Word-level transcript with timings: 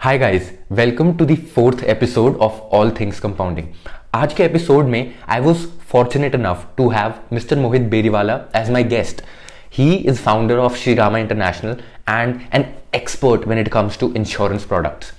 Hi 0.00 0.18
guys 0.18 0.50
welcome 0.72 1.12
to 1.16 1.24
the 1.26 1.34
fourth 1.54 1.82
episode 1.84 2.36
of 2.42 2.60
all 2.76 2.90
things 3.00 3.18
compounding 3.20 3.66
आज 4.14 4.32
के 4.34 4.42
episode 4.44 4.84
में 4.84 5.12
I 5.28 5.40
was 5.40 5.64
fortunate 5.88 6.34
enough 6.34 6.64
to 6.76 6.88
have 6.90 7.14
mister 7.32 7.58
Mohit 7.58 7.82
Beriwala 7.90 8.38
as 8.56 8.70
my 8.70 8.84
guest 8.84 9.20
he 9.76 9.90
is 9.92 10.18
founder 10.18 10.58
of 10.58 10.76
Shri 10.76 10.94
Rama 10.94 11.18
international 11.18 11.76
and 12.08 12.34
an 12.54 12.64
expert 12.94 13.46
when 13.46 13.60
it 13.60 13.68
comes 13.68 13.98
to 14.00 14.12
insurance 14.16 14.64
products 14.64 15.12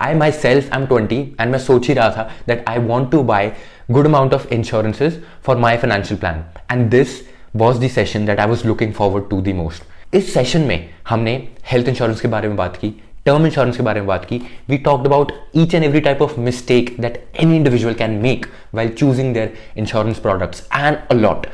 I 0.00 0.14
myself 0.34 0.72
am 0.74 0.86
twenty 0.86 1.20
and 1.40 1.50
मैं 1.52 1.58
सोच 1.58 1.88
ही 1.88 1.94
रहा 1.94 2.10
था 2.10 2.30
that 2.48 2.64
I 2.68 2.78
want 2.86 3.10
to 3.12 3.22
buy 3.24 3.52
good 3.90 4.06
amount 4.06 4.34
of 4.34 4.46
insurances 4.54 5.20
for 5.46 5.56
my 5.56 5.76
financial 5.78 6.20
plan 6.20 6.44
and 6.72 6.88
this 6.90 7.20
was 7.56 7.84
the 7.84 7.90
session 7.90 8.26
that 8.26 8.40
I 8.40 8.46
was 8.46 8.66
looking 8.66 8.92
forward 8.92 9.28
to 9.30 9.40
the 9.42 9.56
most 9.56 10.14
इस 10.14 10.32
session 10.34 10.60
में 10.60 10.88
हमने 11.08 11.36
health 11.70 11.88
insurance 11.88 12.20
के 12.20 12.28
बारे 12.28 12.48
में 12.48 12.56
बात 12.56 12.76
की 12.76 12.94
टर्म 13.28 13.46
इंश्योरेंस 13.46 13.76
के 13.76 13.82
बारे 13.82 14.00
में 14.00 14.06
बात 14.08 14.24
की 14.24 14.40
we 14.68 14.76
talked 14.84 15.06
about 15.06 15.32
each 15.56 15.74
and 15.74 15.84
every 15.84 16.00
type 16.00 16.22
of 16.22 16.38
mistake 16.40 16.94
that 17.00 17.24
any 17.42 17.56
individual 17.56 17.94
can 17.94 18.10
make 18.22 18.46
while 18.74 18.88
choosing 18.98 19.34
their 19.34 19.52
insurance 19.78 20.18
products 20.26 20.62
and 20.74 20.96
a 21.10 21.14
lot 21.14 21.46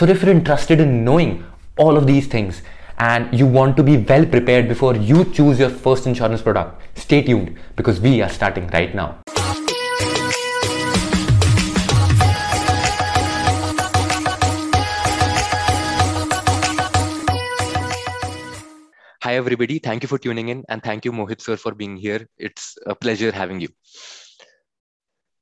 so 0.00 0.06
if 0.06 0.26
you 0.26 0.32
interested 0.32 0.80
in 0.80 0.94
knowing 1.04 1.38
all 1.80 1.96
of 1.96 2.06
these 2.06 2.26
things 2.26 2.60
and 2.98 3.32
you 3.32 3.46
want 3.46 3.76
to 3.76 3.82
be 3.82 3.96
well 4.12 4.26
prepared 4.26 4.68
before 4.68 4.94
you 5.12 5.24
choose 5.32 5.58
your 5.58 5.70
first 5.70 6.06
insurance 6.06 6.42
product, 6.42 6.88
stay 6.96 7.22
tuned 7.22 7.56
because 7.76 8.00
we 8.00 8.20
are 8.20 8.28
starting 8.28 8.66
right 8.68 8.94
now. 8.94 9.39
Hi, 19.22 19.34
everybody. 19.34 19.78
Thank 19.78 20.02
you 20.02 20.08
for 20.08 20.16
tuning 20.16 20.48
in, 20.48 20.64
and 20.70 20.82
thank 20.82 21.04
you, 21.04 21.12
Mohit 21.12 21.42
sir, 21.42 21.54
for 21.54 21.72
being 21.74 21.94
here. 21.94 22.26
It's 22.38 22.78
a 22.86 22.94
pleasure 22.94 23.30
having 23.30 23.60
you. 23.60 23.68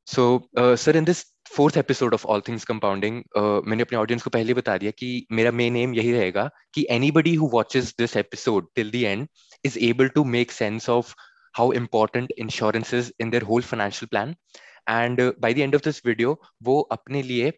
So, 0.07 0.49
uh, 0.57 0.75
sir, 0.77 0.93
in 0.93 1.05
this 1.05 1.25
fourth 1.51 1.77
episode 1.77 2.15
of 2.15 2.27
all 2.27 2.41
things 2.49 2.65
compounding 2.65 3.23
मैंने 3.67 3.83
अपने 3.83 3.99
audience 3.99 4.23
को 4.23 4.31
पहले 4.31 4.55
बता 4.55 4.77
दिया 4.79 4.91
कि 4.99 5.07
मेरा 5.33 5.51
main 5.61 5.77
M 5.77 5.95
यही 5.95 6.13
रहेगा 6.13 6.45
कि 6.75 6.87
anybody 6.91 7.35
who 7.35 7.49
watches 7.53 7.95
this 7.99 8.17
episode 8.17 8.67
till 8.77 8.91
the 8.91 9.03
end 9.05 9.27
is 9.65 9.79
able 9.85 10.09
to 10.17 10.25
make 10.35 10.53
sense 10.53 10.89
of 10.91 11.15
how 11.55 11.73
important 11.81 12.33
insurance 12.39 12.93
is 12.95 13.11
in 13.21 13.31
their 13.31 13.43
whole 13.53 13.63
financial 13.71 14.09
plan 14.11 14.35
and 14.91 15.23
by 15.41 15.55
the 15.55 15.59
end 15.59 15.75
of 15.75 15.85
this 15.85 16.05
video 16.07 16.41
वो 16.71 16.81
अपने 16.99 17.23
लिए 17.31 17.53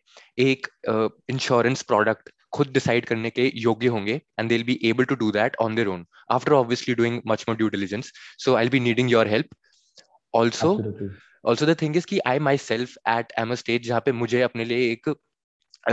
एक 0.46 0.68
insurance 0.88 1.80
uh, 1.80 1.86
product 1.86 2.30
खुद 2.52 2.72
decide 2.72 3.06
करने 3.06 3.30
के 3.30 3.50
योग्य 3.56 3.88
होंगे 3.88 4.20
and 4.38 4.48
they 4.48 4.58
be 4.64 4.78
able 4.84 5.04
to 5.04 5.14
do 5.14 5.30
that 5.32 5.56
on 5.60 5.74
their 5.74 5.88
own 5.88 6.04
after 6.30 6.52
obviously 6.52 6.94
doing 6.94 7.20
much 7.26 7.44
more 7.48 7.56
due 7.56 7.68
diligence 7.68 8.12
so 8.44 8.54
I 8.56 8.68
be 8.68 8.80
needing 8.80 9.10
your 9.10 9.28
help 9.28 9.56
also 10.34 10.74
also 11.44 11.66
the 11.66 11.76
thing 11.82 11.96
is 11.96 12.06
कि 12.06 12.20
I 12.26 12.38
myself 12.58 12.96
at 13.08 13.32
am 13.38 13.52
a 13.52 13.54
stage 13.54 13.86
जहाँ 13.86 14.00
पे 14.06 14.12
मुझे 14.12 14.42
अपने 14.42 14.64
लिए 14.64 14.90
एक 14.92 15.14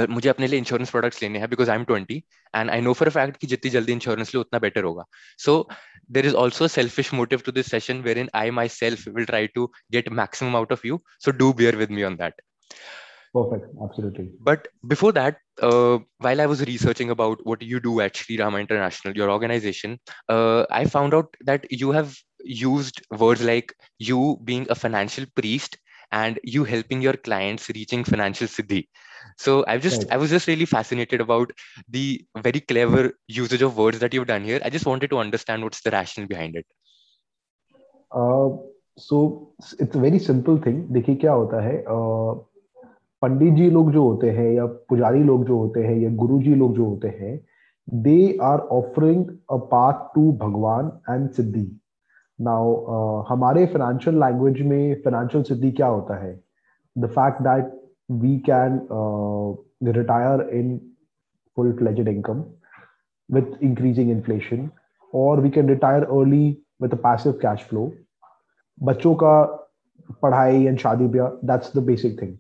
मुझे 0.10 0.30
अपने 0.30 0.48
लिए 0.48 0.60
इंश्योरेंस 0.60 0.90
प्रोडक्ट्स 0.90 1.22
लेने 1.22 1.40
हैं 1.40 1.50
because 1.50 1.70
I 1.72 1.78
am 1.78 1.84
twenty 1.84 2.16
and 2.54 2.70
I 2.70 2.82
know 2.82 2.94
for 2.94 3.10
fact 3.10 3.38
कि 3.38 3.48
जितनी 3.48 3.72
जल्दी 3.72 3.92
इंश्योरेंस 3.94 4.34
लो 4.36 4.42
उतना 4.42 4.60
बेटर 4.60 4.84
होगा. 4.84 5.04
So 5.40 5.70
there 6.12 6.26
is 6.26 6.36
also 6.36 6.68
selfish 6.68 7.14
motive 7.14 7.42
to 7.46 7.52
this 7.52 7.72
session 7.72 8.02
wherein 8.18 8.30
I 8.36 8.52
myself 8.70 9.08
will 9.08 9.26
try 9.26 9.48
to 9.48 9.66
get 9.92 10.10
maximum 10.20 10.56
out 10.56 10.72
of 10.72 10.88
you 10.88 11.02
so 11.26 11.32
do 11.34 11.52
bear 11.54 11.76
with 11.76 11.92
me 11.92 12.04
on 12.04 12.16
that 12.16 12.42
Perfect, 13.35 13.67
absolutely. 13.83 14.31
But 14.41 14.69
before 14.87 15.13
that, 15.13 15.39
uh, 15.63 16.01
while 16.19 16.41
I 16.41 16.45
was 16.45 16.63
researching 16.67 17.09
about 17.09 17.45
what 17.47 17.63
you 17.63 17.81
do 17.81 18.01
at 18.01 18.15
Sri 18.15 18.39
Rama 18.39 18.59
International, 18.59 19.17
your 19.17 19.31
organization, 19.31 19.99
uh, 20.29 20.67
I 20.71 20.85
found 20.85 21.15
out 21.15 21.35
that 21.41 21.65
you 21.71 21.93
have 21.93 22.15
used 22.45 23.01
words 23.11 23.43
like 23.43 23.75
you 23.99 24.39
being 24.45 24.67
a 24.69 24.75
financial 24.75 25.25
priest 25.35 25.79
and 26.11 26.39
you 26.45 26.65
helping 26.65 27.01
your 27.01 27.15
clients 27.15 27.69
reaching 27.71 28.05
financial 28.05 28.47
siddhi 28.47 28.81
so 29.39 29.65
i've 29.67 29.83
just 29.83 30.03
right. 30.03 30.13
i 30.13 30.17
was 30.17 30.31
just 30.31 30.47
really 30.47 30.67
fascinated 30.67 31.21
about 31.21 31.53
the 31.89 32.25
very 32.47 32.61
clever 32.61 33.13
usage 33.29 33.63
of 33.63 33.77
words 33.77 33.99
that 33.99 34.13
you've 34.13 34.27
done 34.27 34.45
here 34.45 34.61
i 34.65 34.71
just 34.71 34.87
wanted 34.87 35.11
to 35.11 35.19
understand 35.19 35.63
what's 35.63 35.81
the 35.83 35.91
rationale 35.91 36.29
behind 36.29 36.57
it 36.57 36.67
uh, 38.11 38.49
so 38.99 39.55
it's 39.79 39.97
a 39.97 40.01
very 40.07 40.19
simple 40.19 40.59
thing 40.67 40.83
देखिए 40.93 41.15
क्या 41.25 41.33
होता 41.33 41.63
है 41.67 41.77
uh, 41.85 42.33
पंडित 43.22 43.54
जी 43.54 43.70
लोग 43.70 43.92
जो 43.92 44.04
होते 44.04 44.30
हैं 44.32 44.52
या 44.54 44.66
पुजारी 44.90 45.24
लोग 45.24 45.46
जो 45.46 45.58
होते 45.58 45.84
हैं 45.84 45.96
या 45.98 46.10
गुरु 46.16 46.42
जी 46.42 46.56
लोग 46.56 46.76
जो 46.76 46.86
होते 46.86 47.08
हैं 47.20 47.40
they 47.88 48.38
are 48.44 48.60
offering 48.80 49.26
a 49.52 49.58
path 49.72 50.06
to 50.16 50.32
भगवान 50.42 50.92
एंड 51.10 51.30
सिद्धि। 51.30 51.68
नाउ 52.40 52.74
uh, 52.74 53.26
हमारे 53.30 53.66
फाइनेंशियल 53.66 54.20
लैंग्वेज 54.20 54.62
में 54.68 55.02
फाइनेंशियल 55.06 55.44
सिद्धि 55.44 55.72
क्या 55.72 55.88
होता 55.88 56.24
है? 56.24 56.40
The 56.96 57.08
fact 57.08 57.42
that 57.42 57.72
we 58.22 58.38
can 58.50 58.82
retire 59.98 60.50
in 60.60 60.78
full 61.58 61.74
fledged 61.74 62.08
income 62.08 62.44
with 63.30 63.48
increasing 63.68 64.10
inflation 64.12 64.68
or 65.14 65.32
we 65.46 65.50
can 65.50 65.68
retire 65.68 66.04
early 66.18 66.44
with 66.80 66.94
a 66.94 67.00
passive 67.06 67.34
cash 67.40 67.64
flow 67.70 67.82
बच्चों 68.78 69.14
का 69.24 69.32
पढ़ाई 70.22 70.64
एंड 70.66 70.78
शादी 70.80 71.08
ब्याह 71.16 71.28
that's 71.48 71.76
the 71.78 71.84
basic 71.86 72.22
thing 72.22 72.32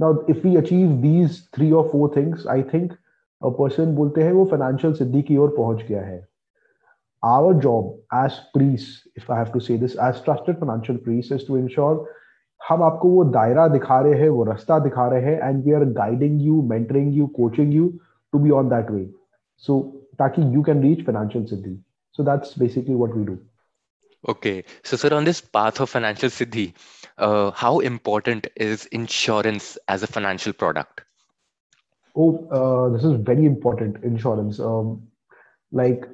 now 0.00 0.24
if 0.30 0.46
we 0.46 0.56
achieve 0.56 0.90
these 1.02 1.42
three 1.54 1.70
और 1.72 1.88
four 1.92 2.12
things 2.16 2.46
I 2.56 2.62
think 2.74 2.92
a 2.92 3.48
person 3.60 3.94
बोलते 3.94 4.22
हैं 4.22 4.32
वो 4.32 4.44
financial 4.50 4.94
सिद्धि 4.94 5.22
की 5.22 5.36
ओर 5.36 5.54
पहुँच 5.56 5.82
गया 5.88 6.02
है 6.02 6.18
our 7.22 7.54
job 7.54 7.88
as 8.10 8.36
priests, 8.52 9.06
if 9.14 9.28
I 9.28 9.36
have 9.36 9.52
to 9.52 9.60
say 9.60 9.76
this, 9.76 9.94
as 9.96 10.20
trusted 10.22 10.58
financial 10.58 10.96
priests, 10.98 11.30
is 11.30 11.44
to 11.44 11.56
ensure 11.56 12.06
हम 12.60 12.82
आपको 12.82 13.08
वो 13.08 13.24
दायरा 13.24 13.66
दिखा 13.68 14.00
रहे 14.00 14.18
हैं 14.20 14.28
वो 14.28 14.44
रास्ता 14.44 14.78
दिखा 14.78 15.06
रहे 15.08 15.22
हैं 15.24 15.48
and 15.48 15.64
we 15.64 15.72
are 15.72 15.84
guiding 15.98 16.40
you 16.42 16.62
mentoring 16.70 17.14
you 17.16 17.26
coaching 17.36 17.74
you 17.74 17.86
to 18.32 18.38
be 18.38 18.50
on 18.56 18.68
that 18.68 18.90
way 18.90 19.04
so 19.62 19.80
ताकि 20.18 20.42
यू 20.54 20.62
कैन 20.62 20.82
रीच 20.82 21.04
फाइनेंशियल 21.06 21.44
सिद्धि 21.44 21.78
so 22.18 22.24
that's 22.26 22.54
basically 22.60 22.94
what 23.00 23.12
we 23.16 23.20
do 23.26 23.34
okay 24.24 24.52
so 24.84 24.96
sir 25.02 25.10
on 25.18 25.28
this 25.28 25.40
path 25.56 25.76
of 25.84 25.90
financial 25.90 26.32
siddhi 26.36 26.64
uh, 27.20 27.50
how 27.52 27.80
important 27.80 28.46
is 28.56 28.86
insurance 28.86 29.78
as 29.88 30.02
a 30.02 30.06
financial 30.06 30.52
product? 30.52 31.02
Oh 32.16 32.48
uh, 32.50 32.88
this 32.88 33.04
is 33.04 33.20
very 33.20 33.46
important 33.46 34.02
insurance. 34.02 34.58
Um, 34.60 34.96
like 35.72 36.08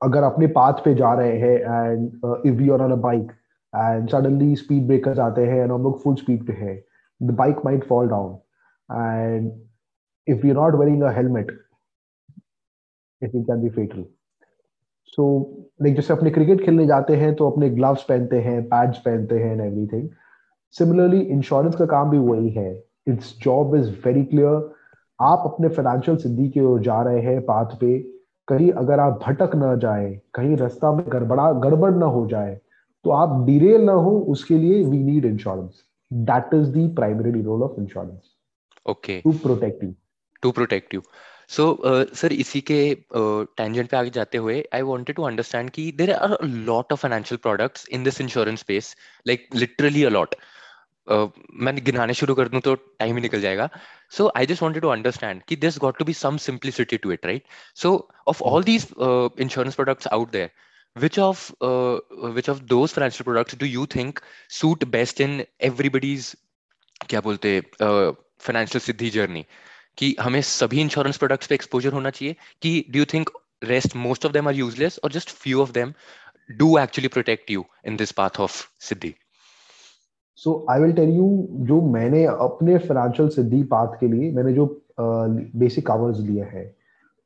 अगर 0.00 0.22
अपने 0.22 0.46
path 0.56 0.80
पे 0.84 0.94
जा 0.94 1.12
रहे 1.18 1.38
हैं 1.38 1.58
and 1.58 2.46
if 2.46 2.60
you 2.62 2.72
are 2.74 2.80
on 2.82 2.92
a 2.92 2.96
bike 3.02 3.30
and 3.72 4.08
suddenly 4.10 4.56
speed 4.56 4.86
breakers 4.86 5.18
आते 5.18 5.42
हैं 5.46 5.62
and 5.62 5.72
हम 5.72 5.82
लोग 5.82 6.02
फुल 6.02 6.14
स्पीड 6.14 6.46
पे 6.46 6.52
है 6.52 6.74
the 7.20 7.34
bike 7.38 7.64
might 7.64 7.84
fall 7.88 8.08
down 8.08 8.34
and 8.90 9.50
if 10.26 10.46
you 10.46 10.54
not 10.54 10.74
wearing 10.74 11.02
a 11.02 11.12
helmet 11.16 11.50
it 13.22 13.30
can 13.34 13.62
be 13.62 13.68
fatal 13.76 14.04
so 15.12 15.28
like 15.82 15.94
जैसे 15.96 16.12
अपने 16.12 16.30
cricket 16.30 16.64
खेलने 16.64 16.86
जाते 16.86 17.16
हैं 17.16 17.34
तो 17.34 17.50
अपने 17.50 17.70
ग्लव्स 17.70 18.02
पहनते 18.08 18.40
हैं 18.40 18.62
पैड्स 18.68 18.98
पहनते 19.06 19.38
हैं 19.38 19.52
एंड 19.52 19.60
एवरीथिंग 19.60 20.08
सिमिलरली 20.70 21.20
इंश्योरेंस 21.20 21.76
का 21.76 21.86
काम 21.86 22.10
भी 22.10 22.18
वही 22.18 22.50
है 22.50 22.84
it's 23.08 23.38
job 23.38 23.76
is 23.76 23.90
very 23.90 24.24
clear 24.24 24.74
आप 25.20 25.42
अपने 25.44 25.68
फाइनेंशियल 25.68 26.16
सिद्धि 26.16 26.48
की 26.48 26.60
ओर 26.60 26.80
जा 26.80 27.02
रहे 27.02 27.20
हैं 27.20 27.40
पाथ 27.40 27.64
पे। 27.64 28.16
कहीं 28.48 28.72
अगर 28.72 29.00
आप 29.00 29.20
भटक 29.26 29.54
ना 29.54 29.74
जाए 29.74 30.20
कहीं 30.34 30.56
रास्ता 30.56 30.92
में 30.92 31.04
गड़बड़ा 31.08 31.52
गड़बड़ 31.52 31.94
ना 31.94 32.06
हो 32.06 32.26
जाए 32.26 32.60
तो 33.04 33.10
आप 33.10 33.46
डिरेल 33.46 33.80
ना 33.80 33.92
हो 33.92 34.18
उसके 34.28 34.58
लिए 34.58 34.84
we 34.84 34.98
need 34.98 35.24
insurance 35.24 35.84
that 36.12 36.54
is 36.54 36.70
the 36.70 36.94
primary 36.96 37.42
role 37.42 37.62
of 37.62 37.80
insurance 37.80 38.20
okay 38.90 39.20
to 39.20 39.32
protect 39.32 39.84
you 39.84 39.94
to 40.42 40.50
protect 40.50 40.94
you 40.94 41.02
so 41.48 41.82
sir 42.14 42.32
इसी 42.32 42.60
के 42.60 42.94
टेंजेंट 43.16 43.84
uh, 43.84 43.90
पे 43.90 43.96
आगे 43.96 44.10
जाते 44.10 44.38
हुए 44.38 44.68
आई 44.74 44.82
वांटेड 44.82 45.16
टू 45.16 45.22
अंडरस्टैंड 45.22 45.70
कि 45.70 45.94
there 45.98 46.12
are 46.12 46.36
lot 46.44 46.92
of 46.92 47.00
financial 47.00 47.38
products 47.42 47.88
in 47.88 48.02
this 48.02 48.20
insurance 48.20 48.60
space 48.60 48.96
like 49.28 49.48
literally 49.54 50.04
a 50.04 50.08
lot 50.08 50.34
मैं 51.08 51.74
गिनाने 51.84 52.14
शुरू 52.14 52.34
कर 52.34 52.48
दूँ 52.48 52.60
तो 52.60 52.74
टाइम 52.74 53.14
ही 53.16 53.22
निकल 53.22 53.40
जाएगा। 53.40 53.68
So 54.10 54.30
I 54.36 54.46
just 54.46 54.62
wanted 54.62 54.82
to 54.82 54.88
understand 54.88 55.42
कि 55.48 55.56
this 55.56 55.78
got 55.78 55.98
to 55.98 56.04
be 56.04 56.12
some 56.12 56.36
simplicity 56.46 56.96
to 56.96 57.12
it 57.12 57.26
right 57.26 57.42
so 57.82 57.96
of 58.28 58.42
all 58.42 58.64
these 58.64 58.86
insurance 59.00 59.74
products 59.74 60.06
out 60.06 60.30
there 60.32 60.50
which 60.96 61.16
of 61.22 61.40
uh, 61.66 61.96
which 62.34 62.46
of 62.50 62.60
those 62.68 62.92
financial 62.92 63.24
products 63.24 63.56
do 63.62 63.66
you 63.70 63.82
think 63.94 64.20
suit 64.58 64.84
best 64.92 65.18
in 65.24 65.34
everybody's 65.68 66.28
क्या 67.08 67.20
बोलते 67.26 67.60
financial 67.80 68.80
siddhi 68.80 69.10
journey 69.16 69.44
कि 69.98 70.14
हमें 70.20 70.40
सभी 70.42 70.80
insurance 70.80 71.16
products 71.16 71.46
पे 71.46 71.54
exposure 71.54 71.92
होना 71.92 72.10
चाहिए 72.10 72.36
कि 72.62 72.84
do 72.90 72.98
you 72.98 73.04
think 73.12 73.30
rest 73.64 73.96
most 74.06 74.26
of 74.26 74.32
them 74.32 74.48
are 74.48 74.54
useless 74.54 74.98
और 75.04 75.12
just 75.12 75.30
few 75.42 75.60
of 75.62 75.72
them 75.72 75.92
do 76.50 76.76
actually 76.78 77.08
protect 77.18 77.50
you 77.50 77.66
in 77.86 77.96
this 77.96 78.12
path 78.12 78.40
of 78.40 78.66
Siddhi? 78.88 79.14
So 80.38 80.64
I 80.70 80.80
will 80.80 80.92
tell 80.92 81.10
you 81.10 81.26
जो 81.68 81.80
मैंने 81.90 82.24
अपने 82.24 82.76
फाइनेंशियल 82.78 83.28
सिद्धि 83.28 83.62
path 83.64 83.96
के 84.00 84.08
लिए, 84.08 84.30
मैंने 84.32 84.52
जो 84.52 84.66
बेसिक 85.00 85.86
कवर्स 85.86 86.18
लिए 86.20 86.42
हैं। 86.44 86.68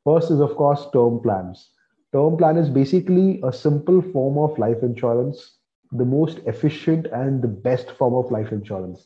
First 0.05 0.31
is 0.31 0.41
of 0.41 0.53
course 0.53 0.85
term 0.93 1.17
plans 1.19 1.65
term 2.13 2.35
plan 2.37 2.57
is 2.59 2.69
basically 2.73 3.39
a 3.45 3.49
simple 3.57 3.99
form 4.13 4.37
of 4.39 4.59
life 4.61 4.83
insurance 4.83 5.43
the 5.91 6.07
most 6.07 6.47
efficient 6.47 7.07
and 7.07 7.41
the 7.41 7.49
best 7.63 7.89
form 7.97 8.15
of 8.15 8.33
life 8.33 8.53
insurance 8.53 9.05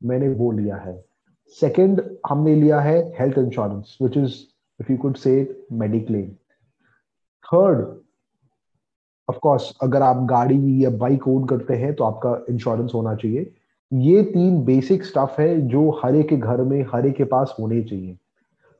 मैंने 0.00 0.28
वो 0.28 0.50
लिया 0.52 0.76
है। 0.76 0.94
सेकेंड 1.60 2.02
हमने 2.28 2.54
लिया 2.54 2.80
है 2.80 2.98
health 3.18 3.38
insurance 3.38 3.96
which 4.02 4.16
is 4.16 4.34
if 4.80 4.92
you 4.92 4.98
could 4.98 5.16
say 5.16 5.32
mediclaim 5.72 6.28
third 7.44 7.86
of 9.30 9.38
course 9.42 9.72
अगर 9.82 10.02
आप 10.02 10.26
गाड़ी 10.30 10.84
या 10.84 10.90
बाइक 10.98 11.28
ओन 11.28 11.46
करते 11.48 11.74
हैं 11.76 11.94
तो 11.94 12.04
आपका 12.04 12.38
इंश्योरेंस 12.50 12.92
होना 12.94 13.14
चाहिए। 13.14 13.50
ये 13.92 14.22
तीन 14.24 14.62
बेसिक 14.64 15.04
स्टफ़ 15.04 15.40
है 15.40 15.60
जो 15.68 15.88
हर 16.02 16.16
एक 16.16 16.28
के 16.28 16.36
घर 16.36 16.62
में, 16.62 16.84
हर 16.92 17.06
एक 17.06 17.16
के 17.16 17.24
पास 17.26 17.54
होने 17.58 17.82
चाहिए। 17.82 18.16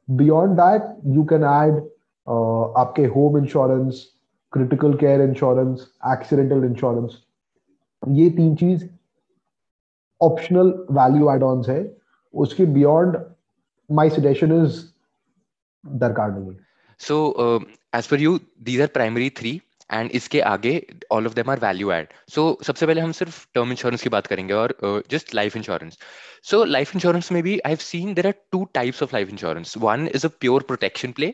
Beyond 0.08 0.60
that 0.60 0.82
you 1.16 1.24
can 1.32 1.44
add 1.44 1.74
आपके 2.78 3.04
home 3.14 3.38
insurance 3.38 4.06
critical 4.52 4.94
care 4.98 5.20
insurance 5.22 5.86
accidental 6.12 6.64
insurance 6.64 7.16
ये 8.02 8.28
तीन 8.30 8.54
चीज़ 8.56 8.84
ऑप्शनल 10.20 10.72
वैल्यू 10.92 11.30
एड 11.32 11.42
ऑन 11.42 11.62
है। 11.68 11.80
उसके 12.34 12.64
बियॉन्ड 12.74 13.16
माई 13.90 14.10
सजेशन 14.10 14.52
इज़ 14.54 14.78
दरकार 15.84 16.30
नहीं 16.30 16.54
so 17.00 17.16
as 17.94 18.06
per 18.06 18.20
you 18.20 18.38
these 18.62 18.80
are 18.80 18.86
primary 18.94 19.30
three 19.38 19.60
and 19.92 20.10
इसके 20.14 20.40
आगे 20.48 20.72
all 21.12 21.26
of 21.26 21.34
them 21.34 21.50
are 21.50 21.60
value 21.60 21.90
add 21.92 22.08
so 22.34 22.42
सबसे 22.66 22.86
पहले 22.86 23.00
हम 23.00 23.12
सिर्फ़ 23.18 23.44
टर्म 23.54 23.70
इंश्योरेंस 23.70 24.02
की 24.02 24.08
बात 24.08 24.26
करेंगे 24.26 24.54
और 24.54 25.02
just 25.10 25.34
life 25.34 25.56
insurance 25.56 25.98
so 26.50 26.62
life 26.64 26.94
insurance 26.94 27.30
में 27.32 27.42
भी 27.42 27.58
I 27.58 27.70
have 27.70 27.78
seen 27.84 28.12
there 28.14 28.26
are 28.26 28.34
two 28.52 28.64
types 28.74 29.02
of 29.02 29.14
life 29.14 29.30
insurance 29.30 29.76
one 29.78 30.08
is 30.14 30.26
a 30.26 30.30
pure 30.40 30.62
protection 30.68 31.12
play 31.12 31.26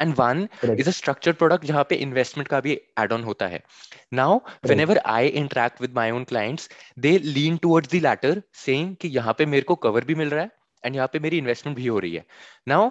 and 0.00 0.14
one 0.18 0.48
is 0.64 0.88
a 0.88 0.92
structured 0.92 1.36
product 1.36 1.64
जहाँ 1.66 1.84
पे 1.90 1.94
इन्वेस्टमेंट 2.06 2.48
का 2.48 2.60
भी 2.60 2.72
एड 3.00 3.12
ऑन 3.12 3.24
होता 3.24 3.46
है. 3.46 3.62
Now 4.14 4.40
whenever 4.80 4.98
I 5.06 5.28
interact 5.44 5.80
with 5.82 5.94
my 5.96 6.10
own 6.10 6.24
clients 6.24 6.68
they 6.98 7.16
lean 7.18 7.56
towards 7.62 7.92
the 7.94 8.02
latter 8.02 8.42
saying 8.64 8.94
कि 9.00 9.08
यहाँ 9.16 9.34
पे 9.38 9.46
मेरे 9.46 9.62
को 9.70 9.74
कवर 9.86 10.04
भी 10.04 10.14
मिल 10.14 10.30
रहा 10.30 10.42
है 10.42 10.50
एंड 10.84 10.96
यहाँ 10.96 11.08
पे 11.12 11.18
मेरी 11.18 11.38
इन्वेस्टमेंट 11.38 11.76
भी 11.76 11.86
हो 11.86 11.98
रही 11.98 12.14
है. 12.14 12.24
Now 12.68 12.90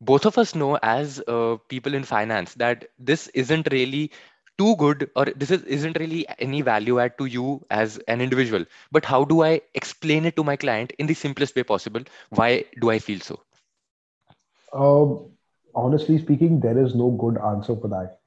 both 0.00 0.24
of 0.28 0.36
us 0.40 0.52
know 0.60 0.68
as 0.90 1.12
uh, 1.32 1.56
people 1.72 1.96
in 1.96 2.04
finance 2.06 2.54
that 2.62 2.80
this 3.10 3.26
isn't 3.42 3.68
really 3.74 4.00
too 4.58 4.76
good 4.76 5.10
or 5.16 5.26
this 5.36 5.50
is, 5.50 5.62
isn't 5.62 5.98
really 5.98 6.26
any 6.38 6.62
value 6.62 6.98
add 7.00 7.16
to 7.18 7.24
you 7.26 7.64
as 7.70 7.98
an 8.08 8.20
individual 8.20 8.64
but 8.90 9.04
how 9.04 9.24
do 9.24 9.42
i 9.42 9.60
explain 9.74 10.24
it 10.24 10.36
to 10.36 10.44
my 10.44 10.56
client 10.56 10.92
in 10.98 11.06
the 11.06 11.14
simplest 11.14 11.56
way 11.56 11.62
possible 11.62 12.02
why 12.30 12.64
do 12.80 12.90
i 12.90 12.98
feel 12.98 13.20
so 13.20 13.40
um, 14.72 15.30
honestly 15.74 16.18
speaking 16.18 16.60
there 16.60 16.78
is 16.78 16.94
no 16.94 17.10
good 17.10 17.38
answer 17.38 17.76
for 17.76 17.88
that 17.88 18.18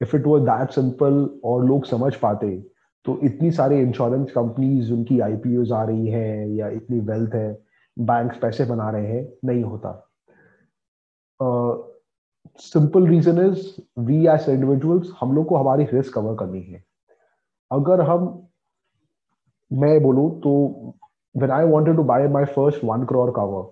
if 0.00 0.14
it 0.14 0.26
was 0.26 0.44
that 0.44 0.72
simple 0.72 1.28
और 1.44 1.64
लोग 1.66 1.84
समझ 1.86 2.14
पाते 2.14 2.72
तो 3.04 3.20
इतनी 3.24 3.50
सारे 3.50 3.80
insurance 3.80 4.30
companies 4.30 4.92
उनकी 4.92 5.20
IPO 5.20 5.74
आ 5.74 5.84
रही 5.84 6.08
है 6.08 6.54
या 6.54 6.68
इतनी 6.68 7.00
वेल्थ 7.00 7.34
है 7.34 7.64
बैंक्स 7.98 8.36
पैसे 8.36 8.64
बना 8.64 8.90
रहे 8.90 9.06
हैं 9.06 9.32
नहीं 9.44 9.62
होता 9.62 10.08
uh, 11.40 11.81
simple 12.60 13.06
reason 13.06 13.38
is 13.40 13.66
we 14.06 14.26
as 14.28 14.48
individuals 14.48 15.12
हम 15.20 15.34
लोग 15.34 15.46
को 15.46 15.56
हमारी 15.56 15.84
रिस्क 15.92 16.14
कवर 16.14 16.34
करनी 16.36 16.60
है। 16.62 16.82
अगर 17.70 18.00
हम, 18.00 18.48
मैं 19.70 20.02
बोलू 20.02 20.28
तो 20.44 20.52
when 21.34 21.50
I 21.50 21.64
wanted 21.66 21.96
to 21.96 22.02
buy 22.04 22.28
my 22.28 22.44
first 22.46 22.84
one 22.84 23.04
crore 23.04 23.30
cover 23.36 23.70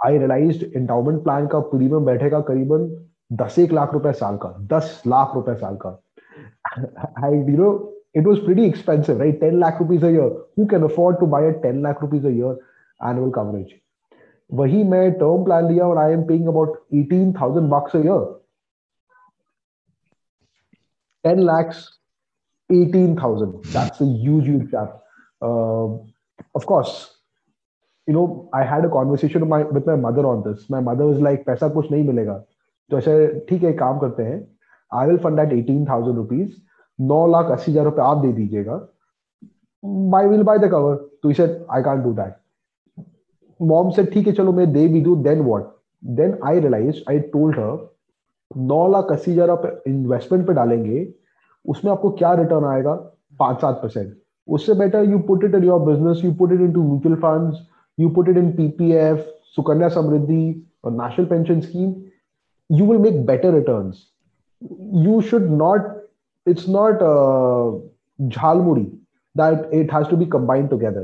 I 0.00 0.18
realize 0.18 0.64
endowment 0.66 1.22
plan 1.24 1.46
का 1.46 1.58
प्रीमियम 1.60 2.04
बैठेगा 2.04 2.40
करीबन 2.42 2.88
दस 3.42 3.58
एक 3.58 3.72
लाख 3.72 3.92
रुपए 3.94 4.12
साल 4.12 4.36
का, 4.36 4.48
दस 4.72 5.02
लाख 5.06 5.34
रुपए 5.34 5.54
साल 5.54 5.76
का। 5.84 5.90
I 7.24 7.56
know 7.56 7.70
it 8.16 8.26
was 8.26 8.44
pretty 8.44 8.64
expensive 8.66 9.18
right 9.18 9.40
ten 9.40 9.58
lakh 9.60 9.80
rupees 9.80 10.04
uh 10.06 10.30
who 10.58 10.66
can 10.66 10.82
afford 10.84 11.18
to 11.20 11.26
buy 11.26 11.50
ten 11.62 11.82
lakh 11.82 12.02
rupees 12.02 12.26
a year 12.26 12.58
annual 13.00 13.30
coverage 13.30 13.80
वही 14.50 14.82
मैं 14.84 15.10
टर्म 15.12 15.44
प्लान 15.44 15.68
लिया 15.68 15.86
और 15.86 15.98
I 15.98 16.12
am 16.12 16.22
paying 16.26 16.48
about 16.48 16.82
eighteen 16.94 17.32
thousand 17.40 17.70
bucks 17.70 17.96
year 17.96 18.26
ten 21.24 21.40
lakhs 21.46 21.88
eighteen 22.70 23.16
thousand 23.22 23.52
that's 23.52 24.02
a 24.02 24.04
huge 24.04 24.44
huge 24.44 24.62
gap 24.74 25.00
of 26.56 26.64
course 26.64 27.00
you 28.08 28.14
know 28.14 28.22
i 28.58 28.60
had 28.68 28.84
a 28.86 28.88
conversation 28.92 29.42
with 29.42 29.50
my, 29.50 29.58
with 29.74 29.84
my 29.88 29.94
mother 30.04 30.22
on 30.28 30.40
this. 30.44 30.62
My 30.68 30.78
mother 30.86 31.04
was 31.08 31.20
like 31.24 31.44
पैसा 31.46 31.68
कुछ 31.74 31.90
नहीं 31.90 32.04
मिलेगा. 32.04 32.34
तो 32.90 32.98
ऐसे 32.98 33.12
ठीक 33.48 33.62
है 33.62 33.72
काम 33.72 33.98
करते 33.98 34.22
हैं। 34.22 34.38
I 34.92 35.06
will 35.08 35.18
fund 35.24 35.36
that 35.40 35.52
eighteen 35.52 35.84
thousand 35.88 36.16
rupees 36.16 36.50
नौ 36.98 37.26
लाख 37.32 37.50
अस्सी 37.50 37.70
हज़ार 37.70 37.84
रुपए 37.84 38.02
आप 38.02 38.16
दे 38.24 38.32
दीजिएगा। 38.32 38.80
My 40.14 40.26
will 40.28 40.42
buy 40.42 40.58
the 40.58 40.70
cover 40.70 40.96
तो 41.22 41.30
इसे 41.30 41.46
I 41.72 41.82
can't 41.82 42.02
do 42.04 42.12
that 42.14 42.34
mom 43.70 43.90
से 43.96 44.04
ठीक 44.12 44.26
है 44.26 44.32
चलो 44.32 44.52
मैं 44.52 44.72
दे 44.72 44.86
भी 44.88 45.00
दू. 45.02 45.16
Then 45.16 45.40
what 45.40 45.72
then 46.20 46.38
I 46.44 46.60
realize 46.60 47.02
I 47.10 47.18
told 47.34 47.58
her 47.58 47.78
नौ 48.56 48.86
लाख 48.92 49.12
अस्सी 49.12 49.32
हज़ार 49.32 49.50
आप 49.50 49.82
इन्वेस्टमेंट 49.86 50.46
पे 50.46 50.52
डालेंगे 50.54 51.06
उसमें 51.64 51.92
आपको 51.92 52.10
क्या 52.22 52.32
रिटर्न 52.42 52.64
आएगा? 52.74 52.94
पाँच 53.38 53.60
सात 53.60 53.80
परसेंट 53.82 54.14
उससे 54.48 54.74
better 54.78 55.10
you 55.10 55.18
put 55.28 55.44
it 55.44 55.54
in 55.54 55.64
your 55.64 55.80
business 55.86 56.24
you 56.24 56.32
put 56.38 56.52
it 56.52 56.60
in 56.60 56.72
to 56.72 56.82
mutual 56.82 57.14
fund 57.26 57.54
you 57.98 58.08
put 58.16 58.28
it 58.28 58.36
in 58.36 58.50
PPF 58.56 59.26
Sukanya 59.56 59.88
Samriddhi 59.98 60.44
और 60.84 60.92
national 60.92 61.26
pension 61.26 61.60
scheme 61.60 61.94
make 62.70 63.16
better 63.26 63.48
returns. 63.52 63.96
You 65.06 65.14
should 65.30 65.50
not 65.50 65.88
it's 66.46 66.68
not 66.74 67.02
uh, 67.06 67.72
jhalmuri 68.36 68.84
that 69.40 69.74
it 69.78 69.90
has 69.90 70.06
to 70.12 70.16
be 70.20 70.28
combined 70.34 70.70
together. 70.70 71.02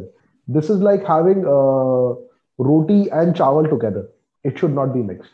This 0.48 0.70
is 0.74 0.84
like 0.86 1.04
having 1.10 1.44
uh, 1.56 2.14
roti 2.57 3.09
and 3.09 3.35
chawal 3.35 3.69
together. 3.69 4.09
It 4.43 4.57
should 4.59 4.73
not 4.73 4.93
be 4.93 5.01
mixed. 5.01 5.31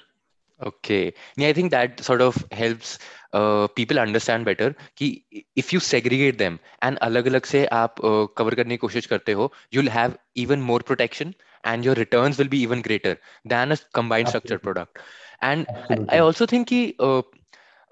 Okay. 0.61 1.13
Yeah, 1.37 1.47
I 1.47 1.53
think 1.53 1.71
that 1.71 1.99
sort 2.03 2.21
of 2.21 2.45
helps 2.51 2.99
uh, 3.33 3.67
people 3.67 3.99
understand 3.99 4.45
better 4.45 4.75
कि 4.97 5.23
if 5.55 5.71
you 5.73 5.79
segregate 5.79 6.37
them 6.37 6.59
and 6.81 6.97
अलग 7.07 7.27
अलग 7.27 7.45
से 7.45 7.65
आप 7.65 8.01
uh, 8.01 8.27
cover 8.37 8.55
करने 8.55 8.77
की 8.77 8.77
कोशिश 8.77 9.05
करते 9.13 9.31
हो 9.31 9.51
you'll 9.73 9.93
have 9.97 10.17
even 10.35 10.61
more 10.71 10.79
protection 10.91 11.33
and 11.63 11.85
your 11.85 11.95
returns 11.95 12.37
will 12.37 12.51
be 12.55 12.61
even 12.65 12.81
greater 12.81 13.15
than 13.45 13.71
a 13.71 13.77
combined 13.93 14.27
structured 14.27 14.61
product. 14.61 14.99
And 15.41 15.67
I, 15.89 15.97
I 16.09 16.19
also 16.19 16.45
think 16.45 16.67
कि 16.67 16.95
uh, 16.99 17.21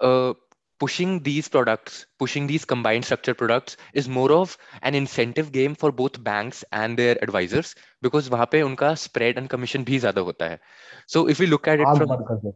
uh, 0.00 0.34
pushing 0.83 1.15
these 1.23 1.49
products, 1.49 2.05
pushing 2.19 2.47
these 2.47 2.65
combined 2.65 3.05
structure 3.05 3.33
products 3.35 3.77
is 3.93 4.09
more 4.09 4.31
of 4.33 4.57
an 4.81 4.95
incentive 4.95 5.51
game 5.53 5.75
for 5.75 5.91
both 5.93 6.21
banks 6.23 6.63
and 6.73 6.97
their 6.97 7.15
advisors 7.21 7.73
because 8.03 8.29
वहाँ 8.29 8.47
पे 8.51 8.61
उनका 8.63 8.93
spread 9.05 9.41
and 9.41 9.49
commission 9.49 9.85
भी 9.85 9.99
ज़्यादा 9.99 10.21
होता 10.29 10.49
है. 10.49 10.59
So 11.07 11.27
if 11.29 11.39
we 11.39 11.47
look 11.47 11.67
at 11.67 11.85
it 11.85 11.97
from 11.97 12.53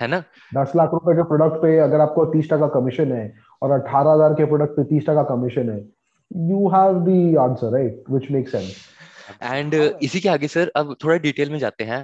है 0.00 0.06
ना 0.08 0.18
दस 0.54 0.72
लाख 0.76 0.90
रुपए 0.92 1.14
के 1.16 1.22
प्रोडक्ट 1.28 1.56
पे 1.62 1.78
अगर 1.84 2.00
आपको 2.00 2.24
तीस 2.32 2.48
टका 2.50 2.66
कमीशन 2.74 3.12
है 3.12 3.22
और 3.62 3.70
अठारह 3.78 4.10
हज़ार 4.10 4.34
के 4.34 4.44
प्रोडक्ट 4.52 4.76
पे 4.76 4.84
तीस 4.90 5.06
टका 5.08 5.22
कमीशन 5.30 5.70
है 5.70 5.78
you 6.50 6.68
have 6.74 7.00
the 7.06 7.16
answer 7.44 7.72
right 7.72 8.04
which 8.10 8.30
make 8.30 8.48
sense 8.48 8.76
and 9.42 9.74
uh, 9.74 9.80
हाँ। 9.80 9.98
इसी 10.02 10.20
के 10.20 10.28
आगे 10.28 10.48
सर 10.48 10.72
अब 10.76 10.96
थोड़ा 11.04 11.16
डिटेल 11.18 11.50
में 11.50 11.58
जाते 11.58 11.84
हैं। 11.84 12.00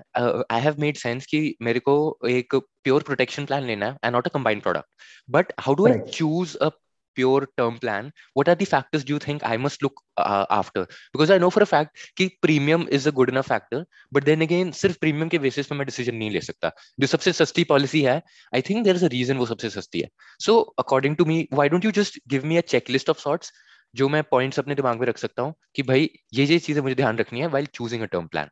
आई 0.50 0.61
हैव 0.61 0.76
मेड 0.78 0.97
सेंस 0.97 1.26
कि 1.26 1.57
मेरे 1.62 1.81
को 1.81 1.97
एक 2.28 2.54
प्योर 2.54 3.02
प्रोटेक्शन 3.02 3.45
प्लान 3.45 3.64
लेना 3.64 3.87
है 3.87 3.97
and 4.04 4.14
not 4.14 4.26
a 4.26 4.31
combined 4.35 4.62
product 4.62 5.31
but 5.31 5.52
how 5.61 5.75
do 5.75 5.87
I 5.88 5.99
choose 6.12 6.57
a 6.57 6.69
pure 7.16 7.45
term 7.57 7.76
plan 7.78 8.11
what 8.38 8.49
are 8.49 8.54
the 8.54 8.64
factors 8.64 9.04
do 9.07 9.19
think 9.19 9.45
I 9.45 9.57
must 9.57 9.83
look 9.83 10.00
after 10.19 10.81
because 10.81 11.33
I 11.33 11.38
know 11.38 11.49
for 11.49 11.62
a 11.62 11.66
fact 11.66 11.99
कि 12.16 12.26
premium 12.43 12.87
is 12.93 13.09
a 13.09 13.12
good 13.12 13.31
enough 13.31 13.49
factor 13.49 13.85
but 14.14 14.25
then 14.25 14.43
again 14.43 14.71
सिर्फ़ 14.78 14.97
premium 15.00 15.28
के 15.28 15.38
basis 15.38 15.66
पर 15.66 15.76
मैं 15.76 15.87
decision 15.87 16.14
नहीं 16.14 16.31
ले 16.31 16.40
सकता। 16.40 16.71
जो 17.00 17.07
सबसे 17.07 17.33
सस्ती 17.33 17.64
पॉलिसी 17.64 18.02
है 18.02 18.16
I 18.54 18.62
think 18.71 18.85
there 18.85 18.97
is 18.97 19.04
a 19.04 19.09
reason 19.09 19.37
वो 19.37 19.47
सबसे 19.47 19.71
सस्ती 19.71 20.00
है। 20.00 20.09
So 20.40 20.59
according 20.78 21.16
to 21.16 21.25
me 21.25 21.47
why 21.52 21.69
don't 21.69 21.85
you 21.85 21.90
just 22.00 22.19
give 22.28 22.47
me 22.47 22.57
a 22.57 22.61
check 22.75 22.90
list 22.90 23.11
of 23.11 23.21
sorts 23.21 23.52
जो 23.97 24.09
मैं 24.09 24.23
पॉइंट्स 24.31 24.59
अपने 24.59 24.75
दिमाग 24.75 25.01
में 25.01 25.07
रख 25.07 25.19
सकता 25.19 25.43
हूँ 25.43 25.55
कि 25.77 25.83
भाई 25.89 26.11
ये 26.35 26.45
ये 26.45 26.59
चीज़ें 26.59 26.83
मुझे 26.83 26.95
ध्यान 26.95 27.19
रखनी 27.19 27.41
है 27.41 27.47
while 27.49 27.67
choosing 27.75 28.03
a 28.03 28.07
term 28.13 28.27
plan 28.35 28.49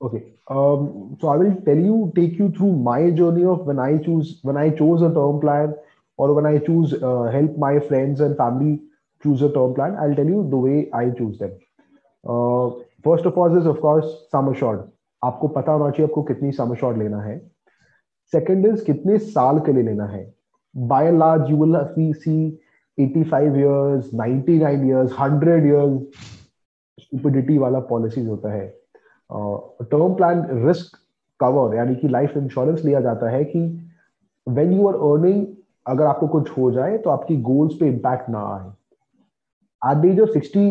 Okay, 0.00 0.18
um, 0.56 0.82
so 1.20 1.28
I 1.30 1.36
will 1.38 1.54
tell 1.62 1.78
you, 1.84 1.94
take 2.16 2.34
you 2.40 2.44
through 2.56 2.72
my 2.88 3.10
journey 3.20 3.44
of 3.52 3.62
when 3.70 3.80
I 3.84 3.96
choose, 4.02 4.28
when 4.48 4.60
I 4.60 4.66
chose 4.80 5.00
a 5.02 5.08
term 5.14 5.40
plan, 5.44 5.72
or 6.18 6.28
when 6.34 6.46
I 6.50 6.58
choose 6.58 6.94
uh, 7.08 7.24
help 7.32 7.56
my 7.64 7.80
friends 7.88 8.22
and 8.26 8.36
family 8.36 8.80
choose 9.22 9.42
a 9.42 9.48
term 9.56 9.74
plan. 9.74 9.96
I'll 10.02 10.14
tell 10.20 10.30
you 10.34 10.44
the 10.52 10.60
way 10.66 10.76
I 11.00 11.02
choose 11.18 11.40
them. 11.40 11.56
Uh, 12.24 12.84
first 13.08 13.26
of 13.32 13.36
all 13.36 13.58
is 13.62 13.66
of 13.66 13.80
course 13.80 14.14
sum 14.30 14.52
assured. 14.52 14.86
आपको 15.22 15.48
पता 15.58 15.72
होना 15.72 15.90
चाहिए 15.90 16.08
आपको 16.10 16.22
कितनी 16.30 16.52
sum 16.60 16.76
assured 16.76 16.98
लेना 16.98 17.22
है. 17.22 17.36
Second 18.32 18.70
is 18.72 18.86
कितने 18.90 19.18
साल 19.34 19.60
के 19.66 19.72
लिए 19.72 19.82
लेना 19.90 20.06
है. 20.14 20.24
Large, 20.74 21.48
you 21.50 21.56
will 21.56 21.76
see, 21.96 22.12
see 22.12 22.58
85 23.00 23.56
years 23.62 24.12
99 24.20 24.86
years 24.88 25.12
100 25.18 25.66
years 25.66 25.98
stupidity 27.00 27.58
वाला 27.58 27.80
पॉलिसीज़ 27.90 28.28
होता 28.28 28.52
है। 28.52 28.66
टर्म 29.30 30.14
प्लान 30.14 30.46
रिस्क 30.66 30.96
कवर 31.40 31.76
यानी 31.76 31.94
कि 31.96 32.08
लाइफ 32.08 32.36
इंश्योरेंस 32.36 32.84
लिया 32.84 33.00
जाता 33.00 33.30
है 33.30 33.44
कि 33.44 33.60
व्हेन 34.46 34.72
यू 34.72 34.88
आर 34.88 34.94
अर्निंग 34.94 35.46
अगर 35.86 36.04
आपको 36.04 36.28
कुछ 36.28 36.50
हो 36.58 36.70
जाए 36.72 36.98
तो 36.98 37.10
आपकी 37.10 37.36
गोल्स 37.42 37.74
पे 37.80 37.86
इम्पैक्ट 37.88 38.28
ना 38.30 38.40
आए। 38.54 38.70
At 39.82 40.00
the 40.02 40.08
age 40.10 40.20
of 40.22 40.30
60 40.34 40.62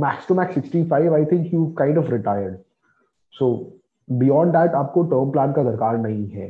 max 0.00 0.26
to 0.28 0.34
max 0.38 0.56
65 0.58 1.14
i 1.18 1.24
think 1.28 1.52
you 1.52 1.60
kind 1.78 2.00
of 2.00 2.10
retired 2.14 2.58
so, 3.34 3.46
beyond 4.08 4.54
that, 4.56 4.74
आपको 4.74 5.02
टर्म 5.02 5.30
प्लान 5.30 5.52
का 5.52 5.62
दरकार 5.64 5.98
नहीं 5.98 6.26
है। 6.28 6.48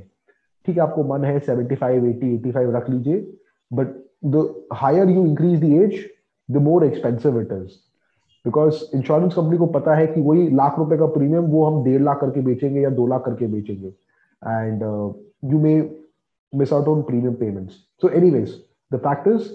ठीक 0.66 0.76
है, 0.76 0.82
आपको 0.82 1.04
मन 1.04 1.24
है 1.24 1.38
75 1.40 2.06
80 2.08 2.30
85 2.38 2.74
रख 2.76 2.90
लीजिए 2.90 3.20
but 3.72 4.01
the 4.22 4.66
higher 4.72 5.10
you 5.10 5.24
increase 5.26 5.60
the 5.60 5.72
age 5.82 5.94
the 6.48 6.62
more 6.62 6.84
expensive 6.84 7.40
it 7.40 7.52
is 7.52 7.80
because 8.44 8.82
insurance 8.96 9.34
company 9.34 9.56
को 9.58 9.66
पता 9.74 9.94
है 9.94 10.06
कि 10.06 10.20
वही 10.20 10.48
लाख 10.56 10.78
रुपए 10.78 10.96
का 10.98 11.06
प्रीमियम 11.16 11.44
वो 11.50 11.64
हम 11.64 11.82
डेढ़ 11.84 12.02
लाख 12.02 12.20
करके 12.20 12.40
बेचेंगे 12.44 12.80
या 12.80 12.90
दो 12.90 13.06
लाख 13.06 13.24
करके 13.24 13.46
बेचेंगे। 13.46 13.88
And 13.88 14.82
you 15.52 15.58
may 15.58 15.74
miss 16.52 16.72
out 16.72 16.88
on 16.88 17.02
premium 17.02 17.34
payments 17.34 17.74
so 18.02 18.08
anyways 18.18 18.54
the 18.90 18.98
fact 19.00 19.28
is 19.28 19.50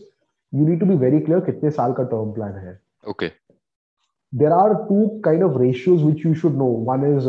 you 0.53 0.67
need 0.67 0.79
to 0.79 0.85
be 0.85 0.95
very 0.97 1.19
clear 1.19 1.39
कितने 1.41 1.71
साल 1.71 1.93
का 1.93 2.03
टर्म 2.03 2.31
प्लान 2.33 2.53
है। 2.57 2.79
Okay 3.09 3.27
there 4.33 4.51
are 4.51 4.73
two 4.89 5.07
kind 5.25 5.43
of 5.43 5.57
ratios 5.61 6.03
which 6.03 6.25
you 6.25 6.33
should 6.35 6.55
know 6.57 6.65
one 6.91 7.03
is 7.15 7.27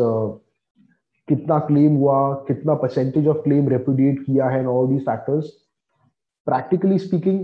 कितना 1.28 1.59
claim 1.66 1.97
हुआ 1.97 2.18
कितना 2.49 2.75
percentage 2.83 3.26
of 3.28 3.42
claim 3.45 3.68
repudiate 3.68 4.23
किया 4.26 4.49
है 4.49 4.64
all 4.66 4.88
these 4.88 5.00
factors 5.07 5.52
practically 6.49 6.99
speaking 6.99 7.40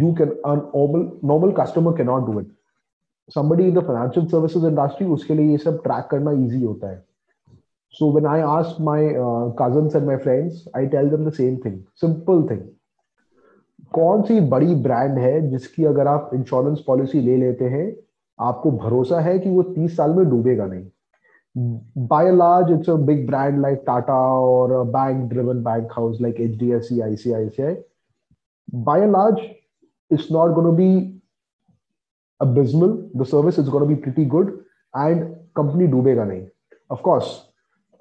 you 0.00 0.12
can 0.20 0.36
normal 0.46 1.10
normal 1.28 1.52
customer 1.60 1.96
can 1.96 2.06
not 2.06 2.26
do 2.26 2.40
it 2.40 2.50
somebody 3.30 3.64
in 3.64 3.74
the 3.74 3.82
financial 3.82 4.24
services 4.28 4.64
industry 4.64 5.06
उसके 5.06 5.34
लिए 5.34 5.50
ये 5.50 5.58
सब 5.58 5.82
track 5.82 6.08
करना 6.10 6.30
easy 6.38 6.64
होता 6.64 6.90
है 6.90 7.02
so 7.94 8.06
when 8.06 8.26
I 8.26 8.38
ask 8.40 8.78
my 8.80 9.00
uh, 9.22 9.50
cousins 9.52 9.94
and 9.94 10.06
my 10.06 10.16
friends 10.16 10.68
I 10.74 10.86
tell 10.86 11.10
them 11.10 11.24
the 11.24 11.34
same 11.38 11.58
thing 11.64 11.76
simple 12.04 12.46
thing 12.50 12.62
कौन 13.92 14.22
सी 14.22 14.40
बड़ी 14.50 14.74
ब्रांड 14.74 15.18
है 15.18 15.40
जिसकी 15.50 15.84
अगर 15.84 16.06
आप 16.06 16.30
इंश्योरेंस 16.34 16.82
पॉलिसी 16.86 17.20
ले 17.20 17.36
लेते 17.36 17.64
हैं 17.68 17.84
आपको 18.38 18.70
भरोसा 18.70 19.20
है 19.20 19.38
कि 19.38 19.50
वो 19.50 19.62
तीस 19.62 19.96
साल 19.96 20.14
में 20.14 20.28
डूबेगा 20.30 20.66
नहीं 20.66 20.84
by 21.54 22.24
and 22.24 22.38
large, 22.38 22.70
it's 22.70 22.88
a 22.88 22.96
big 22.96 23.26
brand 23.26 23.60
like 23.60 23.84
Tata 23.84 24.12
or 24.12 24.80
a 24.80 24.86
bank-driven 24.86 25.62
bank 25.62 25.92
house 25.92 26.18
like 26.20 26.36
HDFC, 26.36 26.92
ICICI. 26.92 27.82
By 28.72 28.98
and 28.98 29.12
large, 29.12 29.40
it's 30.10 30.30
not 30.30 30.48
going 30.54 30.66
to 30.66 30.72
be 30.72 31.14
abysmal. 32.40 33.10
The 33.14 33.26
service 33.26 33.58
is 33.58 33.68
going 33.68 33.86
to 33.86 33.94
be 33.94 34.00
pretty 34.00 34.24
good, 34.24 34.64
and 34.94 35.36
company 35.54 35.86
dubega 35.86 36.26
nahi. 36.26 36.48
Of 36.88 37.02
course, 37.02 37.48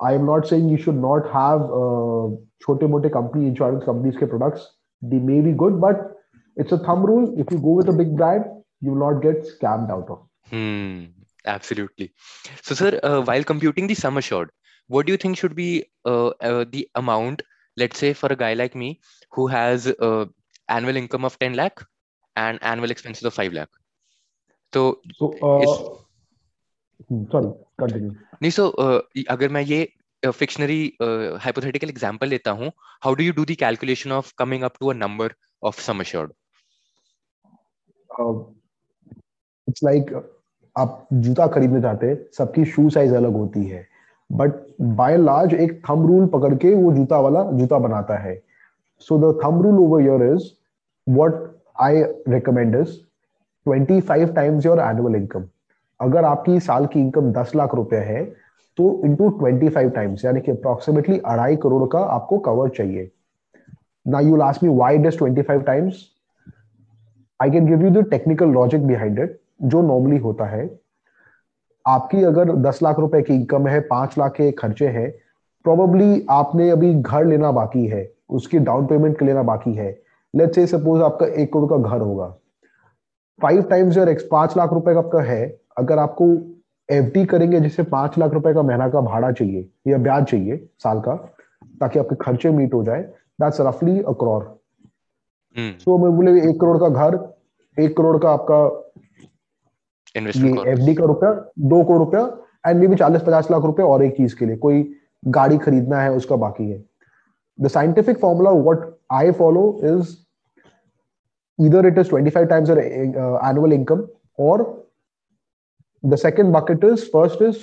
I 0.02 0.14
am 0.14 0.26
not 0.26 0.48
saying 0.48 0.70
you 0.70 0.78
should 0.78 0.96
not 0.96 1.30
have 1.32 1.62
a 1.62 2.38
chote 2.66 2.90
mote 2.90 3.12
company 3.12 3.48
insurance 3.48 3.84
companies 3.84 4.16
ke 4.16 4.30
products. 4.30 4.66
They 5.02 5.20
may 5.20 5.42
be 5.42 5.52
good, 5.52 5.82
but 5.82 6.16
it's 6.56 6.72
a 6.72 6.78
thumb 6.78 7.06
rule. 7.06 7.34
If 7.38 7.52
you 7.52 7.60
go 7.60 7.72
with 7.72 7.90
a 7.90 7.94
big 7.94 8.16
brand, 8.16 8.46
you 8.80 8.92
will 8.92 9.12
not 9.12 9.22
get 9.22 9.44
scammed 9.44 9.92
out 9.92 10.10
of. 10.10 10.20
Hmm 10.50 11.06
absolutely 11.45 12.13
so 12.63 12.75
sir 12.75 13.01
uh, 13.03 13.21
while 13.23 13.45
computing 13.45 13.87
the 13.87 13.95
sum 13.95 14.17
assured 14.17 14.51
what 14.91 15.07
do 15.07 15.13
you 15.13 15.19
think 15.25 15.37
should 15.37 15.55
be 15.55 15.85
uh, 16.05 16.29
uh, 16.51 16.65
the 16.71 16.89
amount 16.95 17.43
let's 17.77 17.99
say 17.99 18.13
for 18.13 18.33
a 18.33 18.37
guy 18.37 18.53
like 18.55 18.75
me 18.75 19.01
who 19.33 19.47
has 19.47 19.87
uh, 20.01 20.25
annual 20.69 20.97
income 20.97 21.25
of 21.25 21.39
10 21.39 21.55
lakh 21.55 21.85
and 22.37 22.59
annual 22.63 22.91
expenses 22.91 23.25
of 23.25 23.35
5 23.35 23.61
lakh 23.61 23.83
तो 24.73 24.81
sorry 27.33 27.49
continue 27.81 28.11
नहीं 28.43 28.51
सो 28.51 28.69
अगर 29.31 29.49
मैं 29.57 29.63
ये 29.63 29.79
फिक्शनरी 30.25 30.81
hypothetical 31.43 31.89
example 31.91 32.29
लेता 32.29 32.51
हूं 32.61 32.69
how 33.05 33.15
do 33.15 33.25
you 33.25 33.33
do 33.33 33.45
the 33.45 33.57
calculation 33.61 34.13
of 34.13 34.33
coming 34.39 34.63
up 34.69 34.77
to 34.81 34.89
a 34.91 34.95
number 34.95 35.35
of 35.71 35.81
sum 35.81 36.01
assured 36.01 36.33
it's 39.69 39.83
like 39.85 40.11
आप 40.76 41.08
जूता 41.14 41.48
खरीदने 41.48 41.82
जाते 41.82 42.14
सबकी 42.38 42.66
शू 42.66 42.90
साइज़ 42.90 43.16
अलग 43.16 43.34
होती 43.34 43.66
है। 43.66 43.86
बट 44.30 44.54
बाय 44.98 45.18
लार्ज 45.18 45.54
एक 45.54 45.82
थम 45.90 46.06
रूल 46.08 46.28
पकड़ 46.34 46.54
के 46.56 46.74
वो 46.74 46.92
जूता 46.94 47.20
वाला 47.20 47.44
जूता 47.52 47.78
बनाता 47.80 48.18
है। 48.18 48.36
So 49.02 49.18
the 49.20 49.40
thumb 49.44 49.62
rule 49.62 49.80
over 49.80 50.02
your 50.02 50.24
is 50.26 50.44
what 51.08 51.34
I 51.82 52.02
recommend 52.30 52.76
is 52.76 52.98
25 53.66 54.36
times 54.36 54.66
your 54.66 54.80
annual 54.82 55.16
income 55.16 55.48
अगर 56.00 56.26
आपकी 56.26 56.60
साल 56.60 56.86
की 56.86 57.00
इनकम 57.00 57.32
10 57.34 57.56
लाख 57.56 57.76
रुपए 57.76 57.98
है 58.06 58.24
तो 58.78 59.02
इंटू 59.06 59.30
ट्वेंटी 59.30 59.70
फाइव 59.70 59.90
टाइम्स 59.90 60.24
यानी 60.26 60.42
कि 60.42 60.52
अप्रोक्सीमेटली 60.52 61.18
अढ़ाई 61.26 61.56
करोड़ 61.64 61.88
का 61.92 62.00
आपको 62.14 62.38
कवर 62.40 62.70
चाहिए। 62.70 63.10
ना 64.06 64.20
you 64.20 64.36
last 64.36 64.64
me 64.64 64.70
why 64.78 64.98
does 64.98 65.18
twenty 65.18 65.42
five 65.42 65.62
times 65.64 66.04
I 67.40 67.52
can 67.52 67.66
give 67.68 67.84
you 67.86 67.90
the 67.92 68.06
technical 68.10 68.50
logic 68.52 68.88
behind 68.88 69.20
it 69.20 69.40
जो 69.62 69.82
नॉर्मली 69.82 70.18
होता 70.18 70.46
है 70.46 70.70
आपकी 71.86 72.24
अगर 72.24 72.52
दस 72.56 72.80
लाख 72.84 73.00
रुपए 73.00 73.22
की 73.22 73.34
इनकम 73.34 73.68
है 73.68 73.80
पाँच 73.80 74.18
लाख 74.18 74.32
के 74.32 74.52
खर्चे 74.52 74.88
हैं 74.88 75.10
प्रोबेबली 75.66 76.26
आपने 76.30 76.70
अभी 76.70 76.94
घर 76.94 77.26
लेना 77.26 77.52
बाकी 77.52 77.86
है 77.88 78.12
उसकी 78.30 78.60
डाउन 78.60 78.86
पेमेंट 78.86 79.20
के 79.20 79.26
लेना 79.26 79.44
बाकी 79.44 79.74
है। 79.74 79.92
लेट्स 80.34 80.56
से 80.56 80.66
सपोज़ 80.68 81.02
आपका 81.02 81.26
एक 81.42 81.54
करोड़ 81.54 81.70
का 81.70 81.78
घर 81.90 82.02
होगा। 82.02 82.28
फाइव 83.40 83.62
टाइम्स 83.62 83.98
योर 83.98 84.10
एक्स 84.10 84.24
पाँच 84.32 84.58
लाख 84.58 84.74
रुपए 84.74 84.94
का 84.94 85.00
आपका 85.00 85.22
है 85.22 85.46
अगर 85.78 86.00
आपको 86.00 86.26
एफ़ 86.90 87.26
करेंगे 87.26 87.60
जिससे 87.60 87.84
पाँच 87.84 88.18
लाख 88.18 88.32
रुपए 88.32 88.54
का 88.54 88.62
महीना 88.62 88.90
का 88.90 89.02
भाड़ा 89.02 89.32
चाहिए 89.32 89.70
या 89.88 89.98
ब्याज 89.98 90.24
चाहिए 90.24 90.58
साल 90.80 91.00
का 91.00 91.16
ताकि 91.80 92.00
आपके 92.00 92.16
खर्चे 92.16 92.50
मीट 92.50 92.74
हो 92.74 92.84
जाए 92.84 93.02
दैट्स 93.40 93.62
रफली 93.62 94.00
अ 94.00 94.12
करोड़ 94.12 94.44
सो 95.80 95.98
मैं 95.98 96.12
बोले 96.16 96.32
एक 96.50 96.60
करोड़ 96.62 96.78
का 96.78 96.90
घर 96.90 97.20
एक 97.78 97.98
करोड़ 97.98 98.18
का 98.18 98.30
आपका 98.30 98.60
ये 100.18 100.72
एफ़ 100.72 100.80
का 101.00 101.06
रुपया 101.06 101.32
दो 101.60 101.84
करोड़ 101.84 102.00
रुपया 102.00 102.22
एंड 102.68 102.80
मे 102.80 102.88
बी 102.88 102.96
चालीस 102.96 103.22
पचास 103.22 103.52
लाख 103.52 103.64
रुपए 103.66 103.84
और 103.84 104.04
एक 104.04 104.18
चीज़ 104.18 104.36
के 104.40 104.46
लिए 104.46 104.58
कोई 104.66 104.84
गाड़ी 105.26 105.58
खरीदना 105.58 106.02
है 106.02 106.12
उसका 106.16 106.36
बाकी 106.36 106.70
है। 106.72 106.84
The 107.62 107.68
scientific 107.68 108.20
formula 108.20 108.52
what 108.52 108.92
I 109.12 109.32
follow 109.40 109.80
is 109.84 110.16
either 111.60 111.82
it 111.88 111.98
is 112.02 112.08
25 112.12 112.46
times 112.50 112.70
your 112.70 112.80
uh, 113.24 113.38
annual 113.48 113.74
income 113.74 114.00
or 114.38 114.54
the 116.04 116.18
second 116.18 116.52
bucket 116.52 116.84
is 116.84 117.04
first 117.10 117.42
is 117.48 117.60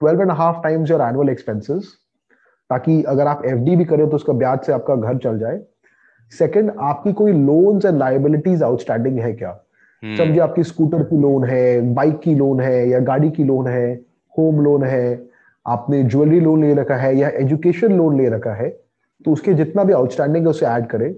12 0.00 0.22
and 0.24 0.34
a 0.34 0.36
half 0.38 0.62
times 0.62 0.92
your 0.92 1.00
annual 1.06 1.32
expenses 1.32 1.90
ताकि 2.70 3.02
अगर 3.08 3.26
आप 3.26 3.44
एफडी 3.46 3.76
भी 3.76 3.84
करें 3.84 4.08
तो 4.10 4.16
उसका 4.16 4.32
ब्याज 4.32 4.64
से 4.66 4.72
आपका 4.72 4.94
घर 4.96 5.18
चल 5.18 5.38
जाए। 5.38 5.60
सेकंड 6.32 6.72
आपकी 6.80 7.12
कोई 7.12 7.32
लोन्स 7.32 7.84
एंड 7.84 7.98
लाइबिलिटीज 7.98 8.62
आउटस्टैंडिंग 8.62 9.18
है 9.18 9.32
क्या. 9.32 9.50
समझिए 10.06 10.40
आपकी 10.40 10.62
स्कूटर 10.64 11.02
की 11.02 11.16
लोन 11.16 11.44
है 11.44 11.94
बाइक 11.94 12.18
की 12.20 12.34
लोन 12.34 12.60
है, 12.60 12.88
या 12.88 12.98
गाड़ी 13.00 13.30
की 13.30 13.44
लोन 13.44 13.66
है 13.66 13.94
होम 14.34 14.60
लोन 14.60 14.82
है, 14.84 15.28
आपने 15.66 16.02
ज्वेलरी 16.04 16.40
लोन 16.40 16.64
ले 16.64 16.74
रखा 16.74 16.96
है, 16.96 17.14
या 17.16 17.28
एजुकेशन 17.36 17.92
लोन 17.92 18.16
ले 18.16 18.28
रखा 18.28 18.52
है 18.54 18.68
तो 19.24 19.32
उसके 19.32 19.54
जितना 19.54 19.84
भी 19.84 19.92
आउटस्टैंडिंग 19.92 20.44
है, 20.44 20.50
उसे 20.50 20.66
ऐड 20.66 20.86
करें। 20.86 21.12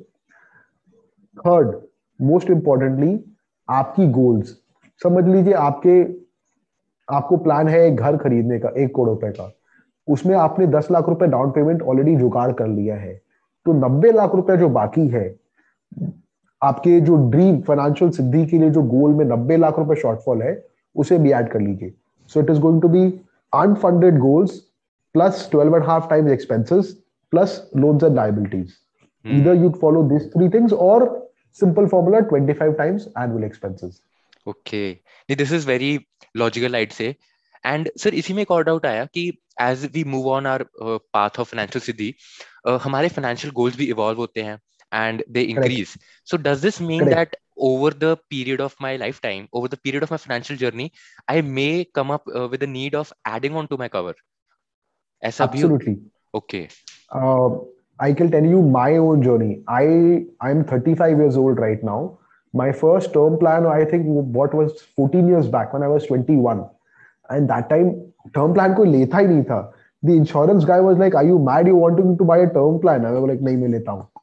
थर्ड 1.37 1.75
मोस्ट 2.21 2.51
इंपॉर्टेंटली 2.51 3.19
आपकी 3.69 4.07
गोल्स 4.11 4.57
समझ 5.03 5.25
लीजिए, 5.27 5.53
आपके, 5.55 6.03
आपको 7.09 7.37
प्लान 7.37 7.69
है 7.69 7.95
घर 7.95 8.17
खरीदने 8.17 8.59
का, 8.59 8.69
एक 8.69 8.95
करोड़ 8.95 9.09
रुपए 9.09 9.31
का। 9.31 9.53
उसमें 10.09 10.35
आपने 10.37 10.67
दस 10.69 10.89
लाख 10.91 11.09
रुपए 11.09 11.27
डाउन 11.27 11.51
पेमेंट 11.51 11.83
ऑलरेडी 11.83 12.17
जुगाड़ 12.17 12.51
कर 12.53 12.67
लिया 12.69 12.97
है। 12.97 13.15
तो 13.67 13.73
नब्बे 13.77 14.13
लाख 14.13 14.35
रुपए 14.35 14.57
जो 14.57 14.69
बाकी 14.71 15.07
है 15.09 15.29
आपके 16.63 17.01
जो 17.01 17.17
ड्रीम 17.31 17.61
फाइनेंशियल 17.69 18.11
सिद्धि 18.11 18.45
के 18.47 18.59
लिए 18.59 18.71
जो 18.71 18.83
गोल 18.95 19.15
में 19.15 19.25
नब्बे 19.25 19.57
लाख 19.57 19.79
रुपए 19.79 20.01
शॉर्टफॉल 20.01 20.43
है 20.43 20.53
उसे 20.97 21.19
भी 21.19 21.33
ऐड 21.33 21.49
कर 21.53 21.61
लीजिए। 21.61 21.93
So 22.31 22.41
it 22.41 22.51
is 22.51 22.61
going 22.61 22.83
to 22.83 22.89
be 22.89 23.05
unfunded 23.53 24.19
goals 24.19 24.59
plus 25.15 25.49
twelve 25.51 25.77
and 25.77 25.85
half 25.85 26.09
times 26.11 26.33
expenses 26.33 26.93
plus 27.33 27.63
loans 27.77 28.05
and 28.05 28.15
liabilities 28.17 28.77
either 29.25 29.55
you'd 29.61 29.75
follow 29.81 30.03
these 30.11 30.27
three 30.35 30.47
things 30.53 30.75
or 30.85 30.99
simple 31.61 31.89
formula 31.95 32.21
25 32.29 32.77
times 32.77 33.09
annual 33.23 33.43
expenses. 33.49 34.01
Okay. 34.47 35.01
This 35.29 35.51
is 35.57 35.65
very 35.65 35.91
logical 36.35 36.77
i'd 36.77 36.95
say. 36.99 37.09
And 37.65 37.91
sir 37.97 38.13
इसी 38.15 38.35
में 38.35 38.43
एक 38.43 38.51
और 38.51 38.65
doubt 38.65 38.87
आया 38.87 39.05
कि 39.05 39.27
as 39.63 39.85
we 39.95 40.05
move 40.05 40.29
on 40.33 40.47
our 40.47 40.65
path 40.83 41.41
of 41.41 41.51
financial 41.51 41.81
सिद्धि 41.81 42.13
हमारे 42.85 43.09
financial 43.09 43.53
goals 43.55 43.77
भी 43.79 43.89
evolve 43.97 44.19
होते 44.19 44.43
हैं। 44.43 44.59
and 44.93 45.23
they 45.29 45.43
increase. 45.43 45.97
Correct. 45.97 46.05
so 46.25 46.37
does 46.37 46.61
this 46.63 46.81
mean 46.81 47.05
Correct. 47.05 47.33
that 47.33 47.37
over 47.59 47.91
the 47.91 48.17
period 48.31 48.61
of 48.61 48.75
my 48.81 48.97
lifetime 48.97 49.49
over 49.53 49.69
the 49.69 49.77
period 49.77 50.03
of 50.03 50.11
my 50.11 50.17
financial 50.17 50.57
journey 50.57 50.93
i 51.29 51.41
may 51.41 51.85
come 51.85 52.11
up 52.11 52.25
uh, 52.35 52.47
with 52.49 52.61
the 52.61 52.67
need 52.67 52.95
of 52.95 53.13
adding 53.25 53.57
on 53.57 53.69
to 53.69 53.77
my 53.77 53.89
cover? 53.89 54.15
Absolutely. 55.23 55.99
Okay. 56.35 56.69
Uh, 57.13 57.51
i 58.01 58.13
can 58.13 58.31
tell 58.31 58.45
you 58.45 58.63
my 58.63 58.97
own 58.97 59.23
journey. 59.23 59.63
I 59.67 60.27
i'm 60.41 60.65
35 60.65 61.19
years 61.19 61.37
old 61.37 61.59
right 61.59 61.83
now. 61.83 62.19
My 62.53 62.73
first 62.73 63.13
term 63.13 63.39
plan 63.39 63.67
i 63.67 63.85
think 63.85 64.05
what 64.07 64.55
was 64.55 64.83
14 64.97 65.27
years 65.27 65.49
back 65.49 65.73
when 65.73 65.83
i 65.83 65.89
was 65.89 66.07
21 66.07 66.65
and 67.31 67.51
that 67.51 67.69
time 67.69 67.91
term 68.35 68.55
plan 68.55 68.75
koi 68.75 68.85
leta 68.85 69.17
hi 69.17 69.25
nahi 69.33 69.43
tha 69.51 69.59
the 70.03 70.17
insurance 70.21 70.65
guy 70.65 70.81
was 70.81 70.97
like 70.99 71.15
are 71.15 71.25
you 71.25 71.39
mad? 71.39 71.67
You 71.67 71.77
wanting 71.77 72.17
to 72.19 72.25
buy 72.25 72.39
a 72.39 72.53
term 72.53 72.79
plan. 72.81 73.05
I 73.05 73.11
was 73.11 73.29
like 73.29 73.41
nahi 73.41 73.59
main 73.59 73.73
leta 73.73 73.91
hu 73.91 74.18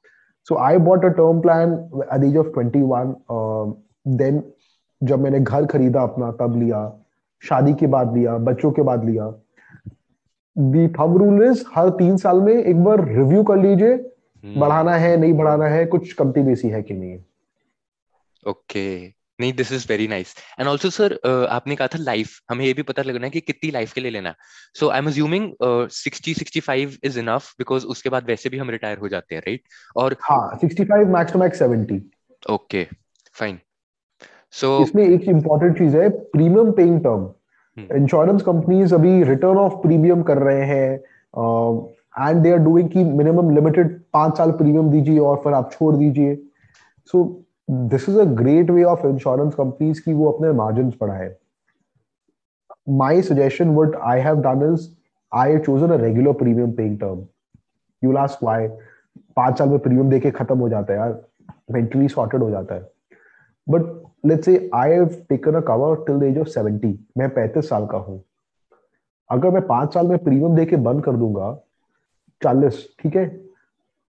So 0.50 0.58
I 0.58 0.78
bought 0.78 1.06
a 1.06 1.08
term 1.08 1.42
plan 1.42 1.74
at 2.14 2.24
age 2.24 2.38
of 2.38 2.48
twenty 2.48 2.80
21. 2.80 3.14
Uh, 3.34 3.74
then 4.08 4.44
जब 5.04 5.20
मैंने 5.20 5.40
घर 5.40 5.66
खरीदा 5.66 6.02
अपना 6.02 6.32
तब 6.32 6.60
लिया 6.64 7.02
शादी 7.44 7.74
के 7.74 7.88
बाद 7.88 8.18
लिया 8.18 8.38
बच्चों 8.38 8.72
के 8.72 8.82
बाद 8.82 9.06
लिया 9.06 9.34
the 10.58 10.88
thumb 10.88 11.18
rule 11.18 11.44
is 11.44 11.64
her 11.76 11.90
तीन 11.90 12.18
साल 12.18 12.42
में 12.42 12.54
एक 12.54 12.84
बार 12.84 13.06
रिव्यू 13.06 13.44
कर 13.44 13.58
लीजिए 13.58 13.98
hmm. 13.98 14.58
बढ़ाना 14.58 14.96
है 14.96 15.18
नहीं 15.18 15.34
बढ़ाना 15.34 15.66
है 15.66 15.86
कुछ 15.86 16.14
कमती 16.14 16.42
बेसी 16.42 16.70
है 16.70 16.82
कि 16.84 16.94
नहीं 16.94 17.18
ओके 18.48 19.08
okay. 19.08 19.16
नहीं 19.40 19.54
this 19.54 19.72
is 19.72 19.86
very 19.90 20.08
nice 20.08 20.34
and 20.60 20.68
also 20.70 20.90
sir 20.90 21.20
आपने 21.52 21.76
कहा 21.76 21.88
था 21.88 22.00
लाइफ 22.00 22.40
हमें 22.50 22.66
ये 22.66 22.74
भी 22.74 22.84
पता 22.84 23.02
लगना 23.02 23.26
है 23.26 23.32
कि 23.32 23.40
कितनी 23.42 23.72
लाइफ 23.72 23.94
के 23.94 24.02
लिए 24.02 24.12
लेना 24.12 24.34
so 24.80 24.90
I 24.90 25.00
am 25.00 25.08
assuming 25.08 25.52
sixty 25.94 26.34
sixty 26.34 26.60
five 26.60 26.98
is 27.04 27.20
enough 27.20 27.54
because 27.60 27.86
उसके 27.96 28.10
बाद 28.10 28.28
वैसे 28.28 28.50
भी 28.50 28.58
हम 28.58 28.70
रिटायर 28.70 28.98
हो 28.98 29.10
जाते 29.10 29.36
हैं 29.36 29.42
राइट 29.48 29.62
और 29.96 30.16
हाँ 30.22 30.58
sixty 30.62 30.86
five 30.86 31.14
max 31.18 31.34
to 31.34 31.40
max 31.40 31.60
seventy 31.60 32.02
okay 32.44 32.84
fine 33.36 33.60
so 34.54 34.78
इसमें 34.84 35.04
एक 35.08 35.28
इंपॉर्टेंट 35.30 35.78
चीज़ 35.78 35.98
है 35.98 36.10
premium 36.10 36.72
paying 36.72 37.00
term 37.04 37.30
insurance 37.78 38.42
companies 38.42 38.94
अभी 38.96 39.24
रिटर्न 39.24 39.58
ऑफ़ 39.58 39.74
प्रीमियम 39.82 40.22
कर 40.24 40.38
रहे 40.38 40.66
हैं 40.66 40.92
एंड 42.20 42.42
दे 42.44 42.52
आर 42.52 42.58
डूइंग 42.60 42.90
की 42.90 43.04
मिनिमम 43.04 43.50
लिमिटेड 43.56 44.00
पाँच 44.14 44.38
साल 44.38 44.52
प्रीमियम 44.52 44.92
दीजिए 44.92 45.20
और 45.20 45.42
फिर 45.44 45.54
आप 45.54 45.72
छोड़ 45.72 45.96
दीजिए. 45.96 46.36
So 47.06 47.18
so, 47.18 47.46
this 47.70 48.10
is 48.10 48.20
a 48.20 48.24
great 48.24 48.70
way 48.72 48.84
of 48.84 49.06
insurance 49.08 49.54
companies 49.56 50.02
की 50.02 50.14
वो 50.14 50.32
अपने 50.32 50.52
मार्जिन 50.52 50.90
बढ़ाए। 51.02 51.36
My 52.90 53.22
suggestion 53.22 53.76
what 53.76 53.96
I 53.96 54.22
have 54.22 54.42
done 54.42 54.74
is 54.74 54.88
I 55.32 55.58
chosen 55.58 55.94
a 55.94 55.98
regular 56.02 56.34
premium 56.34 56.72
paying 56.72 57.00
term 57.00 57.26
you 58.04 58.12
last 58.12 58.44
why 58.44 58.68
पाँच 59.36 59.58
साल 59.58 59.70
में 59.70 59.80
प्रीमियम 59.80 60.10
देके 60.10 60.32
खत्म 60.32 60.58
हो 60.60 60.70
जाता 60.70 60.94
है 60.94 61.00
यार। 61.00 61.22
मेंटली 61.72 62.08
सॉर्टेड 62.08 62.44
हो 62.44 62.50
जाता 62.50 62.76
है। 62.76 62.90
But 63.68 63.82
let's 64.26 64.46
say 64.46 64.70
I 64.76 64.92
have 64.92 65.06
taken 65.30 65.56
a 65.56 65.60
cover 65.60 65.96
till 66.06 66.20
the 66.20 66.24
age 66.24 66.38
of 66.38 66.48
70 66.48 66.94
मैं 67.18 67.28
35 67.36 67.70
साल 67.70 67.86
का 67.86 67.98
हूँ। 67.98 68.22
अगर 69.30 69.50
मैं 69.50 69.62
पाँच 69.68 69.94
साल 69.94 70.08
में 70.08 70.18
प्रीमियम 70.18 70.56
देके 70.56 70.76
बंद 70.76 71.04
कर 71.04 71.16
दूँगा 71.16 71.52
40 72.42 72.84
ठीक 73.00 73.16
है? 73.16 73.26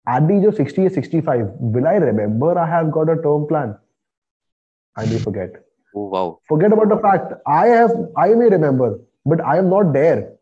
At 0.06 0.28
the 0.28 0.34
age 0.34 0.44
of 0.44 0.54
60 0.54 0.86
or 0.86 0.90
65, 0.90 1.46
will 1.58 1.86
I 1.86 1.94
remember 1.94 2.58
I 2.58 2.66
have 2.66 2.90
got 2.90 3.08
a 3.08 3.16
term 3.22 3.46
plan? 3.46 3.76
I 4.96 5.06
may 5.06 5.18
forget. 5.18 5.52
Oh, 5.94 6.06
wow. 6.06 6.38
Forget 6.48 6.72
about 6.72 6.88
the 6.88 6.98
fact 6.98 7.32
I 7.46 7.66
have, 7.68 7.92
I 8.16 8.28
may 8.34 8.48
remember, 8.48 9.00
but 9.26 9.40
I 9.40 9.58
am 9.58 9.68
not 9.70 9.92
there. 9.92 10.32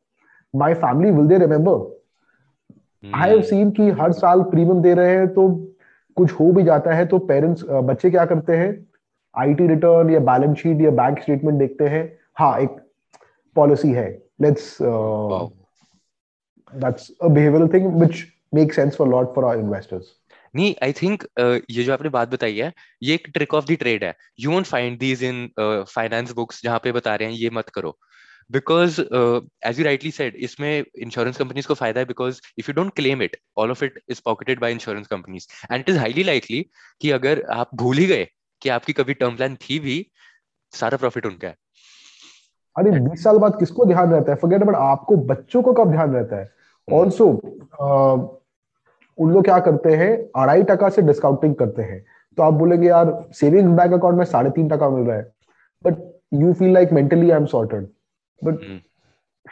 My 0.54 0.74
family, 0.74 1.10
will 1.10 1.26
they 1.26 1.38
remember? 1.38 1.76
Hmm. 3.02 3.14
I 3.14 3.28
have 3.28 3.46
seen 3.46 3.72
कि 3.72 3.90
हर 4.00 4.12
साल 4.12 4.42
premium 4.50 4.82
दे 4.82 4.94
रहे 4.94 5.16
हैं 5.16 5.28
तो 5.34 5.48
कुछ 6.16 6.32
हो 6.40 6.50
भी 6.52 6.62
जाता 6.64 6.94
है 6.94 7.06
तो 7.06 7.18
पेरेंट्स 7.30 7.64
बच्चे 7.90 8.10
क्या 8.10 8.24
करते 8.32 8.56
हैं 8.56 8.70
आईटी 9.34 9.66
रिटर्न 9.66 10.10
या 10.10 10.20
बैलेंस 10.20 10.56
शीट 10.58 10.80
या 10.80 10.90
बैंक 11.00 11.18
स्टेटमेंट 11.22 11.58
देखते 11.58 11.88
हैं 11.88 12.04
हाँ 12.38 12.58
एक 12.60 12.76
पॉलिसी 13.56 13.90
है 13.92 14.08
let's 14.42 14.76
that's 16.82 17.10
a 17.22 17.28
behavioural 17.28 17.68
thing 17.72 17.86
which 17.96 18.24
make 18.54 18.72
sense 18.72 18.96
for 18.96 19.08
lot 19.08 19.34
for 19.34 19.44
our 19.44 19.58
investors 19.58 20.12
नहीं 20.56 20.74
आई 20.82 20.92
थिंक 20.92 21.22
uh, 21.22 21.60
ये 21.70 21.82
जो 21.82 21.92
आपने 21.92 22.08
बात 22.08 22.28
बताई 22.28 22.56
है 22.58 22.72
ये 23.02 23.14
एक 23.14 23.28
ट्रिक 23.34 23.54
ऑफ़ 23.54 23.64
द 23.66 23.76
ट्रेड 23.80 24.04
है। 24.04 24.14
You 24.40 24.50
won't 24.50 24.66
find 24.66 24.98
these 24.98 25.22
in 25.24 25.48
finance 25.60 26.32
books 26.32 26.62
जहाँ 26.62 26.78
पे 26.78 26.92
बता 26.92 27.14
रहे 27.14 27.28
हैं 27.28 27.34
ये 27.34 27.50
मत 27.50 27.68
करो। 27.68 27.98
Because 28.52 29.00
as 29.66 29.78
you 29.78 29.84
rightly 29.84 30.10
said 30.10 30.36
इसमें 30.36 30.84
इंश्योरेंस 30.98 31.36
कंपनीज़ 31.36 31.68
को 31.68 31.74
फ़ायदा 31.74 32.00
है 32.00 32.06
because 32.06 32.40
if 32.58 32.70
you 32.70 32.74
don't 32.74 32.92
claim 32.96 33.22
it 33.22 33.36
all 33.58 33.70
of 33.70 33.84
it 33.84 33.98
is 34.08 34.20
pocketed 34.24 34.60
by 34.60 34.72
insurance 34.72 35.06
companies 35.06 35.46
and 35.72 35.80
it 35.80 35.88
is 35.90 35.98
highly 35.98 36.22
likely 36.22 36.62
कि 37.00 37.10
अगर 37.10 37.42
आप 37.50 37.70
भूल 37.74 37.96
ही 37.96 38.06
गए 38.06 38.26
कि 38.62 38.68
आपकी 38.68 38.92
कभी 38.92 39.14
टर्म 39.14 39.36
प्लान 39.36 39.56
थी 39.62 39.78
भी 39.78 39.96
सारा 40.72 40.96
प्रॉफिट 40.96 41.26
उनका 41.26 41.48
है। 41.48 41.56
अरे 42.76 42.90
बीस 43.00 43.24
साल 43.24 43.38
बाद 43.38 43.58
किसको 43.58 43.84
ध्यान 43.84 44.10
रहता 44.10 44.32
है? 44.32 44.36
फॉरगेट 44.36 44.62
अबाउट 44.62 44.76
आपको 44.76 45.16
बच्चों 45.16 45.62
को 45.62 45.72
कब 45.72 45.90
ध्यान 45.90 46.14
रहता 46.14 46.36
है? 46.36 46.52
Also 46.92 47.26
hmm. 47.26 48.41
उन 49.18 49.32
लोग 49.32 49.44
क्या 49.44 49.58
करते 49.60 49.94
हैं 49.96 50.10
अढ़ाई 50.42 50.62
टका 50.62 50.88
से 50.88 51.02
डिस्काउंटिंग 51.02 51.54
करते 51.54 51.82
हैं। 51.82 52.04
तो 52.38 52.42
आप 52.42 52.54
बोलेंगे 52.54 52.88
यार 52.88 53.12
सेविंग 53.34 53.76
बैंक 53.76 53.92
अकाउंट 53.92 54.18
में 54.18 54.24
साढ़े 54.24 54.50
तीन 54.50 54.68
टका 54.68 54.88
मिल 54.90 55.06
रहा 55.06 55.16
है। 55.16 55.22
But 55.84 55.96
you 56.34 56.52
feel 56.52 56.72
like 56.74 56.92
mentally 56.92 57.30
I 57.30 57.36
am 57.36 57.46
sorted 57.46 57.86
but 58.42 58.60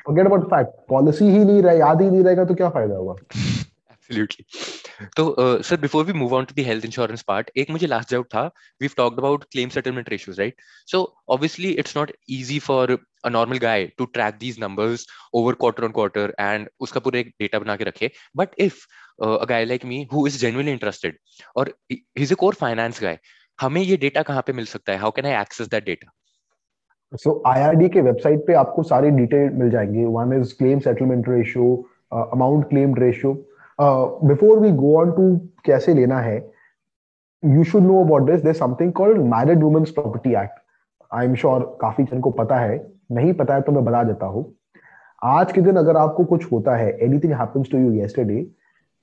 forget 0.07 0.27
about 0.27 0.45
fact 0.51 0.71
policy 0.89 1.25
ही 1.31 1.45
नहीं 1.45 1.63
रहे 1.63 1.79
याद 1.79 2.03
ही 2.03 2.11
नहीं 2.11 2.23
रहेगा 2.25 2.45
तो 2.45 2.55
क्या 2.55 2.69
फ़ायदा 2.71 2.97
होगा 2.97 3.13
एब्सोल्युटली 3.13 4.45
तो 5.17 5.63
sir 5.63 5.77
before 5.81 6.05
we 6.05 6.13
move 6.13 6.35
on 6.35 6.45
to 6.45 6.55
the 6.55 6.65
health 6.67 6.85
insurance 6.85 7.23
part 7.29 7.51
एक 7.59 7.71
मुझे 7.71 7.87
लास्ट 7.87 8.13
डाउट 8.13 8.27
था 8.35 8.45
we 8.83 8.89
talked 8.97 9.19
about 9.19 9.45
claim 9.53 9.69
settlement 9.69 10.09
ratios 10.11 10.41
right 10.41 10.55
so 10.89 11.03
obviously 11.29 11.71
it's 11.83 11.97
not 11.97 12.13
easy 12.31 12.59
for 12.59 12.97
a 13.25 13.29
normal 13.29 13.59
guy 13.59 13.87
to 13.99 14.05
track 14.15 14.35
these 14.41 14.61
numbers 14.61 15.07
over 15.35 15.55
quarter 15.61 15.85
on 15.85 15.93
quarter 15.93 16.35
and 16.41 16.69
उसका 16.81 17.01
पूरा 17.01 17.19
एक 17.21 17.29
data 17.41 17.59
बना 17.59 17.77
के 17.77 17.85
रखे. 17.85 18.11
But 18.37 18.49
if 18.59 18.87
a 19.23 19.45
guy 19.49 19.65
like 19.65 19.85
me 19.85 20.07
who 20.13 20.27
is 20.27 20.39
genuinely 20.41 20.73
interested 20.73 21.19
और 21.57 21.75
is 21.91 22.33
a 22.33 22.37
core 22.37 22.55
finance 22.61 23.03
guy 23.03 23.19
हमें 23.59 23.83
ये 23.83 23.97
data 23.97 24.23
कहाँ 24.23 24.43
पे 24.47 24.53
मिल 24.53 24.65
सकता 24.67 24.93
है? 24.93 24.99
How 24.99 25.11
can 25.11 25.27
I 25.27 25.41
access 25.41 25.69
that 25.69 25.85
data 25.85 26.13
so 27.13 27.43
IRD 27.47 27.89
के 27.89 28.01
वेबसाइट 28.01 28.47
पे 28.47 28.55
आपको 28.55 28.83
सारी 28.83 29.11
डिटेल 29.11 29.51
मिल 29.61 29.71
जाएँगे. 29.71 30.05
One 30.17 30.41
is 30.41 30.55
claim 30.59 30.81
settlement 30.81 31.29
ratio 31.29 31.75
amount 32.13 32.69
claimed 32.69 32.99
ratio 32.99 33.33
before 33.81 34.59
we 34.59 34.71
go 34.73 34.97
on 35.01 35.11
to 35.13 35.37
कैसे 35.65 35.95
लेना 35.95 36.19
है 36.21 36.37
you 37.43 37.65
should 37.65 37.83
know 37.83 38.01
about 38.05 38.31
this 38.31 38.43
there 38.45 38.55
something 38.55 38.93
called 38.93 39.19
married 39.27 39.63
women's 39.63 39.91
property 39.91 40.35
act 40.35 40.59
I 41.11 41.27
am 41.27 41.35
sure 41.35 41.61
काफ़ी 41.81 42.05
जन 42.05 42.21
को 42.21 42.31
पता 42.31 42.57
है। 42.57 42.79
नहीं 43.13 43.33
पता 43.35 43.55
है 43.55 43.61
तो 43.61 43.73
मैं 43.73 43.85
बता 43.85 44.03
देता 44.03 44.27
हूँ। 44.27 44.45
आज 45.23 45.53
के 45.53 45.61
दिन 45.61 45.77
अगर 45.77 45.97
आपको 45.97 46.25
कुछ 46.25 46.51
होता 46.53 46.75
है 46.77 46.91
anything 47.05 47.33
happens 47.33 47.71
to 47.73 47.79
you 47.79 47.93
yesterday 47.93 48.47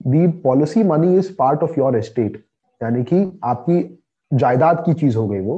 the 0.01 0.27
policy 0.43 0.83
money 0.83 1.15
is 1.17 1.31
part 1.39 1.63
of 1.63 1.79
your 1.79 1.97
estate 1.97 2.37
यानी 2.81 3.03
कि 3.03 3.39
आपकी 3.43 3.81
जायदाद 4.31 4.83
की 4.85 4.93
चीज़ 4.93 5.17
हो 5.17 5.27
गई 5.27 5.39
वो। 5.39 5.57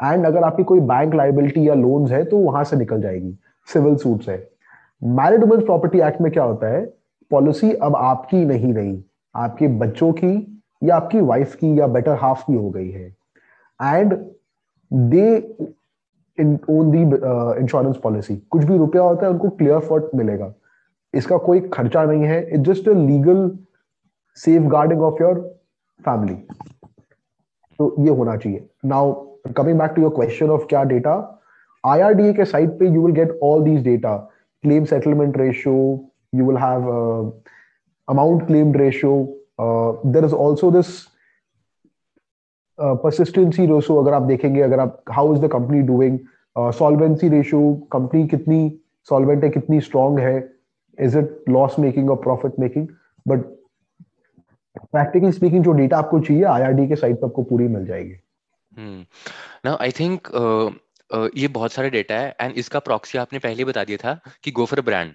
एंड 0.00 0.26
अगर 0.26 0.42
आपकी 0.42 0.64
कोई 0.64 0.80
बैंक 0.82 1.14
लाइबिलिटी 1.14 1.68
या 1.68 1.74
लोन्स 1.74 2.10
है 2.12 2.24
तो 2.24 2.38
वहाँ 2.38 2.64
से 2.64 2.76
निकल 2.76 3.00
जाएगी। 3.02 3.36
सिविल 3.68 3.96
सूट 3.96 4.28
है। 4.28 4.38
मैरिड 5.02 5.44
वुमेन्स 5.44 5.64
प्रॉपर्टी 5.64 6.00
एक्ट 6.00 6.20
में 6.20 6.30
क्या 6.32 6.44
होता 6.44 6.68
है? 6.68 6.84
पॉलिसी 7.30 7.72
अब 7.72 7.96
आपकी 7.96 8.44
नहीं 8.44 8.72
रही। 8.74 9.02
आपके 9.34 9.68
बच्चों 9.78 10.12
की 10.12 10.62
या 10.82 10.96
आपकी 10.96 11.20
वाइफ 11.22 11.54
की 11.54 11.78
या 11.80 11.86
बेटर 11.88 12.14
हाफ़ 12.20 12.42
की 12.46 12.54
हो 12.54 12.70
गई 12.70 12.90
है। 12.90 13.06
And 13.80 14.14
they 14.90 15.38
own 16.70 16.90
the 16.90 17.02
insurance 17.02 17.96
policy 18.02 18.36
कुछ 18.50 18.64
भी 18.64 18.76
रुपया 18.78 19.02
होता 19.02 19.26
है, 19.26 19.32
उनको 19.32 19.48
क्लियर 19.50 19.78
फॉट 19.80 20.14
मिलेगा। 20.14 20.52
इसका 21.14 21.36
कोई 21.38 21.60
खर्चा 21.72 22.04
नहीं 22.04 22.24
है। 22.24 22.42
It 22.44 22.60
just 22.62 22.88
a 22.88 22.92
legal 22.94 23.50
safeguarding 24.70 25.02
of 25.02 25.22
your 25.22 25.38
family 26.00 26.34
तो 27.78 27.94
ये 27.98 28.10
होना 28.10 28.36
चाहिए। 28.36 28.66
Now 28.84 29.12
coming 29.56 29.78
back 29.78 29.90
to 29.90 30.02
your 30.02 30.14
question 30.14 30.50
of 30.50 30.66
क्या 30.68 30.82
डेटा 30.84 31.14
आईआरडीए 31.84 32.32
के 32.32 32.44
साइट 32.44 32.78
पे 32.78 32.88
you 32.88 33.02
will 33.02 33.14
get 33.14 33.38
all 33.42 33.62
these 33.64 33.82
data 33.84 34.16
claim 34.64 34.84
settlement 34.84 35.36
ratio 35.38 35.74
you 36.32 36.44
will 36.44 36.56
have 36.56 36.88
uh, 36.88 37.24
amount 38.08 38.46
claimed 38.46 38.76
ratio 38.76 39.12
uh, 39.58 39.92
there 40.04 40.24
is 40.24 40.32
also 40.32 40.70
this 40.70 41.08
uh, 42.78 42.94
persistency 42.94 43.66
ratio 43.66 44.02
अगर 44.02 44.14
आप 44.14 44.22
देखेंगे 44.22 44.62
अगर 44.62 44.80
आप 44.80 45.02
is 45.34 45.40
the 45.40 45.52
company 45.56 45.82
doing 45.82 46.18
uh, 46.56 46.70
solvency 46.72 47.32
ratio 47.36 47.62
company 47.96 48.28
कितनी 48.28 48.60
solvent 49.08 49.44
है 49.44 49.50
कितनी 49.50 49.80
strong 49.80 50.18
है 50.20 50.36
is 50.98 51.14
it 51.14 51.36
loss 51.48 51.78
making 51.78 52.08
or 52.08 52.18
profit 52.28 52.58
making 52.64 52.88
but 53.26 53.52
practically 54.92 55.32
speaking 55.32 55.64
जो 55.64 55.72
डेटा 55.72 55.98
आपको 55.98 56.18
चाहिए 56.20 56.42
आईआरडी 56.44 56.86
के 56.88 56.96
साइट 56.96 57.16
पे 57.20 57.26
आपको 57.26 57.42
पूरी 57.42 57.68
मिल 57.68 57.84
जाएगी 57.86 58.14
नाउ 59.66 59.76
आई 59.80 59.90
थिंक 59.98 60.28
ये 61.36 61.48
बहुत 61.48 61.72
सारे 61.72 61.90
डेटा 61.90 62.14
है 62.14 62.34
एंड 62.40 62.56
इसका 62.58 62.78
प्रॉक्सी 62.88 63.18
आपने 63.18 63.38
पहले 63.38 63.64
बता 63.64 63.84
दिया 63.84 63.98
था 64.04 64.18
कि 64.42 64.50
go 64.58 64.64
for 64.64 64.80
brand 64.90 65.12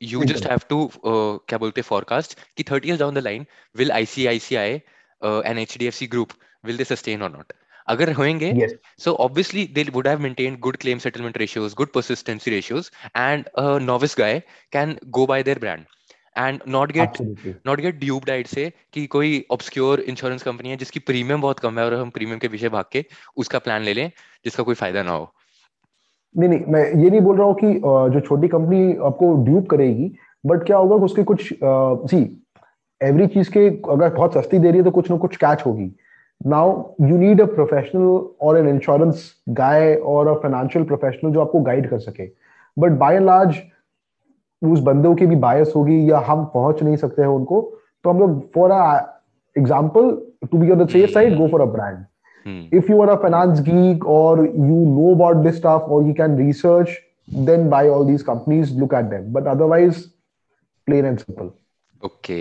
you 0.00 0.24
just 0.24 0.44
have 0.44 0.66
to 0.68 0.78
uh, 1.04 1.38
क्या 1.48 1.58
बोलते 1.58 1.82
forecast 1.82 2.34
कि 2.56 2.64
thirty 2.70 2.88
year 2.88 2.96
30 2.96 3.00
years 3.00 3.00
down 3.00 3.14
the 3.14 3.24
line 3.26 3.46
will 3.74 3.90
ICICI 3.90 4.80
uh, 5.22 5.40
and 5.40 5.58
HDFC 5.58 6.08
group 6.08 6.34
will 6.64 6.76
they 6.76 6.88
sustain 6.92 7.22
or 7.22 7.30
not 7.36 7.52
अगर 7.88 8.12
होंगे 8.12 8.52
obviously 9.12 9.66
they 9.78 9.84
would 9.96 10.06
have 10.06 10.20
maintained 10.20 10.60
good 10.60 10.78
claim 10.84 11.02
settlement 11.06 11.40
ratios 11.42 11.74
good 11.74 11.92
persistency 11.92 12.54
ratios 12.54 12.90
and 13.14 13.50
a 13.56 13.78
novice 13.80 14.14
guy 14.14 14.32
can 14.76 14.98
go 15.10 15.26
by 15.26 15.42
their 15.42 15.60
brand 15.66 15.92
and 16.38 16.60
not 16.68 16.92
get 16.92 17.20
not 17.66 17.80
get 17.80 17.94
dupe 17.94 18.24
डाइट 18.24 18.46
से 18.46 18.72
कि 18.92 19.06
कोई 19.06 19.44
obscure 19.50 20.00
insurance 20.00 20.42
company 20.42 20.70
है 20.70 20.76
जिसकी 20.76 21.00
premium 21.00 21.40
बहुत 21.40 21.58
कम 21.58 21.78
है 21.78 21.84
और 21.84 21.94
हम 21.94 22.10
प्रीमियम 22.10 22.38
के 22.38 22.48
पीछे 22.48 22.68
भाग 22.68 22.84
के 22.92 23.04
उसका 23.36 23.58
प्लान 23.58 23.82
ले 23.82 23.94
लें 23.94 24.10
जिसका 24.44 24.62
कोई 24.62 24.74
फ़ायदा 24.74 25.02
ना 25.02 25.12
हो 25.12 25.34
नहीं 26.34 26.48
नहीं, 26.48 26.64
मैं 26.68 26.84
ये 26.94 27.10
नहीं 27.10 27.20
बोल 27.20 27.36
रहा 27.36 27.46
हूँ 27.46 27.54
कि 27.54 27.72
जो 28.14 28.20
छोटी 28.20 28.48
कंपनी 28.48 28.96
आपको 29.06 29.34
ड्यूब 29.44 29.66
करेगी 29.66 30.10
बट 30.44 30.64
क्या 30.66 30.76
होगा 30.76 30.96
उसके 31.04 31.22
कुछ 31.24 31.52
सी 31.52 32.22
एवरी 33.00 33.26
चीज़ 33.26 33.50
के 33.50 33.68
अगर 33.92 34.14
बहुत 34.14 34.34
सस्ती 34.34 34.58
दे 34.58 34.68
रही 34.68 34.78
है 34.78 34.84
तो 34.84 34.90
कुछ 34.90 35.10
ना 35.10 35.16
कुछ 35.18 35.36
कैच 35.36 35.62
होगी। 35.66 35.90
Now 36.40 36.72
you 37.00 37.16
need 37.18 37.40
a 37.40 37.44
professional 37.54 38.02
और 38.42 38.58
एन 38.58 38.68
इंश्योरेंस 38.68 39.30
गाय 39.50 39.94
और 39.94 40.28
अ 40.28 40.34
फाइनेंशियल 40.42 40.84
प्रोफेशनल 40.84 41.32
जो 41.32 41.40
आपको 41.40 41.60
गाइड 41.62 41.88
कर 41.90 41.98
सके। 41.98 42.26
बट 42.76 42.98
बाय 42.98 43.18
लार्ज 43.20 43.56
उस 44.62 44.80
बंदों 44.82 45.14
की 45.14 45.26
भी 45.26 45.36
बायस 45.36 45.72
होगी 45.76 46.10
या 46.10 46.18
हम 46.26 46.44
पहुँच 46.54 46.82
नहीं 46.82 46.96
सकते 46.96 47.22
हैं 47.22 47.28
उनको 47.28 47.60
तो 48.04 48.10
हम 48.10 48.18
लोग 48.18 48.40
for 48.54 48.70
a 48.70 49.20
example 49.56 50.10
to 50.50 50.58
be 50.58 50.70
on 50.70 50.84
the 50.84 50.88
safe 50.88 51.10
side 51.10 51.36
go 51.38 51.48
for 51.48 51.60
a 51.60 51.64
brand 51.72 52.04
if 52.45 52.89
you 52.89 52.99
are 53.01 53.11
a 53.11 53.17
finance 53.21 53.59
geek 53.59 54.05
or 54.05 54.45
you 54.45 54.79
know 54.95 55.11
about 55.13 55.43
this 55.43 55.57
stuff 55.57 55.83
or 55.87 56.01
you 56.03 56.13
can 56.13 56.35
research 56.35 56.97
then 57.47 57.69
buy 57.69 57.87
all 57.87 58.05
these 58.05 58.23
companies 58.23 58.71
look 58.71 58.93
at 58.93 59.09
them 59.09 59.31
but 59.31 59.47
otherwise 59.47 60.07
plain 60.87 61.05
and 61.05 61.25
simple 61.25 61.55
okay 62.05 62.35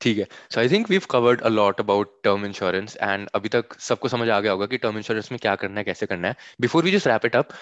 ठीक 0.00 0.18
है 0.18 0.26
so 0.54 0.60
I 0.60 0.68
think 0.68 0.90
we've 0.90 1.06
covered 1.10 1.40
a 1.40 1.48
lot 1.48 1.80
about 1.80 2.10
term 2.24 2.44
insurance 2.46 2.96
and 3.02 3.28
अभी 3.34 3.48
तक 3.54 3.74
सबको 3.80 4.08
समझ 4.08 4.28
आ 4.28 4.38
गया 4.40 4.52
होगा 4.52 4.66
कि 4.66 4.78
टर्म 4.84 4.96
इंश्योरेंस 4.96 5.30
में 5.32 5.38
क्या 5.42 5.54
करना 5.62 5.80
है 5.80 5.84
कैसे 5.84 6.06
करना 6.06 6.28
है 6.28 6.36
before 6.60 6.84
we 6.84 6.90
just 6.92 7.06
wrap 7.08 7.24
it 7.26 7.36
up 7.36 7.52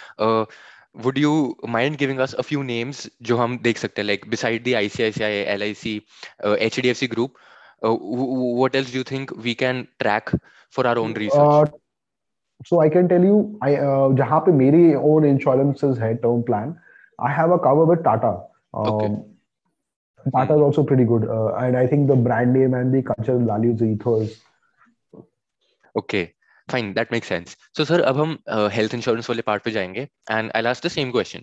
would 1.05 1.19
you 1.23 1.33
mind 1.73 1.99
giving 1.99 2.21
us 2.25 2.35
a 2.43 2.45
few 2.51 2.63
names 2.69 3.01
जो 3.29 3.37
हम 3.37 3.59
देख 3.63 3.79
सकते 3.79 4.03
हैं 4.03 4.09
like 4.09 4.23
beside 4.35 4.65
the 4.69 4.75
ICICI, 4.79 5.33
LIC, 5.63 5.83
uh, 6.45 6.55
HDFC 6.69 7.09
group 7.15 7.37
uh, 7.83 7.95
what 8.61 8.79
else 8.81 8.91
do 8.95 8.99
you 8.99 9.09
think 9.11 9.35
we 9.49 9.55
can 9.65 9.87
track 10.05 10.33
for 10.77 10.87
our 10.87 10.99
own 10.99 11.15
research 11.25 11.69
uh, 11.69 11.79
So 12.66 12.80
I 12.80 12.90
can 12.90 13.08
tell 13.12 13.28
you 13.30 13.38
I 13.62 13.76
uh, 13.76 14.10
जहाँ 14.18 14.40
पे 14.48 14.52
मेरी 14.64 14.96
own 15.12 15.30
insurances 15.34 16.00
है 16.00 16.16
term 16.22 16.44
plan 16.50 16.74
I 17.20 17.32
have 17.32 17.52
a 17.52 17.60
cover 17.60 17.86
with 17.86 18.04
Tata 18.04 18.34
um, 18.74 18.88
okay. 18.88 19.10
Tata 20.26 20.54
is 20.56 20.62
also 20.62 20.84
pretty 20.84 21.04
good, 21.04 21.28
uh, 21.28 21.54
and 21.56 21.76
I 21.78 21.86
think 21.86 22.08
the 22.08 22.16
brand 22.16 22.54
name 22.54 22.74
and 22.74 22.94
the 22.94 23.02
cultural 23.02 23.46
values, 23.46 23.80
the 23.80 23.86
ethos. 23.86 24.40
Okay, 25.96 26.34
fine, 26.70 26.94
that 26.94 27.12
makes 27.12 27.28
sense. 27.28 27.58
So, 27.74 27.84
sir, 27.84 28.00
अब 28.02 28.18
हम 28.18 28.38
health 28.74 28.94
insurance 28.96 29.30
वाले 29.30 29.42
part 29.42 29.64
पे 29.64 29.72
जाएँगे 29.72 30.08
and 30.32 30.52
I 30.56 30.62
last 30.62 30.86
the 30.86 30.90
same 30.92 31.12
question 31.12 31.42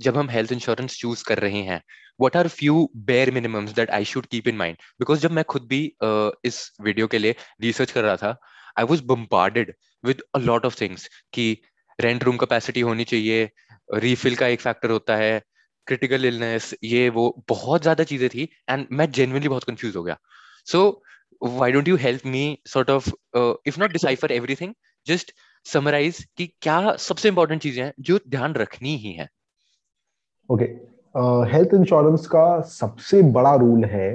जब 0.00 0.16
हम 0.16 0.30
health 0.30 0.52
insurance 0.52 0.98
choose 1.00 1.24
कर 1.28 1.38
रहे 1.38 1.62
हैं 1.70 1.80
what 2.18 2.36
are 2.36 2.48
few 2.48 2.88
bare 3.08 3.32
minimums 3.36 3.72
that 3.74 3.90
I 3.92 4.02
should 4.02 4.28
keep 4.34 4.46
in 4.52 4.56
mind? 4.60 4.76
Because 5.00 5.20
जब 5.20 5.30
मैं 5.30 5.44
खुद 5.44 5.66
भी 5.68 5.80
uh, 6.04 6.30
इस 6.44 6.60
वीडियो 6.80 7.06
के 7.06 7.18
लिए 7.18 7.34
रिसर्च 7.62 7.90
कर 7.90 8.04
रहा 8.04 8.16
था 8.16 8.36
I 8.78 8.84
was 8.90 9.04
bombarded 9.06 9.72
with 10.04 10.22
a 10.34 10.38
lot 10.38 10.66
of 10.66 10.80
things 10.80 11.08
कि 11.32 11.46
रेंट 11.98 12.24
रूम 12.24 12.36
कैपेसिटी 12.36 12.80
होनी 12.80 13.04
चाहिए 13.04 13.50
रीफिल 13.94 14.36
का 14.36 14.46
एक 14.46 14.60
फैक्टर 14.60 14.90
होता 14.90 15.16
है 15.16 15.40
क्रिटिकल 15.86 16.24
इलनेस 16.24 16.74
ये 16.84 17.08
वो 17.10 17.24
बहुत 17.48 17.82
ज़्यादा 17.82 18.04
चीज़ें 18.04 18.28
थी 18.28 18.48
एंड 18.70 18.86
मैं 18.92 19.10
जेनुअनली 19.10 19.48
बहुत 19.48 19.64
कंफ्यूज 19.64 19.96
हो 19.96 20.02
गया। 20.02 20.16
सो 20.66 21.02
don't 21.42 21.88
you 21.88 21.96
help 21.96 22.22
me 22.24 22.42
sort 22.66 22.90
of 22.90 23.08
uh, 23.38 23.54
if 23.70 23.78
not 23.78 23.94
decipher 23.94 24.28
everything 24.32 24.70
just 25.06 25.32
summarize 25.66 26.20
कि 26.36 26.46
क्या 26.62 26.94
सबसे 26.96 27.28
इंपॉर्टेंट 27.28 27.62
चीज़ें 27.62 27.82
हैं 27.84 27.92
जो 28.00 28.18
ध्यान 28.28 28.54
रखनी 28.54 28.96
ही 28.96 29.12
है। 29.12 29.28
ओके 30.48 30.64
हेल्थ 31.52 31.74
इंश्योरेंस 31.74 32.26
का 32.26 32.60
सबसे 32.70 33.22
बड़ा 33.32 33.54
रूल 33.56 33.84
है 33.84 34.08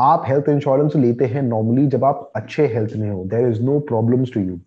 आप 0.00 0.24
हेल्थ 0.26 0.48
इंश्योरेंस 0.48 0.96
लेते 0.96 1.26
हैं 1.26 1.42
नॉर्मली 1.42 1.86
जब 1.86 2.04
आप 2.04 2.30
अच्छे 2.36 2.66
हेल्थ 2.74 2.96
में 2.96 3.10
हो 3.10 3.24
there 3.24 3.48
is 3.48 3.62
no 3.62 3.78
problems 3.88 4.32
to 4.34 4.40
you 4.40 4.58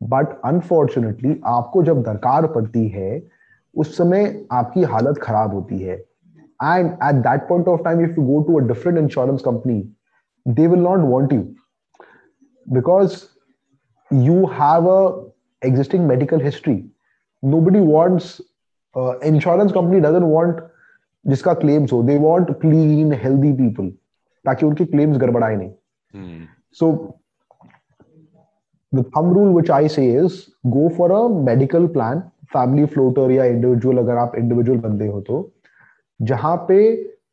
but 0.00 0.40
unfortunately 0.44 1.40
आपको 1.46 1.82
जब 1.82 2.02
दरकार 2.02 2.46
पड़ती 2.54 2.86
है 2.88 3.22
उस 3.74 3.96
समय 3.96 4.44
आपकी 4.52 4.82
हालत 4.82 5.18
खराब 5.22 5.54
होती 5.54 5.78
है. 5.78 5.94
And 5.94 6.90
at 6.90 7.22
that 7.26 7.48
point 7.48 7.68
of 7.68 7.82
time 7.84 8.00
if 8.04 8.20
you 8.20 8.26
go 8.26 8.42
to 8.42 8.58
a 8.60 8.62
different 8.66 8.98
insurance 8.98 9.42
company 9.44 9.80
they 10.46 10.66
will 10.66 10.80
not 10.80 11.08
want 11.10 11.32
you 11.32 11.42
because 12.66 13.22
you 14.10 14.44
have 14.60 14.90
a 14.90 15.00
existing 15.62 16.02
medical 16.08 16.42
history. 16.42 16.84
Nobody 17.42 17.80
wants 17.86 18.26
uh, 18.96 19.14
insurance 19.28 19.72
company 19.76 20.02
doesn't 20.02 20.26
want 20.32 20.60
जिसका 21.24 21.54
claims 21.62 21.92
हो. 21.92 22.02
They 22.02 22.18
want 22.18 22.50
clean 22.60 23.12
healthy 23.22 23.52
people 23.52 23.88
ताकि 24.48 24.66
उनके 24.66 24.84
claims 24.96 25.18
गड़बड़ाए 25.18 25.56
नहीं। 25.56 26.46
So 26.72 26.92
the 28.92 29.02
thumb 29.14 29.26
rule 29.36 29.50
which 29.54 29.70
I 29.76 29.86
say 29.94 30.04
is 30.18 30.36
go 30.74 30.82
for 30.98 31.06
a 31.14 31.22
medical 31.48 31.88
plan 31.94 32.20
family 32.52 32.84
floater 32.92 33.30
या 33.30 33.44
individual 33.44 33.98
अगर 33.98 34.16
आप 34.16 34.36
individual 34.36 34.78
बंदे 34.80 35.06
हो 35.06 35.20
तो 35.20 35.40
जहाँ 36.20 36.56
पे 36.68 36.76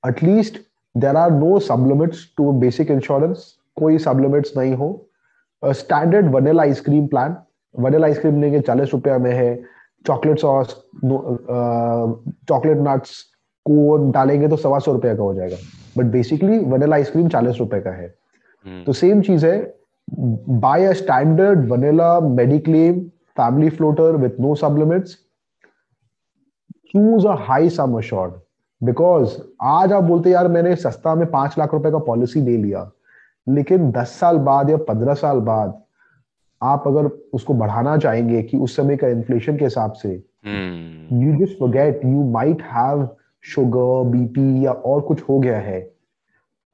at least 0.07 0.57
there 0.95 1.15
are 1.17 1.31
no 1.31 1.59
sublimits 1.67 2.25
to 2.37 2.51
basic 2.63 2.91
insurance 2.91 3.45
कोई 3.75 3.97
सबलिमिट्स 3.97 4.57
नहीं 4.57 4.73
हो। 4.75 4.89
Standard 5.63 6.33
vanilla 6.33 6.63
ice cream 6.63 7.07
plan 7.07 7.37
vanilla 7.75 8.07
ice cream 8.07 8.41
लेंगे 8.41 8.59
चालीस 8.59 8.93
रुपया 8.93 9.17
में 9.17 9.31
है 9.33 9.55
चॉकलेट 10.07 10.39
सॉस 10.39 10.75
चॉकलेट 12.49 12.77
नट्स 12.87 13.21
को 13.65 13.97
डालेंगे 14.11 14.47
तो 14.47 14.57
सवा 14.57 14.79
सौ 14.79 14.93
रुपया 14.93 15.15
का 15.15 15.23
हो 15.23 15.33
जाएगा। 15.33 15.57
बट 15.97 16.05
बेसिकली 16.05 16.59
वनेला 16.59 16.95
आइसक्रीम 16.95 17.27
चालीस 17.29 17.55
रुपए 17.59 17.79
का 17.79 17.91
है। 17.91 18.13
hmm. 18.13 18.85
तो 18.85 18.93
सेम 18.93 19.21
चीज़ 19.21 19.45
है 19.45 19.77
buy 20.49 20.85
a 20.85 20.93
standard 20.93 21.69
vanilla 21.69 22.19
mediclaim 22.19 23.05
family 23.39 23.69
floater 23.69 24.11
with 24.19 24.35
no 24.39 24.49
sublimits 24.59 25.15
choose 26.91 27.25
a 27.25 27.33
high 27.47 27.65
sum 27.77 27.95
assured 28.01 28.31
because 28.83 29.37
आज 29.61 29.93
आप 29.93 30.03
बोलते 30.03 30.29
यार 30.29 30.47
मैंने 30.47 30.75
सस्ता 30.75 31.15
में 31.15 31.31
पाँच 31.31 31.55
लाख 31.59 31.73
रुपए 31.73 31.91
का 31.91 31.97
पॉलिसी 31.97 32.41
ले 32.41 32.57
लिया। 32.57 32.91
लेकिन 33.49 33.91
दस 33.91 34.07
साल 34.07 34.37
बाद 34.37 34.69
या 34.69 34.77
पंद्रह 34.77 35.13
साल 35.13 35.39
बाद 35.39 35.81
आप 36.63 36.83
अगर 36.87 37.09
उसको 37.33 37.53
बढ़ाना 37.53 37.97
चाहेंगे 37.97 38.43
कि 38.43 38.57
उस 38.57 38.75
समय 38.75 38.97
का 38.97 39.07
इन्फ्लेशन 39.07 39.57
के 39.57 39.65
हिसाब 39.65 39.91
से 39.91 40.09
you 41.15 41.45
just 41.45 41.59
forget 41.59 42.05
you 42.05 42.23
might 42.31 42.61
have 42.61 43.09
sugar 43.45 44.09
BP 44.09 44.65
या 44.65 44.71
और 44.71 45.01
कुछ 45.01 45.21
हो 45.21 45.39
गया 45.39 45.59
है 45.59 45.91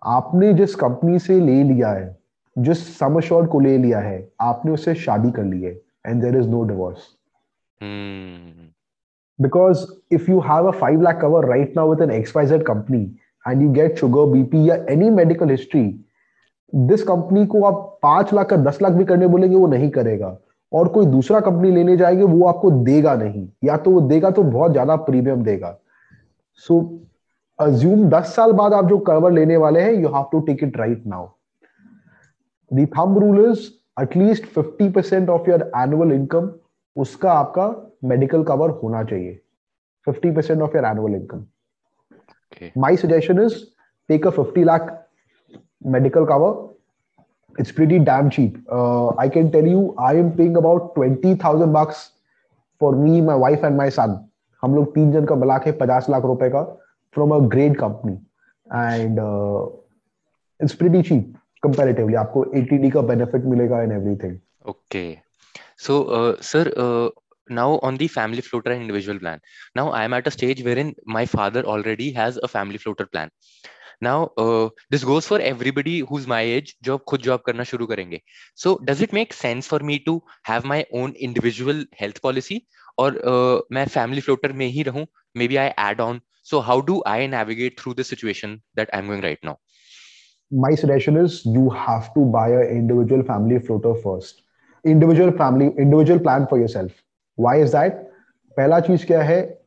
आपने 0.03 0.53
जिस 0.53 0.75
कंपनी 0.75 1.19
से 1.19 1.39
ले 1.39 1.63
लिया 1.63 1.89
है 1.89 2.17
जिस 2.57 2.99
सम 2.99 3.19
को 3.45 3.59
ले 3.59 3.77
लिया 3.77 3.99
है 3.99 4.29
आपने 4.41 4.71
उससे 4.71 4.95
शादी 4.95 5.31
कर 5.31 5.43
ली 5.43 5.61
है 5.61 5.81
and 6.07 6.23
there 6.23 6.35
is 6.35 6.47
no 6.47 6.63
divorce. 6.65 7.01
Hmm. 7.81 8.67
Because 9.39 9.99
if 10.11 10.27
you 10.27 10.39
have 10.41 10.65
a 10.65 10.73
5 10.73 11.01
lakh 11.01 11.19
cover 11.21 11.41
right 11.41 11.75
now 11.75 11.85
with 11.91 12.01
an 12.01 12.23
XYZ 12.23 12.65
company 12.65 13.11
and 13.45 13.61
you 13.61 13.69
get 13.69 13.97
sugar, 13.97 14.25
BP 14.33 14.67
या 14.67 14.85
any 14.85 15.09
medical 15.09 15.49
history, 15.55 15.93
this 16.87 17.07
company 17.09 17.47
को 17.47 17.63
आप 17.63 17.99
पाँच 18.03 18.33
लाख 18.33 18.49
का 18.49 18.55
दस 18.55 18.79
लाख 18.81 18.91
भी 18.91 19.05
करने 19.05 19.27
बोलेंगे 19.27 19.55
वो 19.55 19.67
नहीं 19.67 19.89
करेगा 19.89 20.37
और 20.73 20.87
कोई 20.87 21.05
दूसरा 21.05 21.39
कंपनी 21.39 21.71
लेने 21.71 21.97
जाएँगे 21.97 22.23
वो 22.23 22.45
आपको 22.45 22.71
देगा 22.71 23.15
नहीं 23.15 23.49
या 23.63 23.77
तो 23.77 23.91
वो 23.91 24.01
देगा 24.01 24.31
तो 24.31 24.43
बहुत 24.43 24.71
ज़्यादा 24.71 24.95
प्रीमियम 24.95 25.43
देगा 25.43 25.79
सो 26.67 26.79
अज्यूम 27.59 28.07
दस 28.09 28.35
साल 28.35 28.51
बाद 28.61 28.73
आप 28.73 28.85
जो 28.89 28.97
कवर 29.09 29.31
लेने 29.31 29.57
वाले 29.57 29.81
हैं 29.81 29.93
you 29.93 30.09
have 30.15 30.25
to 30.31 30.39
take 30.49 30.63
it 30.63 30.77
right 30.77 31.05
now 31.07 31.27
the 32.71 32.85
thumb 32.97 33.17
rule 33.23 33.51
is 33.51 33.67
at least 34.01 34.45
fifty 34.55 34.89
percent 34.89 35.29
of 35.29 35.49
your 35.49 35.71
annual 35.77 36.11
income 36.11 36.51
उसका 36.95 37.31
आपका 37.33 37.67
मेडिकल 38.07 38.43
कवर 38.43 38.69
होना 38.83 39.03
चाहिए। 39.03 39.39
Fifty 40.05 40.31
percent 40.31 40.61
of 40.61 40.77
your 40.77 40.85
annual 40.85 41.15
income 41.15 41.45
my 42.81 42.97
suggestion 42.97 43.41
is 43.43 43.63
take 44.09 44.27
a 44.27 44.29
fifty 44.29 44.63
lakh 44.63 44.97
medical 45.83 46.25
cover. 46.25 46.69
It's 47.55 47.71
pretty 47.71 47.99
damn 47.99 48.29
cheap. 48.29 48.57
Uh, 48.71 49.09
i 49.17 49.27
can 49.27 49.51
tell 49.51 49.65
you 49.65 49.93
i 49.99 50.13
am 50.15 50.31
paying 50.31 50.55
about 50.55 50.95
20000 50.95 51.73
bucks 51.73 52.11
for 52.79 52.95
me 52.95 53.21
my 53.21 53.35
wife 53.35 53.63
and 53.63 53.77
my 53.77 53.89
son. 53.89 54.30
हम 54.63 54.75
लोग 54.75 54.93
तीन 54.95 55.11
जन 55.11 55.25
का 55.25 55.35
मिला 55.35 55.57
के 55.57 55.71
पचास 55.83 56.09
लाख 56.09 56.23
रुपए 56.31 56.49
का 56.49 56.63
from 57.15 57.35
a 57.35 57.39
great 57.49 57.77
company 57.79 58.13
and 58.67 59.19
it's 60.59 60.73
pretty 60.75 61.01
cheap 61.09 61.33
comparatively 61.63 62.15
आपको 62.15 62.45
एटीडी 62.57 62.89
का 62.89 63.01
बेनिफिट 63.09 63.45
मिलेगा 63.45 63.81
in 63.83 63.91
everything 63.91 64.37
okay 64.69 65.05
so 65.87 66.05
sir 66.43 66.73
now 67.49 67.77
on 67.83 67.97
the 67.97 68.07
family 68.07 68.41
floater 68.41 68.71
individual 68.71 69.17
plan 69.17 69.39
now 69.77 69.91
I 69.91 70.05
am 70.05 70.15
at 70.15 70.27
a 70.27 70.31
stage 70.31 70.65
where 70.65 70.79
in 70.79 70.93
my 71.09 71.25
father 71.25 71.63
already 71.73 72.09
has 72.17 72.39
a 72.39 72.47
family 72.47 72.77
floater 72.77 73.05
plan 73.05 73.29
uh, 74.09 74.69
this 74.89 75.03
goes 75.03 75.27
for 75.27 75.39
everybody 75.39 75.99
who's 75.99 76.27
my 76.27 76.41
age 76.41 76.75
जो 76.83 76.97
खुद 76.97 77.21
job 77.21 77.39
करना 77.45 77.63
शुरू 77.63 77.87
करेंगे 77.87 78.21
so 78.55 78.77
does 78.89 79.01
it 79.01 79.13
make 79.13 79.33
sense 79.33 79.67
for 79.67 79.79
me 79.79 79.99
to 79.99 80.21
have 80.43 80.65
my 80.65 80.85
own 80.93 81.13
individual 81.29 81.83
health 82.01 82.21
policy 82.21 82.59
और 82.99 83.11
uh, 83.11 83.61
मैं 83.71 83.85
family 83.85 84.21
floater 84.21 84.51
में 84.53 84.67
ही 84.67 84.83
रहूँ 84.83 85.07
maybe 85.37 85.57
I 85.57 85.73
add 85.77 85.99
on 85.99 86.21
so 86.43 86.61
how 86.61 86.81
do 86.81 87.01
I 87.05 87.27
navigate 87.27 87.79
through 87.79 87.93
the 87.93 88.03
situation 88.03 88.61
that 88.75 88.89
I'm 88.93 89.07
going 89.07 89.21
right 89.21 89.39
now 89.43 89.57
my 90.51 90.75
suggestion 90.75 91.17
is 91.17 91.45
you 91.45 91.69
have 91.69 92.13
to 92.13 92.25
buy 92.25 92.49
an 92.49 92.67
individual 92.67 93.23
family 93.23 93.59
floater 93.59 93.95
first 93.95 94.41
individual 94.85 95.31
family 95.31 95.67
individual 95.77 96.19
plan 96.19 96.47
for 96.47 96.57
yourself 96.57 96.91
why 97.35 97.57
is 97.57 97.71
that 97.71 98.07
पहला 98.57 98.79
चीज़ 98.79 99.05
क्या 99.05 99.21
है 99.23 99.60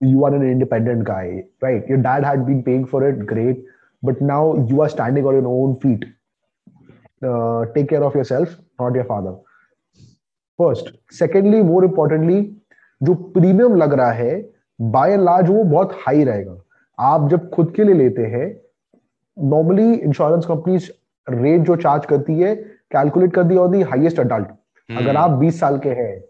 you 0.00 0.24
are 0.24 0.34
an 0.34 0.42
independent 0.42 1.04
guy 1.04 1.44
right? 1.60 1.86
Your 1.88 1.98
dad 1.98 2.24
had 2.24 2.46
been 2.46 2.62
paying 2.62 2.86
for 2.86 3.06
it 3.08 3.26
great. 3.26 3.64
But 4.02 4.20
now 4.22 4.66
you 4.66 4.80
are 4.80 4.88
standing 4.88 5.26
on 5.26 5.34
your 5.34 5.48
own 5.48 5.76
feet. 5.80 6.04
Take 7.22 7.88
care 7.88 8.02
of 8.02 8.16
yourself 8.24 8.56
not 8.80 8.96
your 8.96 9.04
father 9.06 9.32
first 10.58 10.88
secondly 11.14 11.60
more 11.62 11.84
importantly 11.84 12.40
जो 13.00 13.14
premium 13.34 13.74
लग 13.76 13.92
रहा 14.00 14.12
है 14.12 14.40
by 14.94 15.12
and 15.12 15.22
large 15.22 15.48
वो 15.48 15.64
बहुत 15.64 15.92
high 16.06 16.24
रहेगा। 16.24 16.56
आप 16.98 17.28
जब 17.30 17.50
खुद 17.50 17.72
के 17.76 17.84
लिए 17.84 17.94
लेते 17.94 18.26
हैं 18.36 18.46
नॉर्मली 19.36 19.92
इंश्योरेंस 19.92 20.46
कंपनीज़ 20.46 20.90
रेट 21.28 21.60
जो 21.66 21.76
चार्ज 21.76 22.06
करती 22.06 22.38
है 22.40 22.54
कैलकुलेट 22.96 23.34
कर 23.34 23.44
the 23.44 23.56
on 23.56 23.72
the 23.72 23.82
highest 23.92 24.20
adult 24.20 24.98
अगर 25.02 25.16
आप 25.16 25.38
20 25.40 25.60
साल 25.60 25.78
के 25.78 25.90
हैं 26.02 26.20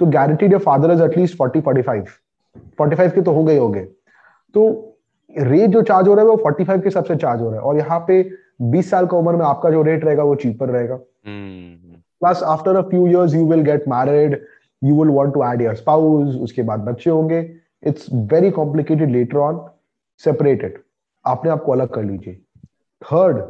तो 0.00 0.06
guaranteed 0.18 0.52
your 0.52 0.62
father 0.62 0.92
is 0.92 1.02
at least 1.02 1.38
40 1.42 1.62
45 1.68 2.08
45 2.80 3.12
के 3.12 3.22
तो 3.22 3.32
हो 3.32 3.44
गए 3.44 3.56
होंगे 3.58 3.84
तो 4.54 4.64
रेट 5.34 5.70
जो 5.70 5.82
चार्ज 5.82 6.08
हो 6.08 6.14
रहा 6.14 6.24
है 6.24 6.30
वो 6.30 6.36
45 6.42 6.82
के 6.82 6.90
सबसे 6.90 7.16
चार्ज 7.16 7.40
हो 7.40 7.50
रहा 7.50 7.60
है। 7.60 7.62
और 7.62 7.76
यहाँ 7.76 7.98
पे 8.08 8.22
20 8.72 8.90
साल 8.90 9.06
का 9.06 9.16
उम्र 9.16 9.36
में 9.36 9.44
आपका 9.46 9.70
जो 9.70 9.82
रेट 9.82 10.04
रहेगा 10.04 10.22
वो 10.22 10.34
चीपर 10.36 10.68
रहेगा। 10.68 10.98
Plus 11.26 12.42
after 12.44 12.76
a 12.76 12.82
few 12.88 13.06
years 13.06 13.34
you 13.34 13.46
will 13.46 13.62
get 13.62 13.88
married 13.88 14.40
you 14.82 15.02
will 15.02 15.14
want 15.14 15.34
to 15.34 15.44
add 15.44 15.62
your 15.62 15.74
spouse 15.74 16.36
उसके 16.42 16.62
बाद 16.62 16.80
बच्चे 16.80 17.10
होंगे। 17.10 17.40
It's 17.82 18.06
very 18.32 18.50
complicated 18.50 19.10
later 19.10 19.38
on 19.38 19.60
separated 20.22 20.78
आपने 21.24 21.50
आपको 21.50 21.72
अलग 21.72 21.88
कर 21.94 22.04
लीजिए। 22.04 22.34
थर्ड 23.02 23.42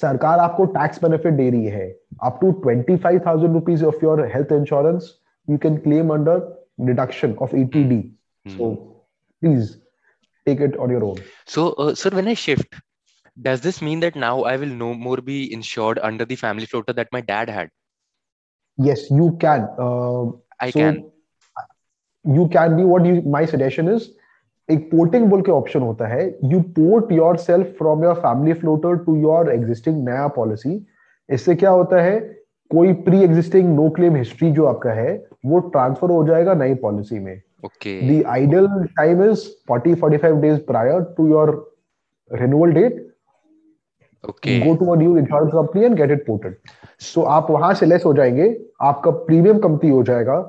सरकार 0.00 0.38
आपको 0.38 0.64
टैक्स 0.66 1.02
बेनिफिट 1.04 1.34
दे 1.34 1.48
रही 1.50 1.64
है। 1.66 1.88
Up 2.22 2.38
to 2.40 2.50
twenty 2.62 2.96
five 2.96 3.20
thousand 3.26 3.52
rupees 3.54 3.84
of 3.84 4.04
your 4.04 4.24
health 4.34 4.52
insurance 4.52 5.12
you 5.48 5.58
can 5.58 5.76
claim 5.78 6.14
under 6.14 6.40
deduction 6.80 7.34
of 7.42 7.54
so 8.56 8.72
please 9.42 9.76
take 10.46 10.60
it 10.66 10.76
on 10.76 10.90
your 10.90 11.04
own. 11.04 11.18
So, 11.46 11.72
uh, 11.72 11.94
sir, 11.94 12.10
when 12.10 12.28
I 12.28 12.34
shift, 12.34 12.76
does 13.36 13.60
this 13.60 13.80
mean 13.82 14.00
that 14.00 14.16
now 14.16 14.34
I 14.42 14.56
will 14.56 14.74
no 14.82 14.92
more 15.06 15.18
be 15.18 15.38
insured 15.52 15.98
under 16.10 16.24
the 16.24 16.36
family 16.36 16.66
floater 16.66 16.94
that 16.94 17.12
my 17.16 17.20
dad 17.20 17.50
had? 17.50 17.68
Yes, 18.78 19.10
you 19.10 19.36
can. 19.40 19.66
Uh, 19.78 20.30
I 20.60 20.70
so 20.70 20.80
can. 20.80 21.10
You 22.24 22.48
can 22.48 22.76
be 22.76 22.84
what 22.84 23.04
you. 23.06 23.20
My 23.38 23.44
suggestion 23.56 23.94
is 23.96 24.08
एक 24.68 24.82
porting 24.90 25.24
बोल 25.28 25.42
के 25.42 25.52
option 25.52 25.80
होता 25.80 26.06
है 26.08 26.24
you 26.44 26.60
port 26.78 27.12
yourself 27.44 27.66
from 27.78 28.02
your 28.04 28.14
family 28.24 28.52
floater 28.54 28.96
to 29.04 29.14
your 29.16 29.50
existing 29.52 30.02
नया 30.08 30.26
policy 30.34 30.72
इससे 31.28 31.54
क्या 31.62 31.70
होता 31.70 32.02
है 32.02 32.18
कोई 32.70 32.92
pre 33.06 33.22
existing 33.24 33.68
no 33.76 33.88
claim 33.96 34.16
history 34.16 34.50
जो 34.58 34.66
आपका 34.66 34.92
है 35.00 35.14
वो 35.46 35.60
ट्रांसफ़र 35.76 36.10
हो 36.10 36.26
जाएगा 36.26 36.54
नई 36.64 36.74
पॉलिसी 36.82 37.18
में 37.18 37.40
okay. 37.64 37.98
The 38.08 38.24
ideal 38.26 38.68
time 38.98 39.22
is 39.22 39.44
40 39.66 39.94
45 39.96 40.40
days 40.42 40.58
prior 40.72 41.04
to 41.16 41.28
your 41.28 41.64
renewal 42.30 42.72
date. 42.72 43.04
Okay. 44.24 44.60
Go 44.60 44.76
to 44.76 44.92
a 44.92 44.96
new 44.96 45.16
insurance 45.16 45.52
company 45.52 45.84
and 45.86 45.96
get 45.96 46.10
it 46.10 46.24
ported 46.26 46.56
so 47.08 47.24
आप 47.34 47.50
वहाँ 47.50 47.72
से 47.74 47.86
लेस 47.86 48.04
हो 48.04 48.12
जाएँगे। 48.14 48.46
आपका 48.82 49.10
प्रीमियम 49.26 49.58
कमती 49.66 49.88
हो 49.88 50.02
जाएगा 50.02 50.40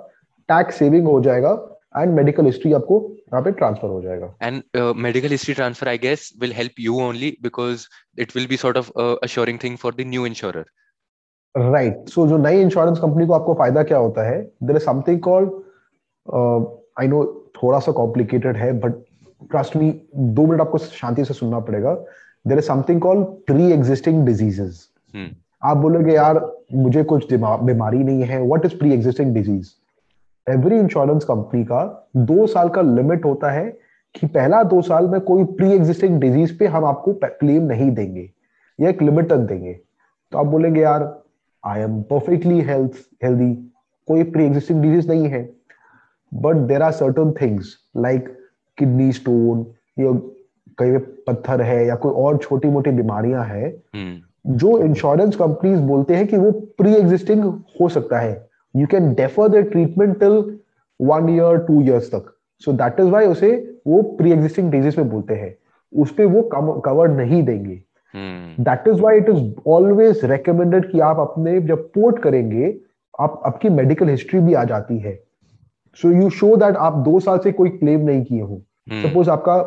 टैक्स 0.49 0.75
सेविंग 0.79 1.07
हो 1.07 1.19
जाएगा 1.21 1.51
एंड 1.97 2.13
मेडिकल 2.15 2.45
हिस्ट्री 2.45 2.73
आपको 2.73 2.99
यहाँ 3.17 3.41
पे 3.43 3.51
ट्रांसफ़र 3.51 3.89
हो 3.89 4.01
जाएगा। 4.01 4.33
And 4.43 4.95
medical 5.03 5.29
history 5.31 5.53
transfer 5.53 5.87
I 5.89 5.97
guess 5.97 6.31
will 6.41 6.53
help 6.53 6.79
you 6.79 6.99
only 7.01 7.29
because 7.43 7.85
it 8.21 8.35
will 8.35 8.47
be 8.47 8.57
sort 8.57 8.77
of 8.77 8.91
assuring 8.99 9.59
thing 9.63 9.77
for 9.77 9.95
the 9.95 10.07
new 10.07 10.25
insurer 10.25 10.65
right 11.55 12.09
so 12.09 12.27
जो 12.27 12.37
नई 12.37 12.61
इंश्योरेंस 12.61 12.99
कंपनी 12.99 13.25
को 13.27 13.33
आपको 13.33 13.53
फ़ायदा 13.53 13.83
क्या 13.83 13.97
होता 13.97 14.27
है? 14.29 14.41
There 14.63 14.75
is 14.75 14.83
something 14.85 15.19
called 15.29 15.49
I 16.99 17.07
know 17.07 17.23
थोड़ा 17.55 17.79
सा 17.79 17.91
कॉम्प्लिकेटेड 17.91 18.57
है 18.57 18.71
बट 18.79 18.93
ट्रस्ट 19.51 19.75
मी 19.75 19.89
दो 20.15 20.45
मिनट 20.45 20.61
आपको 20.61 20.77
शांति 20.77 21.25
से 21.25 21.33
सुनना 21.33 21.59
पड़ेगा। 21.59 21.93
There 22.45 22.57
is 22.57 22.65
something 22.65 23.01
call 23.01 23.23
pre 23.47 23.71
existing 23.71 24.25
diseases 24.25 24.87
आप 25.63 25.77
बोलोगे 25.77 26.13
यार 26.13 26.39
मुझे 26.73 27.03
कुछ 27.03 27.33
बीमारी 27.33 27.97
नहीं 27.97 28.23
है। 28.23 28.41
What 28.41 28.65
is 28.65 28.77
pre 28.79 28.93
existing 28.93 29.33
disease 29.35 29.69
every 30.47 30.77
insurance 30.79 31.23
company 31.23 31.63
का 31.63 31.81
दो 32.17 32.45
साल 32.47 32.69
का 32.69 32.81
लिमिट 32.81 33.25
होता 33.25 33.51
है 33.51 33.65
कि 34.15 34.27
पहला 34.27 34.61
दो 34.63 34.81
साल 34.81 35.07
में 35.07 35.19
कोई 35.21 35.43
प्री 35.43 35.71
एग्जिस्टिंग 35.71 36.19
डिज़ीज़ 36.21 36.57
पे 36.59 36.67
हम 36.67 36.85
आपको 36.85 37.13
क्लेम 37.23 37.63
नहीं 37.63 37.89
देंगे। 37.91 38.29
या 38.79 38.89
एक 38.89 39.01
लिमिट 39.01 39.29
तक 39.29 39.37
देंगे। 39.37 39.73
तो 40.31 40.37
आप 40.37 40.45
बोलेंगे 40.45 40.81
यार 40.81 41.03
I 41.63 41.81
am 41.81 42.01
perfectly 42.01 42.61
health 42.61 42.91
healthy 43.23 43.53
कोई 44.07 44.23
प्री 44.23 44.45
एग्जिस्टिंग 44.45 44.81
डिज़ीज़ 44.81 45.07
नहीं 45.07 45.27
है। 45.27 45.41
But 46.33 46.55
there 46.55 46.81
are 46.81 46.91
certain 46.91 47.31
things 47.41 47.77
like 47.97 48.37
kidney 48.77 49.11
stone 49.11 49.65
या 49.99 50.11
कहीं 50.77 50.97
पत्थर 50.97 51.61
है 51.61 51.85
या 51.85 51.95
कोई 51.95 52.11
और 52.11 52.37
छोटी 52.37 52.67
मोटी 52.67 52.91
बीमारियाँ 52.91 53.45
हैं 53.45 53.73
hmm. 53.73 54.29
जो 54.47 54.79
इंश्योरेंस 54.79 55.35
कंपनीज़ 55.35 55.79
बोलते 55.79 56.15
हैं 56.15 56.27
कि 56.27 56.37
वो 56.37 56.51
प्री 56.51 56.93
एग्जिस्टिंग 56.93 57.43
हो 57.81 57.89
सकता 57.89 58.19
है। 58.19 58.49
You 58.75 58.87
can 58.87 59.13
defer 59.13 59.47
the 59.47 59.55
treatment 59.55 60.19
till 60.19 60.59
one 61.01 61.29
year 61.29 61.57
two 61.57 61.81
years 61.81 62.07
तक। 62.07 62.33
सो 62.59 62.71
दैट 62.73 62.99
इज़ 62.99 63.07
वाई 63.07 63.25
उसे 63.25 63.77
वो 63.87 64.01
प्री 64.01 64.31
एग्जिस्टिंग 64.31 64.71
डिज़ीज़ 64.71 64.99
में 65.01 65.09
बोलते 65.09 65.33
हैं। 65.33 65.55
उस 66.01 66.11
पर 66.11 66.25
वो 66.25 66.41
कवर 66.79 67.07
नहीं 67.07 67.43
देंगे। 67.43 67.81
That 68.59 68.87
is 68.87 69.01
why 69.01 69.17
it 69.17 69.29
is 69.29 69.69
always 69.69 70.25
recommended 70.25 70.91
कि 70.91 70.99
आप 70.99 71.19
अपने 71.19 71.61
जब 71.61 71.87
पोर्ट 71.87 72.19
करेंगे 72.19 72.77
आप 73.19 73.41
आपकी 73.45 73.69
मेडिकल 73.69 74.09
हिस्ट्री 74.09 74.39
भी 74.39 74.53
आ 74.53 74.63
जाती 74.63 74.97
है। 74.97 75.23
सो 75.99 76.11
यू 76.11 76.29
शो 76.29 76.55
दैट 76.57 76.75
आप 76.77 76.97
दो 77.05 77.19
साल 77.19 77.39
से 77.39 77.51
कोई 77.51 77.69
क्लेम 77.69 78.01
नहीं 78.01 78.23
किए 78.23 78.41
हो। 78.41 78.61
Suppose 78.89 79.27
hmm. 79.27 79.37
आपका 79.37 79.57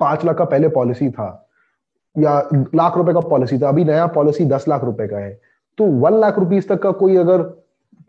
पाँच 0.00 0.24
लाख 0.24 0.36
का 0.36 0.44
पहले 0.46 0.68
पॉलिसी 0.70 1.10
था 1.10 1.28
या 2.16 2.32
लाख 2.74 2.96
रुपए 2.96 3.12
का 3.12 3.20
पॉलिसी 3.28 3.58
था 3.58 3.68
अभी 3.68 3.84
नया 3.84 4.06
पॉलिसी 4.16 4.44
दस 4.46 4.64
लाख 4.68 4.84
रुपए 4.84 5.06
का 5.08 5.18
है। 5.18 5.32
तो 5.78 5.84
वन 6.00 6.18
लाख 6.20 6.38
रुपीज़ 6.38 6.68
तक 6.68 6.82
का 6.82 6.90
कोई 7.00 7.16
अगर 7.16 7.44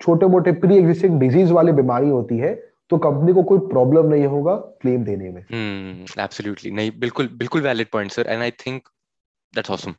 छोटे 0.02 0.26
मोटे 0.26 0.52
प्री 0.62 0.78
एग्जिस्टिंग 0.78 1.20
डिज़ीज़ 1.20 1.52
वाली 1.54 1.72
बीमारी 1.72 2.10
होती 2.10 2.38
है 2.38 2.54
तो 2.90 2.98
कंपनी 2.98 3.34
को 3.34 3.44
कोई 3.44 3.60
प्रॉब्लम 3.68 4.08
नहीं 4.08 4.26
होगा 4.28 4.56
क्लेम 4.82 5.04
देने 5.04 5.30
में। 5.30 5.42
एब्सोल्युटली 5.42 6.70
hmm, 6.70 6.78
नहीं 6.78 6.92
बिल्कुल 7.00 7.30
बिल्कुल 7.38 7.62
valid 7.62 7.88
point 7.92 8.12
sir 8.12 8.28
and 8.30 8.42
I 8.42 8.52
think 8.66 8.82
that's 9.54 9.72
awesome 9.72 9.94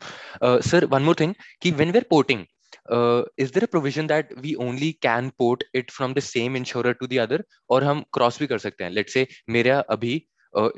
sir 0.71 0.85
one 0.91 1.03
more 1.03 1.17
thing 1.21 1.35
कि 1.63 1.71
when 1.71 1.91
we 1.91 1.99
are 1.99 2.05
porting 2.11 2.45
uh, 2.90 3.24
is 3.38 3.52
there 3.52 3.64
a 3.64 3.68
provision 3.68 4.08
that 4.08 4.34
we 4.42 4.56
only 4.56 4.94
can 5.08 5.32
port 5.32 5.64
it 5.74 5.92
from 5.92 6.14
the 6.14 6.22
same 6.22 6.56
insurer 6.56 6.94
to 6.94 7.08
the 7.08 7.20
other 7.26 7.40
और 7.72 7.84
हम 7.84 8.04
cross 8.14 8.40
भी 8.40 8.48
कर 8.48 8.58
सकते 8.58 8.84
हैं 8.84 8.92
let's 8.92 9.14
say 9.14 9.28
मेरा 9.50 9.80
अभी 9.98 10.14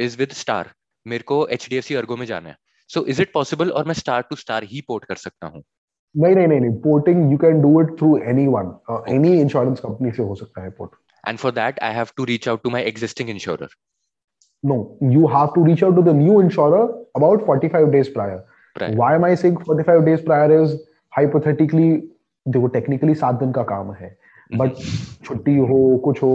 is 0.07 0.17
with 0.19 0.31
star 0.39 0.71
मेरे 1.05 1.23
को 1.33 1.45
H 1.57 1.67
D 1.69 1.77
F 1.77 1.85
C 1.85 1.95
Ergo 1.95 2.17
में 2.17 2.25
जाना 2.25 2.49
है 2.49 2.57
सो 2.93 3.05
इज 3.13 3.21
इट 3.21 3.31
पॉसिबल 3.33 3.71
और 3.71 3.85
मैं 3.87 3.93
star 3.93 4.21
to 4.29 4.35
star 4.35 4.63
he 4.71 4.81
port 4.87 5.05
कर 5.05 5.15
सकता 5.27 5.47
हूँ 5.47 5.63
नहीं 6.15 6.35
नहीं 6.35 6.47
नहीं 6.47 6.59
नहीं 6.61 6.71
porting 6.81 7.31
you 7.31 7.37
can 7.37 7.61
do 7.61 7.79
it 7.81 7.97
through 7.99 8.17
anyone 8.31 8.73
any 9.15 9.39
insurance 9.41 9.79
company 9.79 10.11
से 10.11 10.23
हो 10.23 10.35
सकता 10.35 10.63
है 10.63 10.69
port 10.79 10.95
and 11.29 11.39
for 11.41 11.49
that 11.55 11.75
i 11.87 11.89
have 11.95 12.11
to 12.19 12.23
reach 12.27 12.45
out 12.51 12.61
to 12.63 12.69
my 12.75 12.79
existing 12.91 13.27
insurer 13.31 13.67
no 14.63 14.77
you 15.15 15.27
have 15.33 15.51
to 15.57 15.65
reach 15.65 15.83
out 15.87 15.97
to 15.97 16.03
the 16.07 16.13
new 16.21 16.39
insurer 16.45 16.79
about 17.19 17.43
45 17.49 17.91
days 17.95 18.09
prior 18.15 18.39
right. 18.75 18.95
why 19.01 19.09
am 19.17 19.27
i 19.27 19.35
saying 19.41 19.59
45 19.67 20.01
days 20.07 20.23
prior 20.29 20.47
is 20.55 20.73
hypothetically 21.16 21.90
देखो 22.46 22.66
technically 22.76 23.14
सात 23.14 23.34
दिन 23.34 23.52
का 23.52 23.62
काम 23.72 23.92
है 23.92 24.16
but 24.54 24.76
छुट्टी 25.24 25.56
हो 25.70 25.80
कुछ 26.04 26.22
हो 26.22 26.32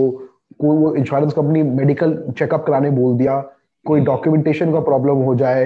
कोई 0.60 0.78
वो 0.78 0.94
इंश्योरेंस 0.96 1.34
कंपनी 1.34 1.64
मेडिकल 1.64 2.18
चेकअप 2.38 2.66
कराने 2.68 2.90
बोल 2.92 3.18
दिया 3.18 3.40
कोई 3.86 4.02
डॉक्यूमेंटेशन 4.12 4.72
का 4.72 4.80
प्रॉब्लम 4.90 5.24
हो 5.26 5.36
जाए 5.36 5.66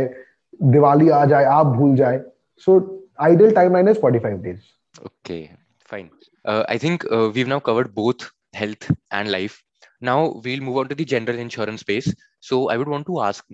दिवाली 0.63 1.09
आ 1.09 1.23
जाए 1.25 1.45
आप 1.53 1.65
भूल 1.77 1.95
जाए 1.95 2.21
so 2.67 2.79
ideal 3.21 3.51
timeline 3.55 3.89
is 3.89 3.97
45 4.05 4.41
days 4.43 5.05
okay 5.05 5.41
fine 5.89 6.09
I 6.47 6.77
think 6.83 7.05
we 7.13 7.39
have 7.39 7.47
now 7.49 7.59
covered 7.65 7.87
both 7.95 8.29
health 8.55 8.89
and 9.11 9.31
life. 9.31 9.61
Now 10.01 10.41
we'll 10.43 10.61
move 10.61 10.77
on 10.77 10.87
to 10.89 10.95
the 10.95 11.05
general 11.05 11.37
insurance 11.37 11.81
space. 11.81 12.13
So 12.47 12.69
i 12.69 12.77
would 12.77 12.91
want 12.93 13.07
to 13.09 13.19
ask 13.27 13.45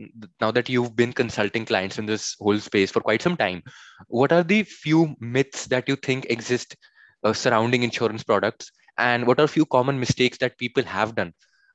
now 0.46 0.52
that 0.58 0.70
you've 0.76 0.96
been 1.02 1.14
consulting 1.22 1.66
clients 1.66 2.00
in 2.04 2.06
this 2.12 2.36
whole 2.40 2.60
space 2.70 2.92
for 2.96 3.02
quite 3.10 3.22
some 3.28 3.38
time 3.44 3.62
what 4.08 4.32
are 4.38 4.44
the 4.44 4.64
few 4.64 5.16
myths 5.20 5.68
that 5.68 5.88
you 5.88 5.96
think 6.08 6.26
exist 6.38 6.76
uh, 7.24 7.34
surrounding 7.34 7.84
insurance 7.84 8.24
products? 8.24 8.72
And 8.98 9.26
what 9.28 9.40
are 9.40 9.44
a 9.44 9.48
few 9.48 9.66
common 9.66 10.00
mistakes 10.00 10.38
that 10.40 10.58
people 10.58 10.84
have 10.84 11.16
done 11.16 11.34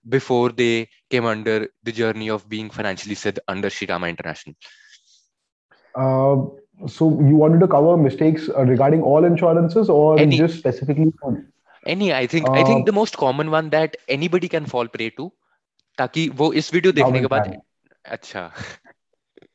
before 0.09 0.50
they 0.50 0.88
came 1.11 1.24
under 1.24 1.68
the 1.83 1.92
journey 1.92 2.31
of 2.31 2.48
being 2.48 2.70
financially 2.70 3.14
said 3.14 3.40
under 3.48 3.68
Shirama 3.68 4.09
International? 4.09 4.55
Uh, 5.94 6.87
so 6.87 7.11
you 7.20 7.37
wanted 7.37 7.61
to 7.61 7.68
cover 7.68 7.96
mistakes 7.96 8.48
uh, 8.48 8.64
regarding 8.64 9.02
all 9.02 9.24
insurances 9.24 9.88
or 9.88 10.18
Any, 10.18 10.37
just 10.37 10.59
specifically 10.59 11.11
any 11.87 12.12
i 12.12 12.26
think 12.26 12.46
uh, 12.48 12.52
i 12.52 12.62
think 12.62 12.83
uh, 12.83 12.85
the 12.85 12.92
most 12.92 13.16
common 13.16 13.50
one 13.50 13.70
that 13.70 13.96
anybody 14.09 14.46
can 14.46 14.66
fall 14.66 14.87
prey 14.87 15.09
to 15.09 15.33
ताकि 15.98 16.28
वो 16.37 16.52
इस 16.52 16.72
video 16.74 16.92
देखने 16.92 17.20
के 17.20 17.26
बाद 17.26 17.54
अच्छा। 18.04 18.50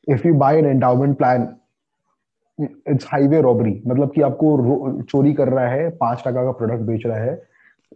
If 0.09 0.27
you 0.27 0.33
buy 0.33 0.57
an 0.57 0.65
endowment 0.65 1.17
plan 1.17 1.47
it's 2.89 3.05
highway 3.11 3.41
robbery 3.41 3.71
मतलब 3.87 4.11
कि 4.15 4.21
आपको 4.21 5.01
चोरी 5.01 5.33
कर 5.33 5.49
रहा 5.49 5.67
है 5.67 5.89
पाँच 5.97 6.19
टका 6.19 6.43
का 6.43 6.51
प्रोडक्ट 6.61 6.83
बेच 6.89 7.05
रहा 7.05 7.19
है 7.23 7.41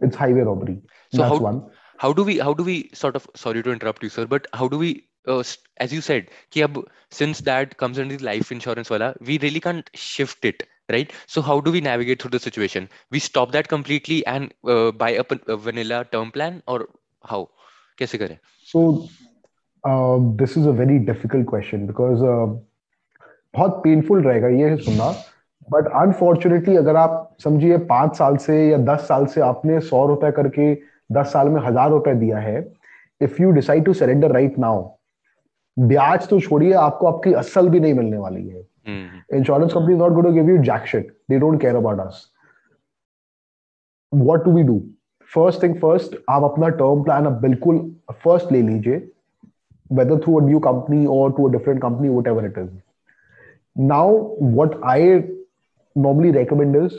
it's 0.04 0.18
highway 0.18 0.44
robbery 0.44 0.74
so 1.12 1.22
how 1.22 1.58
how 1.98 2.12
do 2.12 2.24
we 2.24 2.38
how 2.38 2.54
do 2.54 2.64
we 2.64 2.78
sort 2.94 3.16
of 3.16 3.26
sorry 3.38 3.62
to 3.62 3.72
interrupt 3.72 4.04
you 4.04 4.10
sir 4.10 4.26
but 4.30 4.46
how 4.54 4.68
do 4.68 4.78
we 4.78 4.90
as 5.28 5.94
you 5.94 6.00
said 6.00 6.30
कि 6.52 6.60
अब 6.62 6.84
since 7.18 7.42
that 7.42 7.74
comes 7.74 7.98
in 7.98 8.16
life 8.22 8.52
insurance 8.52 8.92
वाला 8.92 9.12
we 9.22 9.36
really 9.36 9.60
can 9.60 9.82
shift 10.06 10.46
it 10.46 10.62
right? 10.88 11.12
So 11.26 11.42
how 11.42 11.60
do 11.60 11.70
we 11.70 11.80
navigate 11.80 12.22
through 12.22 12.30
the 12.30 12.38
situation? 12.38 12.88
We 13.10 13.18
stop 13.18 13.52
that 13.52 13.68
completely 13.68 14.24
and 14.26 14.52
uh, 14.64 14.92
buy 14.92 15.10
a, 15.12 15.24
a 15.48 15.56
vanilla 15.56 16.04
term 16.12 16.30
plan 16.32 16.62
or 16.66 16.88
how? 17.24 17.48
So 18.66 18.80
uh, 19.84 20.16
this 20.40 20.56
is 20.56 20.66
a 20.66 20.72
very 20.72 20.98
difficult 21.10 21.46
question 21.46 21.86
because 21.86 22.22
uh, 22.22 22.46
बहुत 23.56 23.80
painful 23.84 24.22
रहेगा 24.22 24.48
ये 24.48 24.76
सुनना 24.76 25.10
but 25.70 25.86
unfortunately 26.00 26.76
अगर 26.76 26.96
आप 26.96 27.36
समझिए 27.44 27.76
पाँच 27.92 28.16
साल 28.16 28.36
से 28.46 28.56
या 28.68 28.78
दस 28.90 29.06
साल 29.08 29.26
से 29.34 29.40
आपने 29.40 29.80
सौ 29.86 30.06
रुपए 30.06 30.30
करके 30.38 30.74
दस 31.12 31.32
साल 31.32 31.48
में 31.48 31.60
हज़ार 31.62 31.90
रुपए 31.90 32.14
दिया 32.14 32.38
है 32.38 32.58
if 33.22 33.40
you 33.42 33.50
decide 33.58 33.84
to 33.84 33.92
surrender 33.92 34.32
right 34.32 34.58
now 34.58 34.82
ब्याज 35.76 36.28
तो 36.28 36.40
छोड़िए 36.40 36.72
आपको 36.82 37.06
आपकी 37.06 37.32
असल 37.42 37.68
भी 37.68 37.80
नहीं 37.80 37.94
मिलने 37.94 38.18
वाली 38.18 38.46
है। 38.48 38.60
Insurance 39.38 39.72
company 39.72 39.94
not 39.96 40.12
going 40.12 40.26
to 40.26 40.32
give 40.34 40.50
you 40.50 40.62
jack 40.64 40.86
shit 40.86 41.16
they 41.30 41.38
don't 41.38 41.60
care 41.60 41.76
about 41.76 42.00
us 42.00 42.22
what 44.12 44.44
do 44.44 44.52
we 44.56 44.62
do 44.62 44.78
first 45.34 45.62
thing 45.62 45.74
first 45.80 46.16
आप 46.30 46.42
अपना 46.44 46.68
टर्म 46.80 47.02
प्लान 47.02 47.26
अब 47.26 47.40
बिल्कुल 47.40 47.78
फ़र्स्ट 48.12 48.52
ले 48.52 48.62
लीजिए 48.62 49.08
whether 49.90 50.16
through 50.22 50.38
a 50.38 50.44
new 50.44 50.60
company 50.62 51.00
or 51.16 51.24
to 51.34 51.44
a 51.46 51.50
different 51.50 51.80
company 51.82 52.08
whatever 52.12 52.44
it 52.46 52.56
is. 52.62 52.70
Now 53.90 54.06
what 54.56 54.72
i 54.92 54.96
normally 55.96 56.32
recommend 56.36 56.78
is 56.78 56.96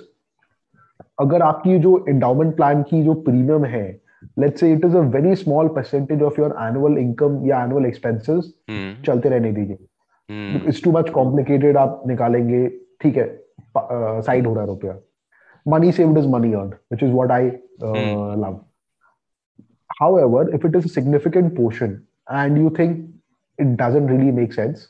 अगर 1.20 1.42
आपकी 1.42 1.78
जो 1.80 1.94
endowment 2.10 2.56
plan 2.56 2.84
की 2.90 3.02
जो 3.04 3.14
प्रीमियम 3.28 3.66
है 3.66 3.86
let's 4.40 4.60
say 4.60 4.72
it 4.74 4.86
is 4.86 4.96
a 4.98 5.02
very 5.16 5.36
small 5.36 5.68
percentage 5.76 6.22
of 6.24 6.40
your 6.42 6.56
annual 6.68 6.98
income 6.98 7.46
या 7.48 7.64
annual 7.64 7.86
expenses 7.86 8.54
चलते 9.06 9.30
रहने 9.30 9.52
दीजिए। 9.52 9.78
इट्स 10.68 10.84
टू 10.84 10.92
मच 10.92 11.10
कॉम्प्लिकेटेड 11.20 11.78
आप 11.78 12.04
निकालेंगे 12.08 12.68
ठीक 13.02 13.18
है 13.18 13.28
साइड 13.78 14.48
हो 14.48 14.54
रहा 14.54 14.64
है 14.64 14.68
रुपया। 14.68 14.98
Money 15.66 15.92
saved 15.96 16.18
is 16.20 16.28
money 16.34 16.50
earned 16.58 16.76
which 16.92 17.02
is 17.06 17.10
what 17.16 17.32
i 17.38 17.46
Uh, 17.80 17.94
hmm. 17.94 18.42
love. 18.42 18.64
However, 20.00 20.50
if 20.54 20.66
it 20.66 20.76
is 20.76 20.86
a 20.86 20.90
significant 20.90 21.56
portion 21.56 22.04
and 22.28 22.58
you 22.58 22.70
think 22.70 23.06
it 23.60 23.78
doesn't 23.78 24.08
really 24.08 24.32
make 24.32 24.54
sense, 24.54 24.88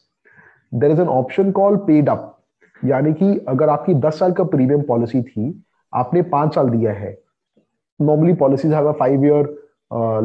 there 0.72 0.90
is 0.90 1.00
an 1.00 1.08
option 1.08 1.52
called 1.54 1.86
paid 1.88 2.10
up. 2.10 2.34
यानी 2.86 3.14
कि 3.14 3.38
अगर 3.48 3.70
आपकी 3.70 3.94
10 4.02 4.20
साल 4.20 4.32
का 4.32 4.44
premium 4.44 4.82
policy 4.88 5.22
थी 5.22 5.64
आपने 5.94 6.22
पाँच 6.34 6.56
साल 6.56 6.70
दिया 6.70 6.92
है 6.94 7.18
normally 8.02 8.34
policies 8.42 8.74
have 8.74 8.92
five 9.00 9.26
year 9.26 9.48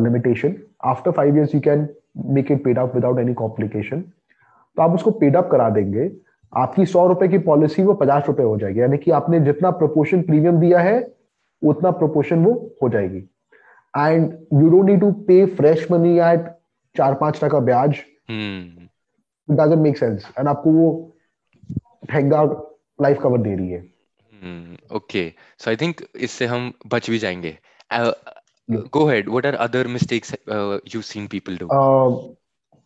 limitation 0.03 0.55
after 0.85 1.11
five 1.11 1.37
years 1.37 1.55
you 1.55 1.61
can 1.61 1.89
make 2.35 2.51
it 2.53 2.63
paid 2.65 2.79
up 2.79 2.95
without 2.95 3.19
any 3.21 3.35
complication 3.35 4.01
तो 4.77 4.83
आप 4.83 4.95
उसको 4.95 5.11
पेड 5.11 5.37
अप 5.37 5.49
करा 5.51 5.69
देंगे। 5.71 6.11
आपकी 6.53 6.87
सौ 6.87 7.07
रुपए 7.09 7.29
की 7.29 7.39
पॉलिसी 7.49 7.83
वो 7.83 7.95
पचास 7.95 8.25
रुपए 8.29 8.43
हो 8.43 8.57
जाएगी। 8.59 8.81
यानी 8.81 8.99
कि 8.99 9.11
आपने 9.11 9.41
जितना 9.41 9.71
प्रपोर्शन 9.71 10.23
प्रीमियम 10.23 10.61
दिया 10.61 10.81
है 10.81 11.01
उतना 11.71 11.91
प्रोपोर्शन 12.01 12.45
वो 12.45 12.53
हो 12.83 12.89
जाएगी। 12.89 13.19
And 13.99 14.33
you 14.63 14.69
don't 14.71 14.85
need 14.91 15.01
to 15.01 15.11
pay 15.29 15.45
fresh 15.57 15.91
money 15.91 16.19
at 16.31 16.49
चार 16.97 17.15
पाँच 17.21 17.41
टका 17.45 17.61
ब्याज। 17.71 17.91
डजेंट 19.49 19.79
मेक 19.83 19.99
सेंस 19.99 20.29
एंड 20.39 20.49
आपको 20.49 20.71
वो 20.73 20.91
ठेंगा 22.11 22.43
लाइफ 23.03 23.19
कवर 23.23 23.39
दे 23.39 23.55
रही 23.57 23.71
है। 23.71 23.81
ओके 24.97 25.29
सो 25.59 25.71
आई 25.71 25.77
थिंक 25.77 26.01
इससे 26.29 26.47
हम 26.47 26.73
बच 26.93 27.11
भी 27.11 27.19
जाएँगे। 27.19 27.57
Go 28.71 29.07
head 29.09 29.29
what 29.29 29.47
are 29.47 29.55
other 29.69 29.87
mistakes 29.97 30.35
you 30.95 31.01
seen 31.15 31.27
people 31.27 31.59
do 31.63 31.69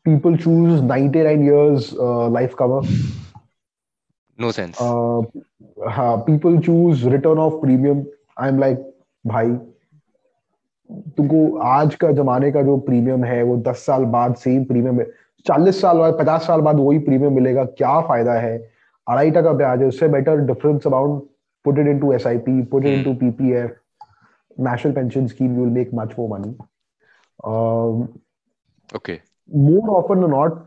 people 0.07 0.35
choose 0.43 0.83
99 0.89 1.41
years 1.45 1.87
uh, 1.95 2.27
life 2.35 2.53
cover. 2.59 2.77
No 4.39 4.51
sense. 4.57 4.81
Uh, 4.81 5.23
uh, 5.85 6.17
people 6.29 6.59
choose 6.67 7.03
return 7.15 7.41
of 7.45 7.57
premium. 7.62 8.05
I 8.37 8.49
am 8.49 8.59
like 8.59 8.79
भाई 9.25 9.51
तुमको 11.16 11.59
आज 11.59 11.94
का 11.94 12.11
जमाने 12.12 12.51
का 12.53 12.62
जो 12.62 12.77
प्रीमियम 12.88 13.25
है 13.25 13.42
वो 13.42 13.57
दस 13.68 13.85
साल 13.87 14.05
बाद 14.11 14.35
सेम 14.37 14.64
प्रीमियम 14.64 15.03
चालीस 15.46 15.81
साल 15.81 15.99
बाद 15.99 16.18
पचास 16.18 16.46
साल 16.46 16.61
बाद 16.61 16.77
वही 16.81 16.99
प्रीमियम 16.99 17.33
मिलेगा। 17.35 17.64
क्या 17.64 18.01
फ़ायदा 18.01 18.33
है? 18.35 18.57
अढ़ाई 19.07 19.31
टका 19.31 19.53
ब्याज 19.53 19.83
है। 19.83 19.88
उससे 19.88 20.09
better 20.09 20.40
difference 20.46 20.87
about 20.87 21.29
put 21.64 21.79
it 21.79 21.87
into 21.88 22.12
SIP 22.12 22.62
put 22.62 22.85
it 22.85 22.99
into 22.99 23.14
PPF 23.14 23.77
national 24.59 24.92
pension 24.92 25.27
scheme 25.27 25.57
you 25.57 25.64
will 25.64 25.72
make 25.72 25.90
much 25.94 26.14
more 26.18 26.29
money 26.31 26.51
okay 28.96 29.18
more 29.49 29.88
often 29.94 30.18
not 30.31 30.64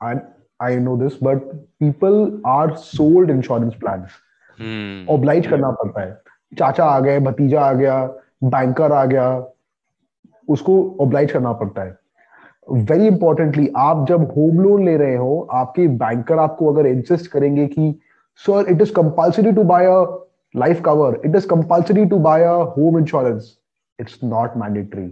I 0.00 0.76
know 0.78 0.96
this 0.96 1.18
but 1.22 1.42
people 1.80 2.40
are 2.48 2.74
sold 2.78 3.30
insurance 3.30 3.74
plan 3.80 5.06
oblige 5.10 5.46
करना 5.46 5.70
पड़ता 5.72 6.00
है। 6.00 6.21
चाचा 6.58 6.84
आ 6.84 7.00
गए, 7.00 7.20
भतीजा 7.20 7.60
आ 7.60 7.72
गया 7.72 8.14
banker 8.44 8.92
आ 8.92 9.04
गया, 9.04 9.46
उसको 10.48 10.96
oblige 11.00 11.32
करना 11.32 11.52
पड़ता 11.52 11.82
है। 11.82 11.98
वेरी 12.70 13.06
इंपॉर्टेंटली 13.06 13.72
आप 13.76 14.06
जब 14.08 14.32
होम 14.36 14.60
लोन 14.60 14.84
ले 14.84 14.96
रहे 14.96 15.16
हो, 15.16 15.48
आपके 15.52 15.88
बैंकर 15.88 16.38
आपको 16.38 16.72
अगर 16.72 16.86
इंसिस्ट 16.86 17.30
करेंगे 17.30 17.66
कि 17.66 18.00
sir 18.36 18.66
it 18.68 18.82
is 18.82 18.92
compulsory 18.92 19.52
to 19.52 19.64
buy 19.64 19.86
a 19.86 20.18
life 20.56 20.80
cover, 20.82 21.16
it 21.24 21.34
is 21.34 21.46
compulsory 21.46 22.06
to 22.08 22.18
buy 22.18 22.40
a 22.40 22.64
home 22.64 22.96
insurance. 22.96 23.42
It's 23.98 24.16
not 24.32 24.56
mandatory. 24.62 25.08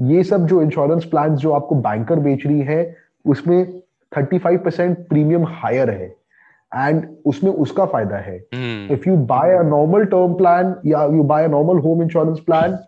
ये 0.00 0.24
सब 0.24 0.46
जो 0.46 0.62
इंश्योरेंस 0.62 1.04
प्लान 1.04 1.36
जो 1.36 1.52
आपको 1.52 1.74
बैंकर 1.74 2.18
बेच 2.18 2.46
रही 2.46 2.60
है, 2.60 2.96
उसमें 3.26 3.80
35 4.12 4.58
परसेंट 4.64 5.08
प्रीमियम 5.08 5.44
हायर 5.48 5.90
है। 5.90 6.16
एंड 6.74 7.06
उसमें 7.26 7.50
उसका 7.52 7.84
फ़ायदा 7.86 8.16
है। 8.18 8.36
If 8.92 9.08
you 9.08 9.16
buy 9.26 9.54
a 9.54 9.62
normal 9.62 10.04
term 10.06 10.34
plan 10.34 10.74
या 10.86 11.04
you 11.16 11.22
buy 11.24 11.44
a 11.44 11.48
normal 11.48 11.78
home 11.82 12.02
insurance 12.02 12.40
plan 12.46 12.78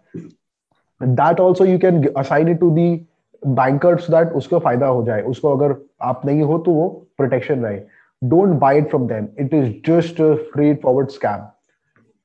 that 1.01 1.41
also 1.41 1.65
you 1.65 1.79
can 1.79 2.07
assign 2.17 2.49
it 2.49 2.61
to 2.61 2.71
the 2.71 3.07
banker 3.43 3.95
that 3.95 4.33
उसका 4.35 4.59
फ़ायदा 4.59 4.87
हो 4.87 5.05
जाए। 5.07 5.23
उसको 5.23 5.57
अगर 5.57 5.75
आप 6.03 6.25
नहीं 6.27 6.43
हो 6.43 6.59
तो 6.59 6.73
वो 6.73 6.89
प्रोटेक्शन 7.17 7.65
रहे। 7.65 7.81
Don't 8.23 8.59
buy 8.61 8.79
it 8.79 8.89
from 8.91 9.07
them 9.09 9.27
it 9.39 9.55
is 9.55 9.71
just 9.87 10.23
straightforward 10.83 11.09
scam 11.11 11.47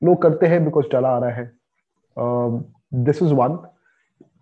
लोग 0.02 0.22
करते 0.22 0.46
हैं 0.46 0.64
बिकॉज़ 0.64 0.86
चला 0.92 1.08
आ 1.08 1.18
रहा 1.18 1.30
है। 1.30 1.44
This 3.04 3.22
is 3.22 3.34
one 3.34 3.58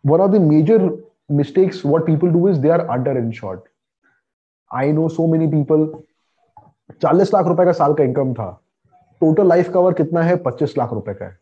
one 0.06 0.20
of 0.20 0.30
the 0.30 0.40
major 0.42 0.90
mistakes 1.32 1.84
what 1.86 2.06
people 2.06 2.28
do 2.30 2.48
is 2.48 2.58
they 2.60 2.68
are 2.70 2.80
underinsured 3.32 3.60
I 4.70 4.92
know 4.92 5.08
so 5.08 5.26
many 5.32 5.46
people 5.48 5.84
चालीस 7.02 7.34
लाख 7.34 7.46
रुपए 7.46 7.64
का 7.64 7.72
साल 7.72 7.94
का 7.94 8.04
इनकम 8.04 8.32
था। 8.34 8.50
टोटल 9.22 9.48
लाइफ 9.48 9.70
कवर 9.72 9.92
कितना 9.92 10.22
है? 10.22 10.36
पच्चीस 10.36 10.74
लाख 10.78 10.92
रुपए 10.92 11.14
का 11.14 11.24
है। 11.24 11.38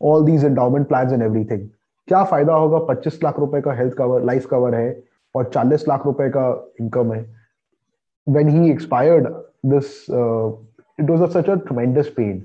All 0.00 0.24
these 0.24 0.44
endowment 0.44 0.86
plan 0.88 1.12
and 1.12 1.22
everything 1.22 1.68
क्या 2.08 2.22
फ़ायदा 2.24 2.54
होगा? 2.54 2.78
पच्चीस 2.84 3.20
लाख 3.24 3.38
रुपए 3.38 3.60
का 3.60 3.72
हेल्थ 3.72 3.94
कवर 3.94 4.24
लाइफ 4.24 4.46
कवर 4.50 4.74
है 4.74 5.02
और 5.34 5.50
चालीस 5.54 5.88
लाख 5.88 6.06
रुपए 6.06 6.28
का 6.36 6.48
इनकम 6.80 7.12
है। 7.12 7.24
When 8.26 8.48
he 8.48 8.70
expired 8.70 9.28
this 9.66 10.04
it 10.10 11.10
was 11.10 11.24
such 11.32 11.50
amends 11.50 12.08
pen 12.16 12.38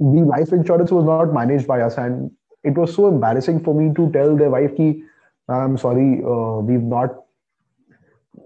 the 0.00 0.20
life 0.20 0.52
insurance 0.52 0.92
was 0.92 1.06
not 1.06 1.32
manage 1.34 1.66
by 1.68 1.80
us 1.80 1.96
and 1.98 2.30
it 2.64 2.78
was 2.78 2.90
so 2.90 3.08
embarrassing 3.08 3.60
for 3.60 3.74
me 3.74 3.90
to 3.94 4.06
tell 4.10 4.36
the 4.38 4.48
wife 4.52 4.74
की 4.76 4.88
I 5.48 5.64
am 5.64 5.76
sorry 5.76 6.08
we 6.66 6.76
not 6.86 7.20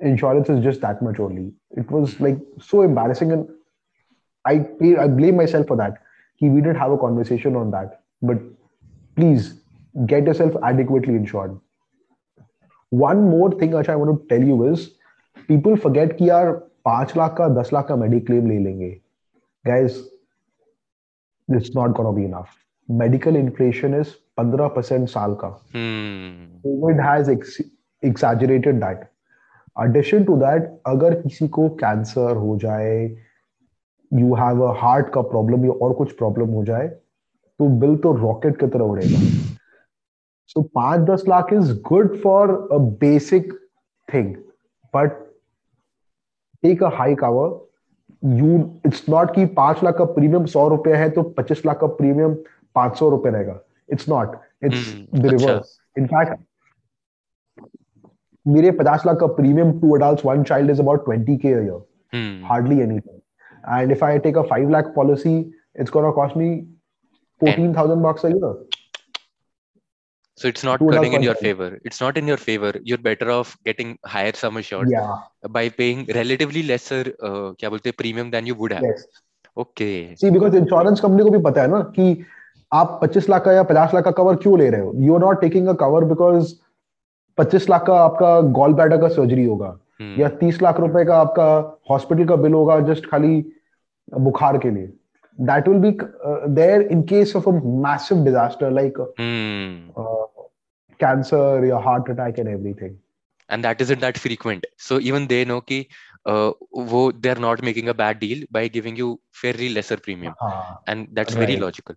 insurance 0.01 0.49
is 0.49 0.63
just 0.63 0.81
that 0.81 1.01
much 1.01 1.19
only 1.19 1.51
it 1.71 1.89
was 1.91 2.19
like 2.19 2.38
so 2.69 2.81
embarrassing 2.81 3.31
and 3.31 3.47
i 4.45 4.53
i 5.03 5.07
blame 5.07 5.38
myself 5.41 5.67
for 5.67 5.77
that 5.77 5.99
ki 6.39 6.49
we 6.49 6.62
didn't 6.62 6.81
have 6.83 6.95
a 6.95 6.97
conversation 6.97 7.55
on 7.55 7.71
that 7.75 7.99
but 8.21 8.41
please 9.15 9.53
get 10.13 10.31
yourself 10.31 10.57
adequately 10.71 11.15
insured 11.15 11.59
one 13.03 13.23
more 13.29 13.51
thing 13.62 13.77
which 13.77 13.89
i 13.89 13.95
want 13.95 14.13
to 14.13 14.27
tell 14.33 14.47
you 14.51 14.57
is 14.71 14.89
people 15.51 15.77
forget 15.86 16.17
कि 16.17 16.29
यार 16.29 16.51
पांच 16.86 17.15
लाख 17.17 17.36
का 17.38 17.47
दस 17.61 17.69
लाख 17.74 17.88
का 17.88 17.95
mediclaim 17.95 18.49
ले 18.49 18.57
लेंगे 18.63 18.99
guys 19.67 20.01
it's 21.49 21.74
not 21.74 21.93
going 21.93 22.07
to 22.07 22.13
be 22.13 22.26
enough. 22.26 22.49
Medical 22.89 23.36
inflation 23.36 23.93
is 23.93 24.15
15% 24.38 25.09
साल 25.09 25.36
का. 25.43 25.49
Hmm. 25.71 26.57
COVID 26.65 27.01
has 27.03 27.30
ex- 27.30 27.61
exaggerated 28.01 28.82
that. 28.82 29.11
Addition 29.76 30.24
to 30.26 30.36
that, 30.38 30.62
अगर 30.86 31.14
किसी 31.20 31.48
को 31.48 31.68
कैंसर 31.80 32.36
हो 32.36 32.56
जाए 32.56 32.94
यू 34.12 34.34
हैव 34.34 34.62
अ 34.62 34.72
हार्ट 34.80 35.12
का 35.14 35.20
प्रॉब्लम 35.22 35.64
या 35.64 35.72
और 35.84 35.92
कुछ 35.94 36.12
प्रॉब्लम 36.16 36.50
हो 36.50 36.64
जाए 36.64 36.88
तो 36.88 37.68
बिल 37.80 37.96
तो 37.96 38.12
रॉकेट 38.16 38.58
की 38.60 38.66
तरह 38.66 38.84
उड़ेगा। 38.84 39.20
सो 40.50 40.62
पाँच 40.74 41.00
दस 41.10 41.24
lakh 41.28 41.52
is 41.52 41.72
good 41.88 42.16
for 42.22 42.50
a 42.72 42.78
basic 43.00 43.52
thing 44.08 44.34
but 44.94 45.12
take 46.62 46.82
a 46.82 46.90
high 46.96 47.14
cover 47.14 48.36
you 48.38 48.58
it's 48.86 49.04
not 49.08 49.34
कि 49.34 49.46
पाँच 49.54 49.84
लाख 49.84 49.96
का 49.98 50.04
प्रीमियम 50.14 50.44
सौ 50.46 50.68
रुपए 50.68 50.94
है 50.96 51.08
तो 51.10 51.22
पच्चीस 51.38 51.64
लाख 51.66 51.80
का 51.80 51.86
प्रीमियम 51.98 52.34
पाँच 52.74 52.96
सौ 52.98 53.08
रुपए 53.10 53.30
रहेगा। 53.30 53.58
It's 53.92 54.08
not 54.08 54.36
it's 54.64 54.94
the 55.14 55.26
reverse 55.26 55.78
in fact 55.98 56.40
मेरे 58.55 58.70
पचास 58.80 59.07
लाख 59.07 59.16
का 59.20 59.26
premium 59.38 59.78
two 59.80 59.94
adult 59.96 60.24
one 60.26 60.42
child 60.51 60.70
is 60.70 60.80
about 60.82 61.05
twenty 61.05 61.36
K 61.44 61.49
year 61.49 62.42
hardly 62.51 62.80
any 62.80 63.01
and 63.76 63.92
if 63.92 64.03
I 64.03 64.11
take 64.24 64.36
a 64.40 64.42
five 64.51 64.70
lakh 64.74 64.86
policy, 64.94 65.32
it's 65.74 65.92
gonna 65.94 66.11
cost 66.18 66.36
me 66.36 66.46
fourteen 67.40 67.72
thousand 67.78 68.03
bucks 68.03 68.24
a 68.24 68.30
year. 68.34 68.53
So 70.38 70.49
it's 70.53 70.64
not 70.68 70.78
Two 70.78 70.90
turning 70.92 71.16
in 71.18 71.22
your 71.22 71.34
favor. 71.34 71.66
It's 71.84 72.01
not 72.01 72.16
in 72.16 72.30
your 72.32 72.36
favor. 72.36 72.70
You're 72.84 73.03
better 73.07 73.30
off 73.30 73.57
getting 73.64 73.90
higher 74.07 74.32
sum 74.40 74.57
assured 74.57 74.92
Yeah. 74.92 75.11
by 75.51 75.64
paying 75.80 76.05
relatively 76.18 76.62
lesser 76.68 77.01
uh, 77.30 77.49
क्या 77.61 77.70
बोलते 77.70 77.92
premium 78.03 78.30
than 78.36 78.51
you 78.51 78.57
would 78.62 78.76
have. 78.76 78.86
Yes. 78.88 79.05
Okay. 79.57 79.92
See 80.20 80.30
because 80.30 80.57
insurance 80.57 81.01
company 81.01 81.24
को 81.24 81.30
भी 81.30 81.42
पता 81.51 81.62
है 81.62 81.70
ना 81.70 81.80
कि 81.99 82.07
आप 82.72 82.99
25 83.03 83.28
लाख 83.30 83.44
का 83.44 83.53
या 83.53 83.66
50 83.72 83.94
लाख 83.94 84.05
का 84.05 84.11
कवर 84.22 84.36
क्यों 84.46 84.59
ले 84.59 84.68
रहे 84.70 84.80
हो 84.80 84.92
you 85.07 85.14
are 85.14 85.20
not 85.20 85.40
taking 85.40 85.68
a 85.68 85.72
cover 85.84 86.05
because 86.14 86.55
25 87.39 87.68
lakh 87.70 87.84
का 87.86 87.95
आपका 88.05 88.41
गॉल 88.61 88.72
ब्लैडर 88.74 89.01
का 89.01 89.09
सर्जरी 89.18 89.45
होगा 89.45 89.78
Hmm. 90.01 90.18
या 90.20 90.28
30 90.41 90.61
लाख 90.62 90.78
रुपए 90.80 91.05
का 91.05 91.16
आपका 91.20 91.47
हॉस्पिटल 91.91 92.24
का 92.26 92.36
बिल 92.43 92.53
होगा 92.53 92.78
जस्ट 92.93 93.07
खाली 93.11 93.34
बुखार 94.26 94.59
के 94.64 94.70
लिए 94.70 94.86
that 95.39 95.68
will 95.68 95.78
be 95.80 95.91
there 96.61 96.82
in 96.97 97.03
case 97.12 97.34
of 97.36 97.49
a 97.49 97.53
massive 97.86 98.24
disaster 98.24 98.70
like 98.80 98.99
Hmm. 99.20 100.07
Cancer 101.01 101.64
या 101.68 101.78
heart 101.89 102.11
attack 102.11 102.39
and 102.39 102.49
everything 102.49 102.97
and 103.51 103.64
that 103.64 103.82
isn't 103.82 104.03
that 104.05 104.18
frequent 104.22 104.66
so 104.86 104.97
even 105.11 105.26
they 105.28 105.36
know 105.51 105.55
ki 105.68 105.76
uh, 106.32 106.49
wo, 106.89 106.99
they're 107.26 107.43
not 107.45 107.62
making 107.68 107.86
a 107.93 107.95
bad 108.01 108.18
deal 108.24 108.43
by 108.57 108.62
giving 108.74 108.99
you 109.01 109.07
fairly 109.43 109.68
lesser 109.76 109.97
premium 110.07 110.34
हाँ 110.43 110.59
and 110.93 111.07
that's 111.18 111.36
right. 111.36 111.43
very 111.45 111.57
logical 111.62 111.97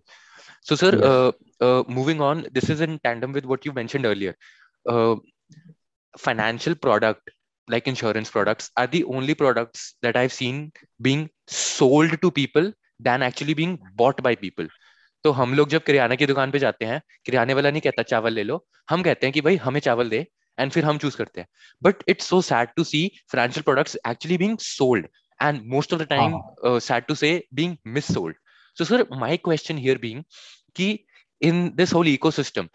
so 0.70 0.78
sir 0.82 0.90
Yes. 0.94 1.04
uh, 1.10 1.32
uh, 1.66 1.82
moving 1.98 2.22
on 2.28 2.40
this 2.58 2.70
is 2.76 2.80
in 2.86 2.96
tandem 3.08 3.36
with 3.38 3.50
what 3.52 3.68
you 3.68 3.74
mentioned 3.80 4.08
earlier 4.12 4.32
uh, 4.86 5.14
financial 6.14 6.74
product 6.86 7.30
like 7.68 7.86
insurance 7.86 8.30
products 8.30 8.70
are 8.76 8.86
the 8.94 9.02
only 9.16 9.34
products 9.42 9.84
that 10.02 10.16
i've 10.16 10.32
seen 10.32 10.56
being 11.06 11.28
sold 11.48 12.16
to 12.24 12.30
people 12.38 12.72
than 13.00 13.22
actually 13.22 13.54
being 13.54 13.78
bought 14.00 14.22
by 14.26 14.34
people. 14.34 14.68
तो 15.24 15.30
हम 15.30 15.54
लोग 15.54 15.68
जब 15.68 15.82
किराना 15.84 16.14
की 16.14 16.26
दुकान 16.26 16.50
पे 16.50 16.58
जाते 16.58 16.84
हैं 16.84 17.00
किराने 17.26 17.54
वाला 17.54 17.70
नहीं 17.70 17.80
कहता 17.80 18.02
चावल 18.02 18.32
ले 18.32 18.42
लो। 18.42 18.64
हम 18.90 19.02
कहते 19.02 19.26
हैं 19.26 19.32
कि 19.34 19.40
भाई 19.40 19.56
हमें 19.56 19.80
चावल 19.80 20.08
दे 20.08 20.26
एंड 20.58 20.72
फिर 20.72 20.84
हम 20.84 20.98
चूज़ 20.98 21.16
करते 21.16 21.40
हैं। 21.40 21.48
But 21.82 22.02
it's 22.08 22.26
so 22.26 22.40
sad 22.42 22.68
to 22.76 22.84
see 22.84 23.06
financial 23.32 23.62
products 23.62 23.96
actually 24.08 24.38
being 24.38 24.58
sold 24.58 25.06
and 25.42 25.62
most 25.66 25.92
of 25.92 26.02
the 26.02 26.06
time 26.06 26.78
sad 26.88 27.04
to 27.04 27.14
say 27.14 27.30
being 27.54 27.76
mis 27.86 28.12
sold 28.14 28.36
so 28.78 28.84
sir 28.84 29.06
my 29.12 29.36
question 29.36 29.78
here 29.78 29.98
being 29.98 30.22
कि 30.76 30.88
in 31.42 31.68
this 31.76 31.92
whole 31.94 32.08
ecosystem 32.08 32.68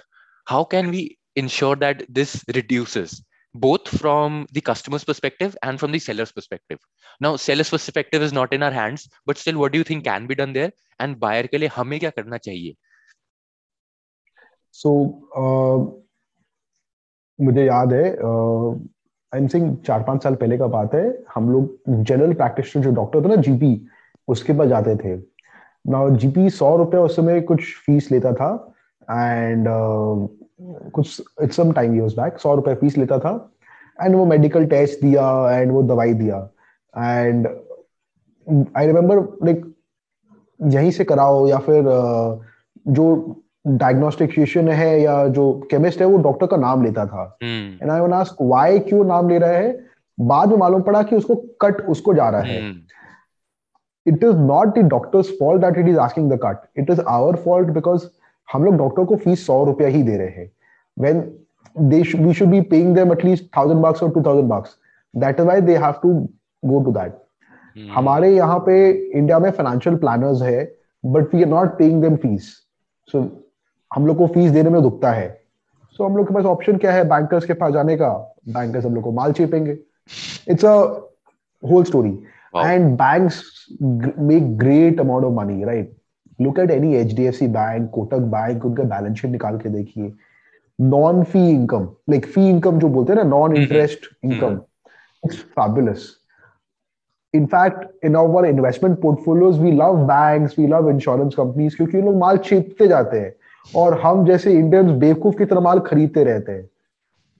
how 0.50 0.64
can 0.72 0.90
we 0.90 1.04
ensure 1.44 1.76
that 1.76 2.04
this 2.10 2.34
reduces 2.56 3.22
both 3.56 3.88
from 4.02 4.46
the 4.54 4.62
customer's 4.62 5.04
perspective 5.04 5.56
and 5.64 5.80
from 5.80 5.92
the 5.92 6.00
seller's 6.08 6.32
perspective 6.32 6.80
now 7.22 7.36
seller's 7.36 7.70
perspective 7.70 8.26
is 8.28 8.34
not 8.40 8.54
in 8.58 8.66
our 8.68 8.76
hands 8.80 9.08
but 9.26 9.38
still 9.38 9.58
what 9.62 9.72
do 9.72 9.80
you 9.80 9.88
think 9.92 10.04
can 10.10 10.28
be 10.28 10.40
done 10.42 10.54
there 10.60 10.72
and 11.00 11.20
buyer 11.24 11.48
के 11.54 11.58
लिए 11.58 11.70
हमें 11.76 12.00
क्या 12.00 12.10
करना 12.20 12.38
चाहिए 12.48 12.76
सो 14.76 14.92
मुझे 17.40 17.66
याद 17.66 17.94
है 17.94 18.04
I 18.04 19.40
M 19.40 19.48
सिंग 19.48 19.76
चार 19.86 20.04
पाँच 20.04 20.24
साल 20.24 20.36
पहले 20.42 20.58
का 20.58 20.68
बात 20.76 20.94
है 20.96 21.06
हम 21.36 21.50
लोग 21.52 22.04
जनरल 22.04 22.34
प्रैक्टिशनर 22.34 22.84
जो 22.84 22.92
डॉक्टर 22.96 23.24
थे 23.24 23.30
ना 23.30 23.42
जीपी 23.48 23.72
उसके 24.36 24.54
पास 24.60 24.68
जाते 24.70 24.96
थे 25.04 25.16
ना 25.94 26.08
जीपी 26.24 26.50
सौ 26.60 26.76
रुपए 26.78 26.98
उस 26.98 27.16
समय 27.16 27.42
कुछ 27.52 27.74
फ़ीस 27.86 28.12
लेता 28.12 28.34
था 28.42 28.52
एंड 29.12 29.68
कुछ 30.60 31.22
it's 31.44 31.56
some 31.56 31.72
time 31.72 31.96
years 31.96 32.14
back 32.14 32.38
सौ 32.40 32.54
रुपए 32.56 32.74
फ़ीस 32.76 32.98
लेता 32.98 33.18
था 33.20 33.32
एंड 34.02 34.16
वो 34.16 34.26
मेडिकल 34.26 34.66
टेस्ट 34.68 35.02
दिया 35.02 35.26
एंड 35.52 35.72
वो 35.72 35.84
दवाई 35.84 36.14
दिया। 36.14 36.38
एंड 36.94 37.48
आई 38.78 38.88
रिमेम्बर 38.88 39.20
लाइक 39.46 39.66
यहीं 40.60 40.92
से 40.92 41.04
कराओ 41.04 41.48
या 41.48 41.58
फिर 41.60 41.84
जो 42.90 43.36
डायग्नोस्टिकेशन 43.68 44.70
है 44.70 45.02
या 45.02 45.28
जो 45.28 45.52
केमिस्ट 45.72 46.02
है 46.02 46.06
वो 46.08 46.18
डॉक्टर 46.24 46.48
का 46.48 46.58
नाम 46.58 46.84
लेता 46.84 47.06
था। 47.06 47.38
एंड 47.44 47.92
आई 47.92 48.12
आस्क 48.20 48.42
व्हाई 48.42 48.80
क्यों 48.80 49.04
नाम 49.06 49.30
ले 49.30 49.38
रहा 49.40 49.52
है? 49.52 49.80
बाद 50.18 50.50
में 50.50 50.58
मालूम 50.58 50.82
पड़ा 50.82 51.02
कि 51.04 51.16
उसको 51.16 51.36
कट 51.62 51.82
उसको 51.90 52.14
जा 52.14 52.30
रहा 52.30 52.42
है। 52.42 52.72
It 54.06 54.24
is 54.24 54.36
not 54.38 54.78
the 54.78 54.84
doctor's 54.90 55.30
fault 55.40 55.62
that 55.62 55.78
it 55.78 55.88
is 55.88 55.98
asking 56.00 56.32
the 56.32 56.40
cut 56.44 56.80
it 56.80 56.90
is 56.90 57.02
our 57.08 57.36
fault 57.46 57.70
because 57.70 58.06
हम 58.50 58.64
लोग 58.64 58.76
डॉक्टर 58.78 59.04
को 59.06 59.16
फ़ीस 59.16 59.46
सौ 59.48 59.64
रुपया 59.66 59.88
ही 59.88 60.02
दे 60.04 60.18
रहे 60.18 60.28
हैं। 60.28 60.50
When 60.98 61.20
they 61.90 62.02
we 62.16 62.34
should 62.34 62.50
be 62.50 62.62
paying 62.72 62.96
them 62.96 63.12
at least 63.12 63.46
thousand 63.58 63.82
bucks 63.86 64.04
और 64.04 64.12
two 64.12 64.22
thousand 64.22 64.50
bucks. 64.52 64.70
That 65.14 65.40
is 65.40 65.46
why 65.46 65.62
they 65.62 65.76
have 65.78 65.94
to 66.04 66.14
go 66.64 66.84
to 66.84 66.92
that 66.92 67.18
हमारे 67.96 68.30
यहाँ 68.36 68.60
पे 68.66 68.78
इंडिया 68.92 69.40
में 69.40 69.50
फाइनेंशियल 69.52 69.96
प्लानर्स 69.98 70.42
है 70.42 70.64
but 71.04 71.36
we 71.36 71.44
are 71.44 71.50
not 71.50 71.78
paying 71.78 72.02
them 72.02 72.16
fees 72.16 72.54
so 73.08 73.22
हम 73.92 74.08
लोग 74.08 74.18
को 74.18 74.28
fees 74.28 74.52
देने 74.52 74.70
में 74.70 74.82
दुखता 74.82 75.12
है। 75.12 75.28
सो 75.30 76.04
so, 76.04 76.10
हम 76.10 76.18
लोग 76.18 76.28
के 76.28 76.34
पास 76.34 76.46
ऑप्शन 76.46 76.78
क्या 76.78 76.92
है 76.94 77.04
बैंकर्स 77.10 77.46
के 77.46 77.54
पास 77.54 77.74
जाने 77.74 77.98
का? 77.98 78.10
बैंकर्स 78.50 78.86
हम 78.86 78.96
लोग 78.96 79.04
को 79.04 79.12
माल 79.12 79.32
चेपेंगे 79.34 79.78
it's 80.52 80.66
a 80.66 80.76
whole 81.64 81.84
story 81.84 82.18
Wow. 82.56 82.64
Make 84.28 84.58
great 84.58 85.00
amount 85.00 85.26
of 85.26 85.34
money 85.34 85.64
amount 85.64 85.88
of 86.40 86.46
money 86.46 86.64
right 86.64 86.66
look 86.66 86.70
at 86.70 86.82
any 86.82 87.06
hdfc 87.06 87.54
bank 87.54 87.92
kotak 87.92 88.32
bank 88.32 88.66
उनका 88.66 88.84
बैलेंस 88.84 89.18
शीट 89.18 89.32
निकाल 89.32 89.58
के 89.58 89.70
देखिए 89.70 90.14
non 90.82 91.24
fee 91.24 91.50
income 91.50 91.90
like 92.10 92.26
fee 92.26 92.50
income 92.50 92.80
जो 92.80 92.88
बोलते 92.88 93.14
हैं 93.14 93.24
ना 93.24 93.30
non 93.30 93.56
interest 93.56 94.00
income 94.24 94.62
it's 95.26 95.38
fabulous 95.38 96.18
in 97.38 97.48
fact 97.48 98.06
in 98.06 98.16
our 98.16 98.46
investment 98.46 99.02
portfolios 99.02 99.58
we 99.60 99.72
love 99.72 100.08
banks 100.08 100.58
we 100.58 100.68
love 100.68 100.88
insurance 100.96 101.36
companies 101.36 101.76
क्योंकि 101.76 101.98
ये 101.98 102.04
लोग 102.04 102.18
माल 102.18 102.38
छीपते 102.38 102.88
जाते 102.88 103.20
हैं 103.20 103.34
और 103.76 104.02
हम 104.02 104.26
जैसे 104.26 104.54
इंडियंस 104.54 104.92
बेवकूफ़ 104.92 105.38
की 105.38 105.46
तरह 105.46 105.60
माल 105.60 105.80
खरीदते 105.80 106.24
रहते 106.24 106.52
हैं 106.52 106.70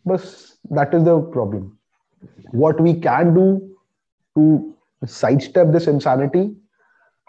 बस 0.08 0.58
that 0.74 0.96
is 0.96 1.04
the 1.04 1.10
problem 1.34 1.70
what 2.54 2.80
we 2.80 2.94
can 2.94 3.34
do 3.34 3.76
to 4.36 4.76
sidestep 5.06 5.72
this 5.72 5.86
insanity 5.86 6.56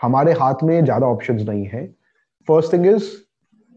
हमारे 0.00 0.32
हाथ 0.32 0.62
में 0.64 0.84
ज़्यादा 0.84 1.06
ऑप्शंस 1.06 1.42
नहीं 1.48 1.64
है। 1.66 1.86
First 2.48 2.72
thing 2.72 2.86
is 2.86 3.04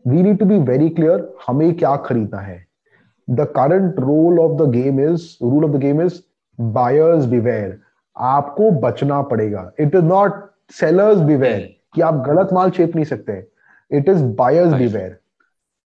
we 0.05 0.23
need 0.23 0.37
to 0.39 0.45
be 0.45 0.57
very 0.67 0.89
clear 0.89 1.27
हमें 1.47 1.73
क्या 1.77 1.95
खरीदना 2.05 2.39
है। 2.39 2.65
The 3.27 3.47
current 3.57 3.99
role 3.99 4.39
of 4.39 4.51
the 4.61 4.69
game 4.71 4.99
is 5.01 5.27
rule 5.43 5.65
of 5.65 5.71
the 5.71 5.81
game 5.81 6.01
is 6.01 6.19
buyers 6.59 7.25
beware 7.25 7.79
आपको 8.15 8.71
बचना 8.81 9.21
पड़ेगा। 9.23 9.71
It 9.79 9.95
is 9.95 10.03
not 10.05 10.43
sellers 10.73 11.19
beware 11.19 11.69
कि 11.95 12.01
आप 12.01 12.23
गलत 12.27 12.53
माल 12.53 12.69
चेप 12.71 12.95
नहीं 12.95 13.05
सकते। 13.05 13.37
It 13.91 14.09
is 14.09 14.23
buyers. 14.35 14.73
बिवेयर 14.73 15.17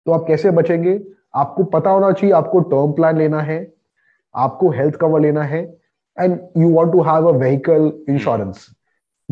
तो 0.06 0.12
आप 0.12 0.24
कैसे 0.28 0.50
बचेंगे? 0.50 1.00
आपको 1.34 1.64
पता 1.64 1.90
होना 1.90 2.10
चाहिए 2.12 2.34
आपको 2.34 2.60
टर्म 2.70 2.92
प्लान 2.92 3.18
लेना 3.18 3.40
है 3.40 3.60
आपको 4.34 4.70
हेल्थ 4.70 4.94
कवर 4.96 5.20
लेना 5.20 5.42
है 5.42 5.60
and 6.16 6.38
you 6.56 6.72
want 6.74 6.92
to 6.92 7.02
have 7.02 7.28
a 7.28 7.32
vehicle 7.32 7.92
insurance 8.08 8.66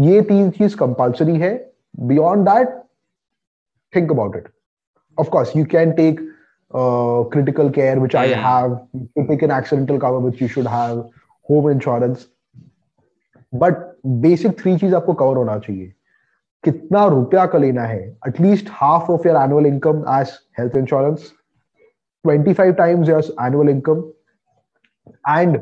ये 0.01 0.23
तीन 0.23 0.51
चीज़ 0.51 0.77
कंपल्सरी 0.77 1.37
है. 1.37 1.73
Beyond 2.01 2.49
that 2.49 2.83
think 3.97 4.11
about 4.13 4.37
it 4.37 4.49
of 5.19 5.31
course 5.31 5.57
you 5.57 5.65
can 5.65 5.93
take 5.93 6.31
critical 7.35 7.71
care 7.77 7.95
which 8.01 8.13
i 8.15 8.21
Hmm. 8.27 8.43
have. 8.43 8.75
You 9.19 9.23
take 9.29 9.41
an 9.47 9.53
accidental 9.55 9.97
cover 10.03 10.19
which 10.27 10.43
you 10.43 10.49
should 10.49 10.69
have. 10.73 10.99
Home 11.51 11.65
insurance. 11.71 12.21
But 13.63 13.81
basic 14.25 14.61
three 14.61 14.77
चीज़ 14.79 14.95
आपको 14.95 15.15
cover 15.15 15.37
होना 15.37 15.59
चाहिए. 15.59 15.93
कितना 16.65 17.07
रुपया 17.07 17.47
का 17.47 17.59
लेना 17.59 17.83
है? 17.83 18.17
At least 18.29 18.69
half 18.71 19.11
of 19.13 19.29
your 19.29 19.37
annual 19.37 19.67
income 19.67 20.05
as 20.09 20.31
health 20.59 20.77
insurance 20.77 21.33
25 22.27 22.77
times 22.79 23.09
your 23.09 23.47
annual 23.47 23.69
income 23.69 24.05
and 25.29 25.61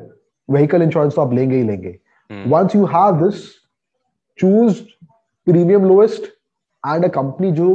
vehicle 0.50 0.82
insurance 0.82 1.14
तो 1.14 1.22
आप 1.22 1.32
लेंगे 1.32 1.56
ही 1.56 1.62
लेंगे. 1.62 1.98
Once 2.46 2.76
you 2.76 2.84
have 2.86 3.14
have 3.14 3.32
choose 4.42 4.80
premium 5.46 5.84
lowest 5.84 6.24
and 6.84 7.04
a 7.04 7.08
company 7.08 7.52
जो 7.52 7.68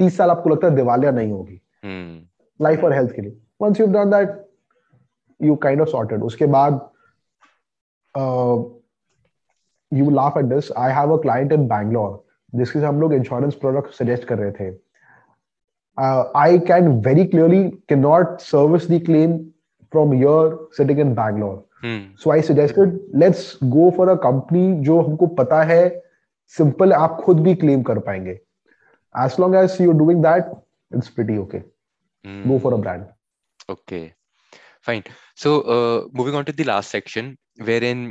30 0.00 0.16
साल 0.16 0.30
आपको 0.30 0.50
लगता 0.50 0.66
है 0.66 0.74
दिवालिया 0.76 1.10
नहीं 1.10 1.32
होगी। 1.32 1.60
हम्म, 1.84 2.64
लाइफ 2.64 2.84
और 2.84 2.92
हेल्थ 2.92 3.12
के 3.12 3.22
लिए। 3.22 3.36
Once 3.62 3.80
you've 3.80 3.94
done 3.94 4.12
that 4.12 4.32
you 5.40 5.56
kind 5.66 5.80
of 5.80 5.92
sorted. 5.94 6.22
उसके 6.22 6.46
बाद 6.46 6.80
you 9.92 10.04
you 10.04 10.14
laugh 10.14 10.36
at 10.36 10.48
this. 10.52 10.70
I 10.86 10.88
have 10.98 11.10
a 11.10 11.18
client 11.26 11.52
in 11.58 11.68
Bangalore 11.68 12.16
जिसके 12.54 12.78
हम 12.78 13.00
लोग 13.00 13.14
इंश्योरेंस 13.14 13.54
प्रोडक्ट 13.54 13.94
सजेस्ट 13.94 14.24
कर 14.24 14.38
रहे 14.38 14.52
थे। 14.52 14.74
I 16.38 16.58
can 16.58 16.88
very 17.06 17.24
clearly 17.24 17.62
can 17.88 17.98
not 17.98 18.40
service 18.40 18.90
the 18.90 19.02
claim 19.06 19.38
from 19.92 20.14
your 20.14 20.68
sitting 20.72 20.98
in 21.00 21.14
Bangalore 21.14 21.52
hmm, 21.52 21.65
so 21.84 22.30
I 22.30 22.42
suggested 22.42 22.98
let's 23.22 23.58
go 23.64 23.90
for 23.96 24.08
a 24.08 24.14
company 24.22 24.72
जो 24.84 25.00
हमको 25.00 25.26
पता 25.40 25.62
है 25.62 25.82
सिंपल 26.54 26.92
आप 26.92 27.20
खुद 27.24 27.40
भी 27.42 27.54
क्लेम 27.54 27.82
कर 27.82 27.98
पाएँगे। 27.98 28.30
As 29.14 29.36
long 29.40 29.56
as 29.56 29.76
you 29.80 29.92
doing 29.92 30.22
that 30.22 30.52
it's 30.96 31.08
pretty 31.08 31.36
okay 31.38 31.58
go 32.48 32.58
for 32.58 32.74
a 32.74 32.76
brand 32.76 33.06
okay 33.70 34.06
fine 34.86 35.02
so 35.36 35.56
moving 36.16 36.36
on 36.36 36.44
to 36.44 36.52
the 36.52 36.66
last 36.66 36.90
section 36.90 37.36
where 37.62 37.84
in 37.84 38.06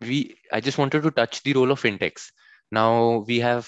we 0.00 0.22
I 0.54 0.60
just 0.60 0.78
wanted 0.78 1.02
to 1.02 1.10
touch 1.18 1.42
the 1.46 1.52
role 1.54 1.72
of 1.72 1.80
fintechs 1.82 2.32
now 2.72 3.20
we 3.28 3.38
have 3.38 3.62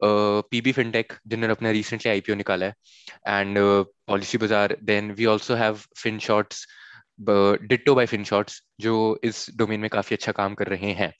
PB 0.00 0.72
fintech 0.72 1.12
जिन्होंने 1.26 1.52
अपना 1.52 1.70
recently 1.70 2.10
IPO 2.10 2.34
निकाला 2.34 2.66
है 2.66 3.40
and 3.40 3.58
Policybazaar 4.38 4.76
then 4.82 5.10
we 5.12 5.26
also 5.26 5.54
have 5.54 5.78
Finshots 5.96 6.26
shorts 6.26 6.66
Uh, 7.26 7.56
Ditto 7.66 7.94
by 7.94 8.06
जो 8.80 9.20
इस 9.24 9.50
domain 9.56 9.78
में 9.78 9.90
काफ़ी 9.90 10.16
अच्छा 10.16 10.32
काम 10.32 10.54
कर 10.54 10.66
रहे 10.66 10.92
हैं, 10.92 11.12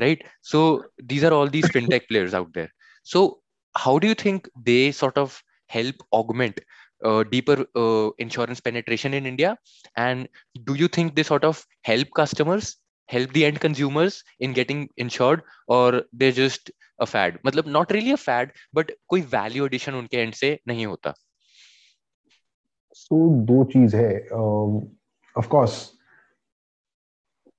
right? 0.00 0.22
So 0.42 0.82
these 1.02 1.24
are 1.24 1.32
all 1.32 1.48
these 1.48 1.68
fintech 1.70 2.08
players 2.08 2.34
out 2.34 2.52
there. 2.54 2.68
So 3.02 3.40
how 3.76 3.98
do 3.98 4.06
you 4.06 4.14
think 4.14 4.48
they 4.64 4.92
sort 4.92 5.18
of 5.18 5.42
help 5.66 5.96
augment 6.12 6.60
uh, 7.04 7.24
deeper 7.24 7.66
uh, 7.76 8.10
insurance 8.18 8.60
penetration 8.60 9.12
in 9.12 9.26
India? 9.26 9.58
And 9.96 10.28
do 10.64 10.74
you 10.74 10.88
think 10.88 11.14
they 11.14 11.22
sort 11.22 11.44
of 11.44 11.66
help 11.82 12.08
customers 12.16 12.76
help 13.08 13.32
the 13.32 13.44
end 13.44 13.60
consumers 13.60 14.22
in 14.40 14.52
getting 14.52 14.88
insured 14.96 15.42
or 15.68 16.02
they're 16.12 16.32
just 16.32 16.70
a 17.00 17.06
fad 17.06 17.38
मतलब 17.46 17.66
not 17.66 17.90
really 17.90 18.12
a 18.12 18.16
fad 18.16 18.52
but 18.72 18.92
कोई 19.08 19.22
value 19.22 19.66
addition 19.66 19.94
उनके 19.94 20.24
end 20.24 20.34
से 20.34 20.58
नहीं 20.68 20.86
होता 20.86 21.14
so 22.96 23.18
दो 23.50 23.64
चीज़ 23.64 23.96
है 23.96 24.28
of course 25.36 25.82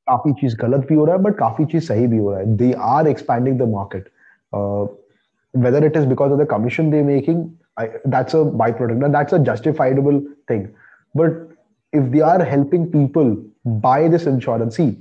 काफ़ी 0.08 0.32
चीज़ 0.40 0.56
गलत 0.62 0.86
भी 0.88 0.96
हो 0.96 1.06
रहा 1.06 1.16
है 1.16 1.22
बट 1.22 1.36
काफ़ी 1.38 1.66
चीज़ 1.66 1.84
सही 1.84 2.08
भी 2.08 2.18
हो 2.18 2.32
रहा 2.32 2.40
है। 2.40 2.56
They 2.58 2.72
are 2.88 3.08
expanding 3.08 3.60
the 3.60 3.70
market 3.70 4.10
whether 5.54 5.86
it 5.86 5.98
is 5.98 6.06
because 6.08 6.32
of 6.32 6.42
the 6.42 6.46
commission 6.52 6.92
they 6.92 7.02
making 7.04 7.44
that's 7.80 8.36
a 8.36 8.42
by 8.62 8.72
product 8.74 9.12
that's 9.14 9.34
a 9.34 9.38
justifiable 9.46 10.20
thing 10.50 10.68
but 11.16 11.48
if 11.94 12.04
they 12.04 12.20
are 12.24 12.42
helping 12.50 12.88
people 12.88 13.36
by 13.82 14.08
this 14.10 14.28
insurance 14.28 14.80
he 14.80 14.96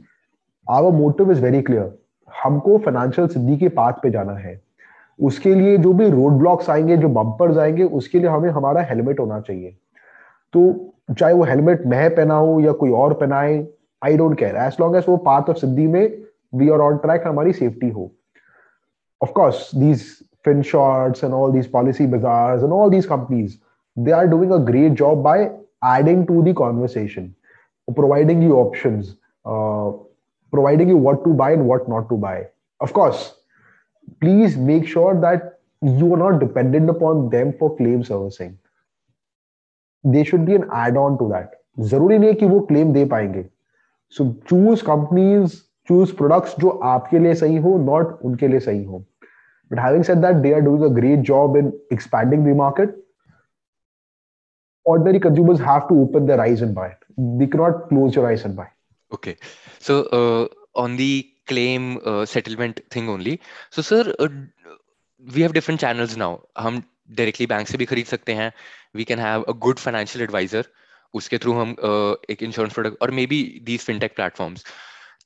our 0.67 0.93
motive 0.93 1.33
is 1.33 1.43
very 1.43 1.63
clear 1.63 1.93
हमको 2.29 2.79
financial 2.79 3.29
सिद्धि 3.29 3.57
के 3.57 3.69
path 3.71 3.93
पे 4.03 4.11
जाना 4.11 4.33
है। 4.33 4.61
उसके 5.19 5.55
लिए 5.55 5.77
जो 5.79 5.93
भी 5.93 6.09
रोड 6.11 6.33
ब्लॉक्स 6.39 6.71
आएँगे, 6.71 6.97
जो 6.97 7.09
बंपर्स 7.09 7.59
आएँगे, 7.59 7.85
उसके 7.85 8.19
लिए 8.19 8.29
हमें, 8.29 8.49
हमारा 8.51 8.83
हेलमेट 8.83 9.21
होना 9.21 9.41
चाहिए। 9.41 9.71
तो 10.55 10.94
चाहे 11.09 11.33
वो 11.35 11.45
हेलमेट 11.45 11.87
मैं 11.87 12.09
पहना 12.15 12.35
हूँ 12.35 12.61
या 12.63 12.73
कोई 12.73 12.91
और 12.91 13.15
पहनाए 13.15 13.67
I 14.03 14.17
don't 14.17 14.39
care 14.39 14.57
as 14.57 14.77
long 14.81 14.97
as 14.97 15.05
वो 15.09 15.17
पाथ 15.27 15.51
ऑफ़ 15.51 15.57
सिद्धि 15.57 15.87
में 15.87 16.03
वी 16.55 16.69
आर 16.71 16.81
ऑन 16.81 16.97
ट्रैक 16.99 17.27
हमारी 17.27 17.53
सेफ्टी 17.53 17.89
हो. 17.91 18.11
Of course 19.21 19.71
these 19.75 20.03
Finshots 20.63 21.25
and 21.25 21.35
all 21.35 21.53
these 21.53 21.71
Policybazaar 22.07 22.65
and 22.65 22.73
all 22.73 22.91
these 22.91 23.07
companies 23.07 23.57
they 23.97 24.13
are 24.13 24.27
doing 24.27 24.53
a 24.53 24.57
great 24.65 24.93
job 24.93 25.23
by 25.23 25.45
adding 25.99 26.27
to 26.27 26.43
the 26.43 26.55
conversation 26.57 27.33
providing 27.89 28.43
you 28.45 28.57
option 28.57 29.03
providing 29.45 30.91
you 30.91 30.99
what 30.99 31.25
to 31.25 31.33
buy 31.35 31.53
and 31.53 31.67
what 31.69 31.89
not 31.89 32.09
to 32.09 32.17
buy 32.19 32.47
of course 32.81 33.29
please 34.21 34.59
make 34.61 34.89
sure 34.89 35.15
that 35.27 35.51
you 36.01 36.13
are 36.13 36.19
not 36.19 36.41
dependent 36.41 36.91
upon 36.91 37.29
them 37.29 37.51
for 37.61 37.75
claim 37.79 38.03
servicing 38.03 38.53
They 40.05 40.25
should 40.25 40.45
be 40.47 40.55
an 40.55 40.69
add-on 40.85 41.19
to 41.19 41.29
that. 41.35 41.61
ज़रूरी 41.81 42.19
नहीं 42.19 42.29
है 42.29 42.35
कि 42.41 42.47
वो 42.47 42.61
claim 42.67 42.93
दे 42.93 43.05
पाएँगे 43.13 43.45
so 44.17 44.25
choose 44.49 44.83
companies 44.85 45.57
choose 45.89 46.15
products 46.17 46.55
जो 46.61 46.69
आपके 46.91 47.19
लिए 47.19 47.35
सही 47.35 47.57
हो 47.65 47.77
नॉट 47.85 48.21
उनके 48.25 48.49
लिए 48.49 48.61
सही 48.67 48.85
हो 48.85 48.99
but 49.71 49.79
having 49.81 50.05
said 50.05 50.19
that 50.25 50.37
they 50.43 50.53
are 50.55 50.61
doing 50.69 50.83
a 50.85 50.95
great 51.01 51.21
job 51.31 51.57
in 51.57 51.73
expanding 51.93 52.47
the 52.47 52.57
market 52.57 53.03
ordinary 54.87 55.21
consumers 55.25 55.61
have 55.67 55.85
to 55.89 55.99
open 55.99 56.27
their 56.27 56.41
eyes 56.41 56.63
and 56.63 56.75
buy 56.75 56.89
it. 56.89 57.05
They 57.39 57.47
cannot 57.47 57.89
close 57.89 58.15
your 58.15 58.27
eyes 58.31 58.45
and 58.45 58.57
buy. 58.57 58.67
Okay. 59.13 59.37
So 59.79 60.03
uh, 60.19 60.49
on 60.75 60.97
the 60.97 61.29
claim 61.47 62.01
uh, 62.05 62.27
settlement 62.27 62.81
thing 62.91 63.09
only. 63.09 63.41
So 63.71 63.83
sir, 63.83 64.15
uh, 64.19 64.29
we 65.25 65.43
have 65.43 65.55
different 65.55 65.81
channels 65.81 66.17
now. 66.17 66.33
हम 66.59 66.83
directly 67.09 67.49
bank 67.49 67.69
से 67.69 67.79
भी 67.79 67.85
खरीद 67.85 68.07
सकते 68.07 68.33
हैं. 68.35 68.53
We 68.97 69.05
can 69.05 69.19
have 69.19 69.43
a 69.43 69.53
good 69.67 69.79
financial 69.79 70.23
advisor 70.25 70.67
उसके 71.15 71.39
through 71.39 71.53
हम 71.53 71.73
uh, 71.73 72.31
एक 72.31 72.43
insurance 72.43 72.73
product 72.75 73.03
और 73.03 73.11
may 73.11 73.27
be 73.27 73.43
these 73.65 73.81
fintech 73.81 74.15
platforms 74.17 74.65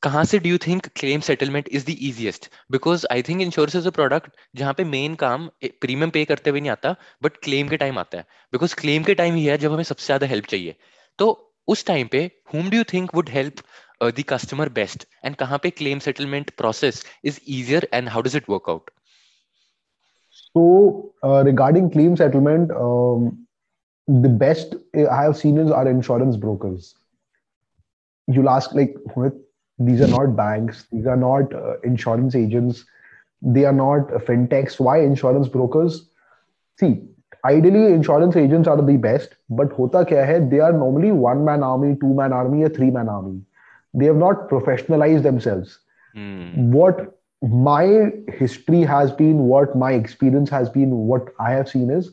कहाँ 0.02 0.24
से 0.24 0.38
do 0.38 0.48
you 0.48 0.58
think 0.66 0.86
claim 0.96 1.20
settlement 1.20 1.68
is 1.68 1.84
the 1.86 1.94
easiest 2.00 2.48
because 2.72 3.06
I 3.12 3.22
think 3.28 3.40
insurance 3.42 3.76
is 3.76 3.86
a 3.88 3.90
product 3.90 4.30
जहाँ 4.56 4.74
पे 4.74 4.84
main 4.84 5.14
काम 5.22 5.48
premium 5.64 6.10
pay 6.10 6.24
करते 6.24 6.50
हुए 6.50 6.60
नहीं 6.60 6.70
आता 6.70 6.94
बट 7.22 7.36
क्लेम 7.44 7.68
के 7.68 7.76
टाइम 7.76 7.98
आता 7.98 8.18
है। 8.18 8.24
बिकॉज़ 8.52 8.74
क्लेम 8.80 9.04
के 9.04 9.14
टाइम 9.14 9.34
ही 9.34 9.44
है 9.44 9.56
जब 9.58 9.72
हमें 9.72 9.82
सबसे 9.84 10.06
ज़्यादा 10.06 10.26
हेल्प 10.26 10.46
चाहिए। 10.46 10.74
तो 11.18 11.54
उस 11.68 11.84
टाइम 11.86 12.08
पे 12.12 12.20
whom 12.54 12.70
do 12.70 12.76
you 12.76 12.84
think 12.92 13.14
would 13.14 13.30
help 13.30 13.62
the 14.02 14.24
customer 14.28 14.68
best 14.68 15.04
and 15.24 15.36
and 15.36 15.58
पे 15.62 15.70
claim 15.70 15.98
settlement 15.98 16.50
process 16.58 17.04
is 17.24 17.40
easier 17.48 17.88
and 17.94 18.08
how 18.08 18.22
does 18.22 18.36
it 18.36 18.50
work 18.50 18.70
out? 18.74 18.90
So, 20.54 21.12
uh, 21.22 21.44
regarding 21.44 21.90
claim 21.90 22.16
settlement, 22.16 22.70
um, 22.70 23.46
the 24.06 24.28
best 24.28 24.74
I 24.94 25.22
have 25.22 25.36
seen 25.36 25.58
is 25.58 25.70
our 25.70 25.88
insurance 25.88 26.36
brokers. 26.36 26.94
You'll 28.26 28.48
ask, 28.48 28.72
like, 28.74 28.96
these 29.78 30.00
are 30.00 30.08
not 30.08 30.36
banks, 30.36 30.86
these 30.90 31.06
are 31.06 31.16
not 31.16 31.52
uh, 31.54 31.78
insurance 31.80 32.34
agents, 32.34 32.84
they 33.42 33.64
are 33.64 33.72
not 33.72 34.08
fintechs. 34.26 34.80
Why 34.80 35.00
insurance 35.00 35.48
brokers? 35.48 36.08
See, 36.80 37.02
ideally, 37.44 37.92
insurance 37.92 38.36
agents 38.36 38.68
are 38.68 38.80
the 38.80 38.96
best, 38.96 39.36
but 39.50 39.72
hota 39.72 40.04
kya 40.04 40.26
hai, 40.26 40.38
they 40.40 40.60
are 40.60 40.72
normally 40.72 41.12
one 41.12 41.44
man 41.44 41.62
army, 41.62 41.96
two 42.00 42.14
man 42.14 42.32
army, 42.32 42.64
a 42.64 42.68
three 42.68 42.90
man 42.90 43.08
army. 43.08 43.40
They 43.94 44.06
have 44.06 44.16
not 44.16 44.48
professionalized 44.48 45.22
themselves. 45.22 45.78
Hmm. 46.14 46.70
What 46.72 47.17
my 47.42 48.10
history 48.28 48.82
has 48.82 49.10
been 49.12 49.42
what 49.48 49.74
my 49.76 49.90
experience 49.92 50.50
has 50.50 50.68
been 50.68 50.94
what 51.10 51.28
i 51.40 51.50
have 51.50 51.68
seen 51.72 51.90
is 51.96 52.06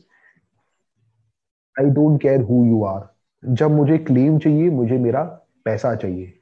i 1.76 1.84
don't 1.96 2.18
care 2.24 2.42
who 2.50 2.58
you 2.66 2.84
are. 2.90 3.02
जब 3.44 3.70
मुझे 3.70 3.98
claim 3.98 4.38
चाहिए 4.38 4.70
मुझे 4.70 4.98
मेरा 4.98 5.22
पैसा 5.64 5.94
चाहिए। 5.94 6.32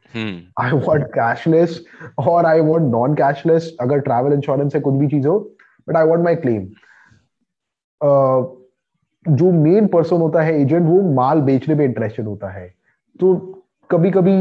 आई 0.60 0.70
want 0.72 1.06
cashless 1.14 1.84
और 2.18 2.46
I 2.46 2.60
want 2.60 2.90
non 2.92 3.14
cashless 3.14 3.76
अगर 3.80 4.00
travel 4.00 4.32
insurance 4.32 4.74
है 4.74 4.80
कुछ 4.80 4.94
भी 4.94 5.08
चीज़ 5.08 5.26
हो 5.28 5.38
but 5.88 5.96
I 5.96 6.06
want 6.06 6.24
my 6.24 6.36
claim 6.36 6.68
जो 9.28 9.50
मेन 9.52 9.86
पर्सन 9.86 10.16
होता 10.16 10.42
है 10.42 10.60
एजेंट 10.60 10.86
वो 10.88 11.00
माल 11.14 11.40
बेचने 11.40 11.74
में 11.74 11.84
इंटरेस्टेड 11.84 12.26
होता 12.26 12.48
है। 12.48 12.74
तो 13.20 13.34
कभी 13.90 14.10
कभी 14.10 14.36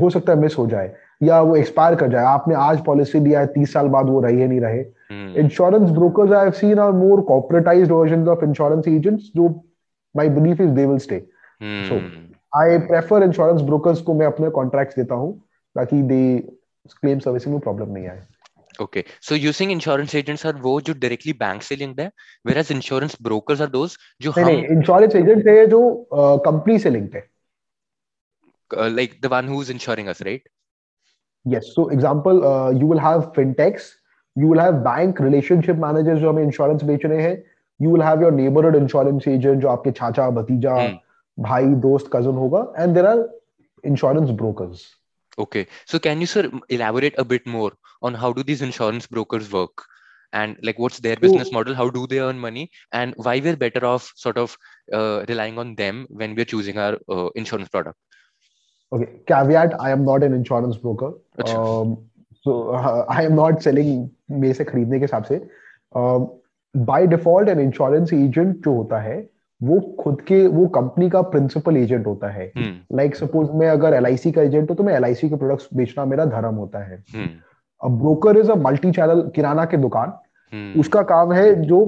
हो 0.00 0.10
सकता 0.10 0.32
है 0.32 0.38
मिस 0.38 0.58
हो 0.58 0.66
जाए। 0.66 0.94
या 1.22 1.40
वो 1.40 1.56
एक्सपायर 1.56 1.94
कर 1.96 2.08
जाए। 2.10 2.24
आपने 2.24 2.54
आज 2.54 2.84
पॉलिसी 2.84 3.20
दिया 3.20 3.40
है 3.40 3.46
तीस 3.52 3.72
साल 3.72 3.88
बाद 3.88 4.06
वो 4.06 4.20
रहे 4.20 4.46
नहीं 4.46 4.60
रहे। 4.60 4.84
Insurance 5.40 5.90
brokers 5.90 6.32
I 6.32 6.44
have 6.44 6.52
seen 6.60 6.78
are 6.78 6.92
more 6.92 7.20
corporatized 7.28 7.92
version 7.92 8.28
of 8.28 8.44
insurance 8.44 8.88
agents 8.88 9.30
जो 9.36 9.48
my 10.16 10.28
belief 10.28 10.60
is 10.60 10.70
they 10.70 10.86
will 10.86 10.98
stay 10.98 11.18
so 11.62 11.96
I 12.60 12.78
prefer 12.86 13.22
insurance 13.22 13.60
brokers 13.62 14.00
को 14.00 14.14
मैं 14.14 14.26
अपने 14.26 14.50
कॉन्ट्रैक्ट्स 14.60 14.96
देता 14.96 15.14
हूँ 15.14 15.38
ताकि 15.76 16.02
दे 16.02 16.22
क्लेम 17.00 17.18
सर्विसिंग 17.18 17.54
में 17.54 17.60
प्रॉब्लम 17.60 17.92
नहीं 17.92 18.06
आए। 18.06 18.22
Okay, 18.82 19.02
so 19.26 19.36
using 19.42 19.70
insurance 19.72 20.14
agents 20.14 20.42
are 20.44 20.54
वो 20.62 20.80
जो 20.80 20.94
directly 21.02 21.34
bank 21.42 21.62
से 21.62 21.76
linked 21.76 22.00
है, 22.00 22.10
whereas 22.48 22.72
insurance 22.74 23.14
brokers 23.28 23.62
are 23.66 23.68
those 23.74 23.96
जो 24.20 24.32
नहीं 24.38 24.44
नहीं 24.44 24.76
insurance 24.76 25.16
agent 25.20 25.46
है 25.48 25.66
जो 25.66 25.80
company 26.46 26.78
से 26.82 26.90
linked 26.90 27.14
है. 27.14 27.22
Uh, 28.70 28.90
like 28.98 29.14
the 29.22 29.30
one 29.36 29.48
who's 29.52 29.70
insuring 29.76 30.10
us, 30.14 30.20
right? 30.28 30.44
Yes. 31.45 31.73
So 31.75 31.89
example, 31.89 32.45
uh, 32.47 32.71
you 32.71 32.85
will 32.85 32.99
have 32.99 33.33
fintechs, 33.33 33.91
you 34.35 34.47
will 34.47 34.59
have 34.59 34.83
bank 34.83 35.19
relationship 35.19 35.77
managers 35.77 36.19
जो 36.19 36.29
हमें 36.29 36.43
insurance 36.43 36.83
बेच 36.83 37.05
रहे 37.05 37.21
हैं, 37.21 37.43
you 37.81 37.89
will 37.89 38.03
have 38.07 38.21
your 38.21 38.31
neighborhood 38.31 38.75
insurance 38.75 39.27
agent 39.27 39.61
जो 39.61 39.67
आपके 39.67 39.91
चाचा 39.91 40.29
भतीजा 40.29 40.75
hmm. 40.75 40.97
भाई 41.39 41.65
दोस्त 41.85 42.09
cousin 42.15 42.41
होगा, 42.43 42.73
and 42.77 42.95
there 42.95 43.07
are 43.07 43.29
insurance 43.83 44.31
brokers. 44.31 44.83
Okay. 45.39 45.67
So 45.85 45.99
can 45.99 46.21
you, 46.21 46.27
sir, 46.27 46.51
elaborate 46.69 47.15
a 47.17 47.25
bit 47.25 47.47
more 47.47 47.71
on 48.01 48.13
how 48.13 48.33
do 48.33 48.43
these 48.43 48.61
insurance 48.61 49.07
brokers 49.07 49.51
work? 49.51 49.85
And 50.33 50.57
like, 50.61 50.79
what's 50.79 50.99
their 50.99 51.15
business 51.15 51.51
model? 51.51 51.75
How 51.75 51.89
do 51.89 52.07
they 52.07 52.19
earn 52.19 52.39
money? 52.39 52.71
And 52.93 53.13
why 53.17 53.39
we're 53.39 53.57
better 53.57 53.85
off 53.85 54.11
sort 54.15 54.37
of 54.37 54.57
uh, 54.93 55.25
relying 55.27 55.57
on 55.57 55.75
them 55.75 56.07
when 56.09 56.35
we're 56.35 56.45
choosing 56.45 56.77
our 56.77 56.97
uh, 57.09 57.29
insurance 57.35 57.69
product? 57.69 57.97
Okay. 58.92 59.08
Caveat: 59.26 59.74
I 59.80 59.90
am 59.90 60.04
not 60.04 60.22
an 60.22 60.32
insurance 60.32 60.76
broker. 60.76 61.12
Um, 61.54 61.98
so 62.42 62.70
uh, 62.70 63.04
I 63.08 63.22
am 63.22 63.34
not 63.34 63.62
selling 63.62 64.08
में 64.30 64.52
से 64.52 64.64
खरीदने 64.64 64.98
के 64.98 65.04
हिसाब 65.04 65.24
से. 65.24 65.40
Um, 65.92 66.28
by 66.86 67.00
default, 67.06 67.48
an 67.48 67.60
insurance 67.60 68.12
agent 68.12 68.62
जो 68.64 68.72
होता 68.72 69.00
है 69.00 69.28
वो 69.62 69.80
खुद 70.00 70.20
के 70.20 70.46
वो 70.46 70.66
कंपनी 70.68 71.10
का 71.10 71.20
प्रिंसिपल 71.22 71.76
एजेंट 71.76 72.06
होता 72.06 72.28
है 72.28 72.52
लाइक 72.56 73.16
hmm. 73.16 73.24
सपोज़ 73.24 73.46
like, 73.46 73.60
मैं 73.60 73.68
अगर 73.68 74.00
LIC 74.02 74.32
का 74.34 74.42
एजेंट 74.42 74.70
हूँ 74.70 74.76
तो 74.76 74.84
मैं 74.84 74.98
LIC 75.00 75.28
के 75.28 75.36
प्रोडक्ट्स 75.36 75.68
बेचना 75.74 76.04
मेरा 76.04 76.24
धर्म 76.24 76.54
होता 76.54 76.78
है. 76.78 77.02
अब 77.84 77.98
broker 77.98 78.36
is 78.36 78.50
a 78.50 78.54
multi 78.54 78.92
channel 78.92 79.22
किराना 79.34 79.64
के 79.64 79.76
दुकान 79.76 80.12
hmm. 80.52 80.80
उसका 80.80 81.02
काम 81.02 81.32
है 81.32 81.62
जो 81.62 81.84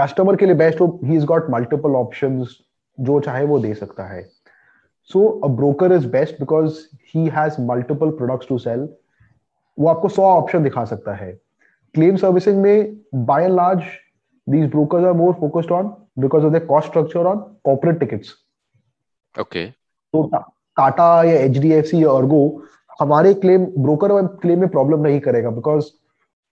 कस्टमर 0.00 0.36
के 0.36 0.46
लिए 0.46 0.54
बेस्ट 0.54 0.80
हो 0.80 1.00
he 1.04 1.16
is 1.16 1.26
got 1.26 1.50
multiple 1.50 1.90
options 1.90 2.58
जो 3.00 3.20
चाहे 3.20 3.44
वो 3.44 3.58
दे 3.58 3.74
सकता 3.74 4.04
है 4.04 4.22
so 5.10 5.26
a 5.44 5.48
broker 5.56 5.92
is 5.92 6.06
best 6.08 6.40
because 6.40 6.78
he 7.14 7.26
has 7.28 7.60
multiple 7.60 8.10
products 8.10 8.48
to 8.48 8.58
sell 8.58 8.88
वो 9.78 9.88
आपको 9.88 10.08
सौ 10.08 10.22
ऑप्शन 10.22 10.62
दिखा 10.62 10.84
सकता 10.84 11.14
है। 11.14 11.32
क्लेम 11.94 12.16
सर्विसिंग 12.16 12.62
में 12.62 12.96
by 13.26 13.44
and 13.44 13.54
large 13.54 13.82
these 14.46 14.68
brokers 14.68 15.04
are 15.04 15.14
more 15.14 15.34
focused 15.34 15.70
on 15.70 15.86
because 16.20 16.44
of 16.44 16.52
their 16.52 16.66
cost 16.66 16.88
structure 16.88 17.26
on 17.26 17.38
corporate 17.64 18.00
tickets. 18.00 18.32
Okay. 19.34 19.66
तो 20.14 20.26
टाटा 20.76 21.22
या 21.24 21.38
H 21.40 21.56
D 21.58 21.70
F 21.72 21.86
सी 21.86 22.02
या 22.02 22.10
अर्गो 22.10 22.40
हमारे 23.00 23.32
क्लेम 23.34 23.64
ब्रोकर 23.78 24.26
क्लेम 24.42 24.60
में 24.60 24.68
प्रॉब्लम 24.68 25.00
नहीं 25.00 25.20
करेगा 25.20 25.50
बिकॉज़ 25.50 25.86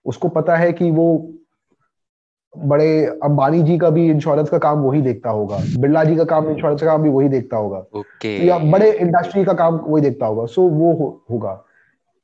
उसको 0.07 0.29
पता 0.29 0.57
है 0.57 0.73
कि 0.73 0.91
वो 0.91 1.07
बड़े 2.55 3.05
अंबानी 3.25 3.63
जी 3.63 3.79
का 3.79 3.91
भी 3.91 4.11
इंश्योरेंस 4.11 4.49
का 4.49 4.59
काम 4.59 4.79
वही 4.79 5.01
देखता 5.03 5.31
होगा 5.31 5.59
बिरला 5.79 6.05
जी 6.05 6.17
का 6.17 6.25
काम 6.25 6.49
इंश्योरेंस 6.51 6.81
का 6.81 6.87
काम 6.87 7.03
भी 7.03 7.09
वही 7.09 7.29
देखता 7.29 7.57
होगा। 7.57 7.85
Okay. 7.97 8.45
या 8.45 8.59
बड़े 8.59 8.91
इंडस्ट्री 8.93 9.45
का 9.45 9.53
काम 9.53 9.77
वही 9.77 10.03
देखता 10.03 10.27
होगा। 10.27 10.47
सो 10.47 10.63
so, 10.63 10.73
वो 10.73 11.25
होगा। 11.31 11.65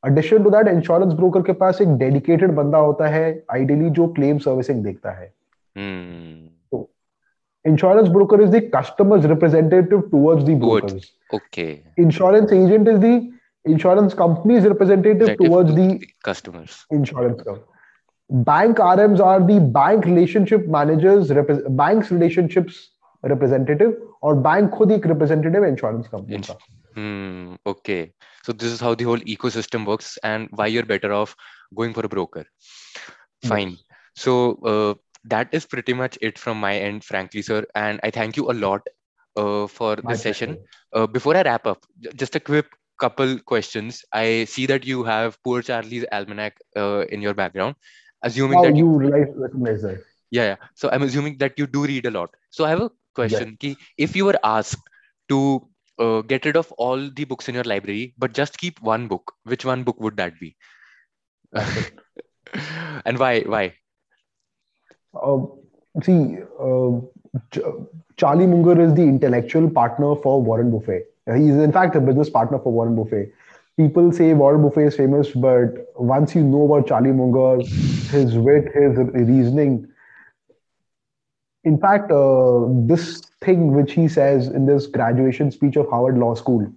Addition 0.07 0.43
to 0.45 0.51
that 0.51 0.69
insurance 0.69 1.13
broker 1.13 1.43
के 1.43 1.53
पास 1.53 1.81
एक 1.83 1.97
डेडिकेटेड 1.97 2.55
बंदा 2.55 2.79
होता 2.79 3.07
है 3.07 3.45
आइडियली 3.53 3.91
जो 3.91 4.07
क्लेम 4.09 4.39
सर्विसिंग 4.39 4.85
देखता 4.85 5.11
है। 5.11 5.33
Insurance 7.65 8.09
broker 8.09 8.41
is 8.41 8.51
the 8.51 8.71
customer's 8.77 9.25
representative 9.25 10.01
towards 10.01 10.45
the 10.45 10.55
broker 10.55 11.37
okay 11.37 11.67
insurance 12.03 12.53
agent 12.53 12.89
is 12.89 12.99
the 12.99 13.31
insurance 13.65 14.15
company's 14.15 14.69
representative 14.69 15.35
towards 15.39 15.73
the 15.73 15.99
customers 16.27 16.87
insurance 16.93 17.41
company 17.41 17.77
Bank 18.30 18.78
RMs 18.78 19.20
are 19.20 19.40
the 19.48 19.60
bank 19.60 20.06
relationship 20.06 20.68
managers, 20.68 21.30
repre- 21.30 21.76
bank's 21.76 22.12
relationships 22.12 22.90
representative, 23.24 23.94
or 24.22 24.36
bank 24.36 24.72
खुद 24.78 24.92
एक 24.92 25.06
representative 25.12 25.64
है 25.64 25.72
insurance 25.76 26.08
company 26.14 26.36
Ins- 26.36 26.50
का. 26.50 26.58
Hmm. 26.96 27.56
Okay. 27.66 28.14
So 28.48 28.54
this 28.54 28.72
is 28.72 28.80
how 28.80 28.94
the 28.96 29.04
whole 29.04 29.20
ecosystem 29.36 29.86
works, 29.86 30.18
and 30.24 30.48
why 30.52 30.68
you're 30.68 30.86
better 30.86 31.12
off 31.14 31.36
going 31.76 31.94
for 31.94 32.06
a 32.06 32.10
broker. 32.10 32.46
Fine. 33.46 33.78
So 34.16 34.58
uh, 34.74 34.94
that 35.26 35.50
is 35.52 35.66
pretty 35.66 35.94
much 35.94 36.18
it 36.22 36.38
from 36.38 36.60
my 36.60 36.76
end, 36.78 37.04
frankly, 37.04 37.42
sir. 37.42 37.66
And 37.76 38.00
I 38.04 38.12
thank 38.12 38.38
you 38.38 38.50
a 38.52 38.54
lot 38.54 38.88
uh, 39.36 39.68
for 39.68 39.98
My 40.04 40.14
this 40.14 40.22
session. 40.22 40.56
pleasure. 40.56 40.68
Uh, 40.94 41.08
before 41.08 41.36
I 41.36 41.42
wrap 41.42 41.66
up, 41.68 41.84
j- 42.00 42.12
just 42.16 42.36
a 42.36 42.40
quick 42.40 42.68
couple 43.00 43.40
questions. 43.40 44.02
I 44.14 44.46
see 44.46 44.66
that 44.68 44.86
you 44.86 45.04
have 45.04 45.38
Poor 45.44 45.62
Charlie's 45.62 46.06
Almanac 46.12 46.58
uh, 46.78 47.06
in 47.10 47.22
your 47.22 47.34
background. 47.34 47.76
Assuming 48.23 48.59
How 48.59 48.65
that 48.65 48.77
you 48.77 48.89
realize, 48.99 49.29
recognize 49.37 49.83
that? 49.83 50.03
yeah, 50.31 50.45
yeah. 50.45 50.57
So 50.75 50.91
I'm 50.91 51.03
assuming 51.03 51.39
that 51.39 51.59
you 51.59 51.67
do 51.67 51.85
read 51.85 52.07
a 52.07 52.11
lot. 52.11 52.31
So 52.51 52.65
I 52.65 52.71
have 52.71 52.81
a 52.81 52.91
question. 53.15 53.57
Ki 53.61 53.77
if 53.97 54.17
you 54.17 54.25
were 54.25 54.39
asked 54.43 54.89
to 55.29 55.67
uh, 55.99 56.23
get 56.23 56.45
rid 56.45 56.57
of 56.57 56.73
all 56.73 57.09
the 57.11 57.25
books 57.25 57.49
in 57.49 57.55
your 57.55 57.65
library, 57.65 58.15
but 58.19 58.33
just 58.33 58.59
keep 58.59 58.81
one 58.81 59.09
book, 59.09 59.33
which 59.45 59.65
one 59.65 59.85
book 59.85 60.01
would 60.01 60.17
that 60.17 60.39
be? 60.41 60.57
and 63.05 63.19
why? 63.19 63.41
Why? 63.41 63.75
Uh, 65.15 65.39
see, 66.03 66.39
uh, 66.61 67.01
Ch- 67.53 67.61
Charlie 68.17 68.47
Munger 68.47 68.81
is 68.81 68.95
the 68.95 69.03
intellectual 69.03 69.71
partner 69.71 70.15
for 70.17 70.43
Warren 70.43 70.71
Buffett. 70.71 71.15
He 71.27 71.49
is, 71.49 71.57
in 71.57 71.73
fact, 71.73 71.95
a 71.95 72.01
business 72.01 72.31
partner 72.31 72.59
for 72.59 72.73
Warren 72.73 72.97
Buffett. 72.97 73.33
People 73.79 74.13
say 74.13 74.35
Warren 74.35 74.63
Buffett 74.63 74.89
is 74.89 74.97
famous, 74.97 75.31
but 75.31 75.69
once 75.97 76.35
you 76.35 76.45
know 76.45 76.65
about 76.67 76.89
Charlie 76.89 77.13
Munger, 77.13 77.65
his 78.11 78.37
wit, 78.39 78.67
his 78.75 78.99
reasoning, 78.99 79.89
in 81.65 81.79
fact, 81.79 82.11
uh, 82.11 82.67
this 82.87 83.23
thing 83.43 83.73
which 83.75 83.93
he 83.93 84.09
says 84.09 84.49
in 84.49 84.67
this 84.67 84.87
graduation 84.87 85.51
speech 85.53 85.77
of 85.77 85.89
Howard 85.91 86.19
Law 86.19 86.35
School, 86.35 86.71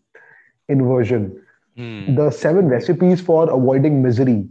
inversion, 0.70 1.41
Hmm. 1.78 2.16
the 2.16 2.30
seven 2.32 2.68
recipes 2.68 3.22
for 3.22 3.49
avoiding 3.49 4.02
misery. 4.04 4.47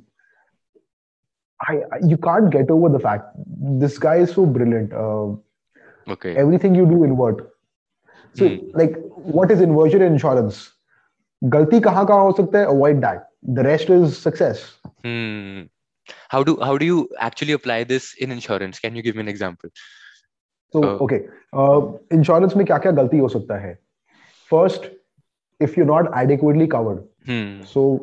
I, 1.69 1.75
I 1.93 1.99
you 2.07 2.17
can't 2.17 2.51
get 2.51 2.71
over 2.71 2.89
the 2.89 2.99
fact 2.99 3.27
this 3.85 3.99
guy 3.99 4.17
is 4.17 4.33
so 4.33 4.47
brilliant. 4.47 4.93
Uh, 4.93 5.37
Okay. 6.09 6.37
everything 6.37 6.75
you 6.75 6.87
do 6.87 7.05
invert. 7.05 7.51
So, 8.35 8.49
Hmm. 8.49 8.71
like, 8.75 8.97
what 9.15 9.51
is 9.51 9.61
inversion 9.61 10.03
insurance? 10.03 10.73
गलती 11.45 11.81
कहाँ 11.81 12.07
कहाँ 12.07 12.23
हो 12.23 12.33
सकता 12.33 12.59
है 12.59 12.67
that. 13.01 13.27
The 13.49 13.63
rest 13.63 13.91
is 13.91 14.19
success. 14.19 14.59
Hmm. 15.05 15.69
How 16.29 16.43
do 16.43 16.57
how 16.61 16.77
do 16.77 16.85
you 16.85 17.09
actually 17.19 17.53
apply 17.53 17.85
this 17.85 18.15
in 18.19 18.31
insurance? 18.31 18.79
Can 18.79 18.95
you 18.95 19.03
give 19.03 19.15
me 19.15 19.21
an 19.21 19.29
example? 19.29 19.71
So, 20.75 20.83
Uh, 20.85 20.97
okay, 21.05 21.21
uh, 21.53 21.81
insurance 22.11 22.57
में 22.57 22.67
क्या 22.67 22.79
क्या 22.79 22.93
गलती 22.93 23.19
हो 23.19 23.29
सकता 23.29 23.59
है? 23.59 23.79
First, 24.53 24.85
if 25.61 25.77
you're 25.77 25.91
not 25.93 26.11
adequately 26.23 26.69
covered, 26.77 27.03
Hmm. 27.31 27.63
so 27.75 28.01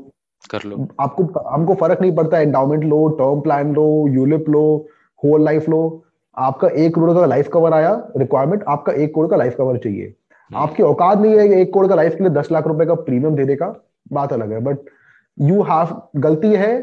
कर 0.50 0.64
लो. 0.64 0.88
आपको 1.00 1.50
हमको 1.50 1.76
फ़र्क 1.76 2.02
नहीं 2.02 2.16
पड़ता 2.16 2.40
एंडाउमेंट 2.40 2.84
लो 2.84 3.08
टर्म 3.10 3.42
प्लान 3.42 3.74
लो 3.74 4.08
यूलिप 4.08 4.50
लो 4.50 4.90
होल 5.24 5.44
लाइफ 5.46 5.70
लो 5.70 6.06
आपका 6.38 6.68
एक 6.68 6.96
करोड़ 6.96 7.14
का 7.14 7.26
लाइफ 7.26 7.50
कवर 7.54 7.74
आया 7.74 8.08
रिक्वायरमेंट 8.18 8.64
आपका 8.64 8.94
एक 8.94 9.16
करोड़ 9.16 9.28
का 9.28 9.38
लाइफ 9.38 9.56
कवर 9.58 9.78
चाहिए 9.78 10.08
Hmm. 10.08 10.26
आपके 10.52 10.84
औकात 10.84 11.18
नहीं 11.18 11.38
है 11.38 11.60
एक 11.62 11.74
करोड़ 11.74 11.88
का 11.88 11.95
लाइफ 11.95 12.16
के 12.16 12.24
लिए 12.24 12.34
दस 12.34 12.52
लाख 12.52 12.68
रुपए 12.68 12.86
का 12.86 12.93
प्रीमियम 13.08 13.36
देने 13.36 13.56
का 13.56 13.74
बात 14.14 14.34
अलग 14.34 14.52
है 14.52 14.60
बट 14.64 14.89
यू 15.38 15.62
हैव 15.64 16.02
गलती 16.20 16.54
है 16.56 16.76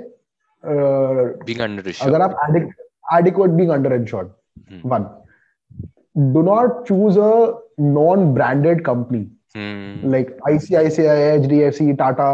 अगर 2.07 2.23
आप 2.23 2.37
adequate 3.15 3.51
being 3.51 3.71
under 3.71 3.93
insured 3.93 4.29
one 4.87 5.07
do 6.33 6.43
not 6.43 6.85
choose 6.87 7.19
a 7.21 7.31
non 7.81 8.33
branded 8.35 8.85
company 8.85 9.31
like 10.11 10.37
ICICI 10.49 11.21
H 11.21 11.47
D 11.47 11.61
F 11.61 11.75
C 11.75 11.93
Tata 11.93 12.29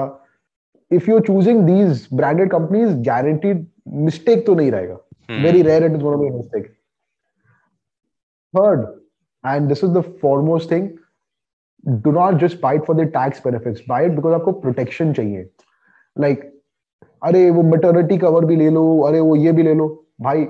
if 0.91 1.11
you 1.11 1.19
choosing 1.21 1.63
these 1.67 2.09
branded 2.15 2.51
company 2.51 2.85
guaranteed 3.05 3.67
mistake 4.07 4.47
तो 4.47 4.55
नहीं 4.55 4.71
रहेगा। 4.73 4.99
Very 5.43 5.63
rare 5.63 5.85
it 5.85 5.93
is 5.93 6.05
mistake 6.05 6.69
third 8.55 8.81
and 9.45 9.69
this 9.69 9.85
is 9.85 9.91
the 9.91 10.01
foremost 10.23 10.71
thing 10.71 10.89
do 11.89 12.13
not 12.13 12.35
just 12.35 12.61
fight 12.61 12.85
for 12.85 12.97
the 12.97 13.01
tax 13.01 13.47
benefits 13.47 13.81
buy 13.89 14.09
because 14.09 14.35
आपको 14.35 14.53
protection 14.53 15.13
चाहिए। 15.13 15.51
Like 16.19 16.41
like, 16.41 16.51
अरे 17.23 17.51
वो 17.51 17.63
maternity 17.63 18.19
cover 18.19 18.45
भी 18.45 18.57
ले 18.57 18.71
लो 18.71 19.01
अरे 19.01 19.21
वो 19.21 19.37
ये 19.37 19.53
भी 19.53 19.63
ले 19.63 19.75
लो। 19.75 20.07
भाई 20.21 20.47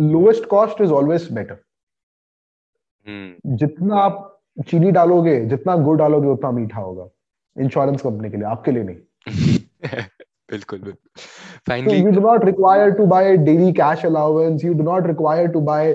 lowest 0.00 0.44
cost 0.44 0.80
is 0.80 0.92
always 0.92 1.28
better 1.32 1.62
जितना 3.46 3.96
आप 3.96 4.40
चीनी 4.68 4.90
डालोगे 4.90 5.40
जितना 5.46 5.76
गुड़ 5.76 5.98
डालोगे 5.98 6.28
उतना 6.28 6.50
मीठा 6.50 6.80
होगा। 6.80 7.08
इंश्योरेंस 7.56 8.02
कंपनी 8.02 8.30
के 8.30 8.36
लिए 8.36 8.46
आपके 8.46 8.70
लिए 8.70 8.82
नहीं। 8.82 8.96
बिल्कुल 10.50 10.78
बिल्कुल। 10.78 11.94
You 11.94 12.10
do 12.10 12.20
not 12.20 12.44
require 12.44 12.90
to 12.90 13.06
buy 13.06 13.36
daily 13.36 13.72
cash 13.72 14.06
allowance 14.06 14.64
you 14.64 14.74
do 14.74 14.82
not 14.82 15.06
require 15.06 15.48
to 15.48 15.60
buy 15.60 15.92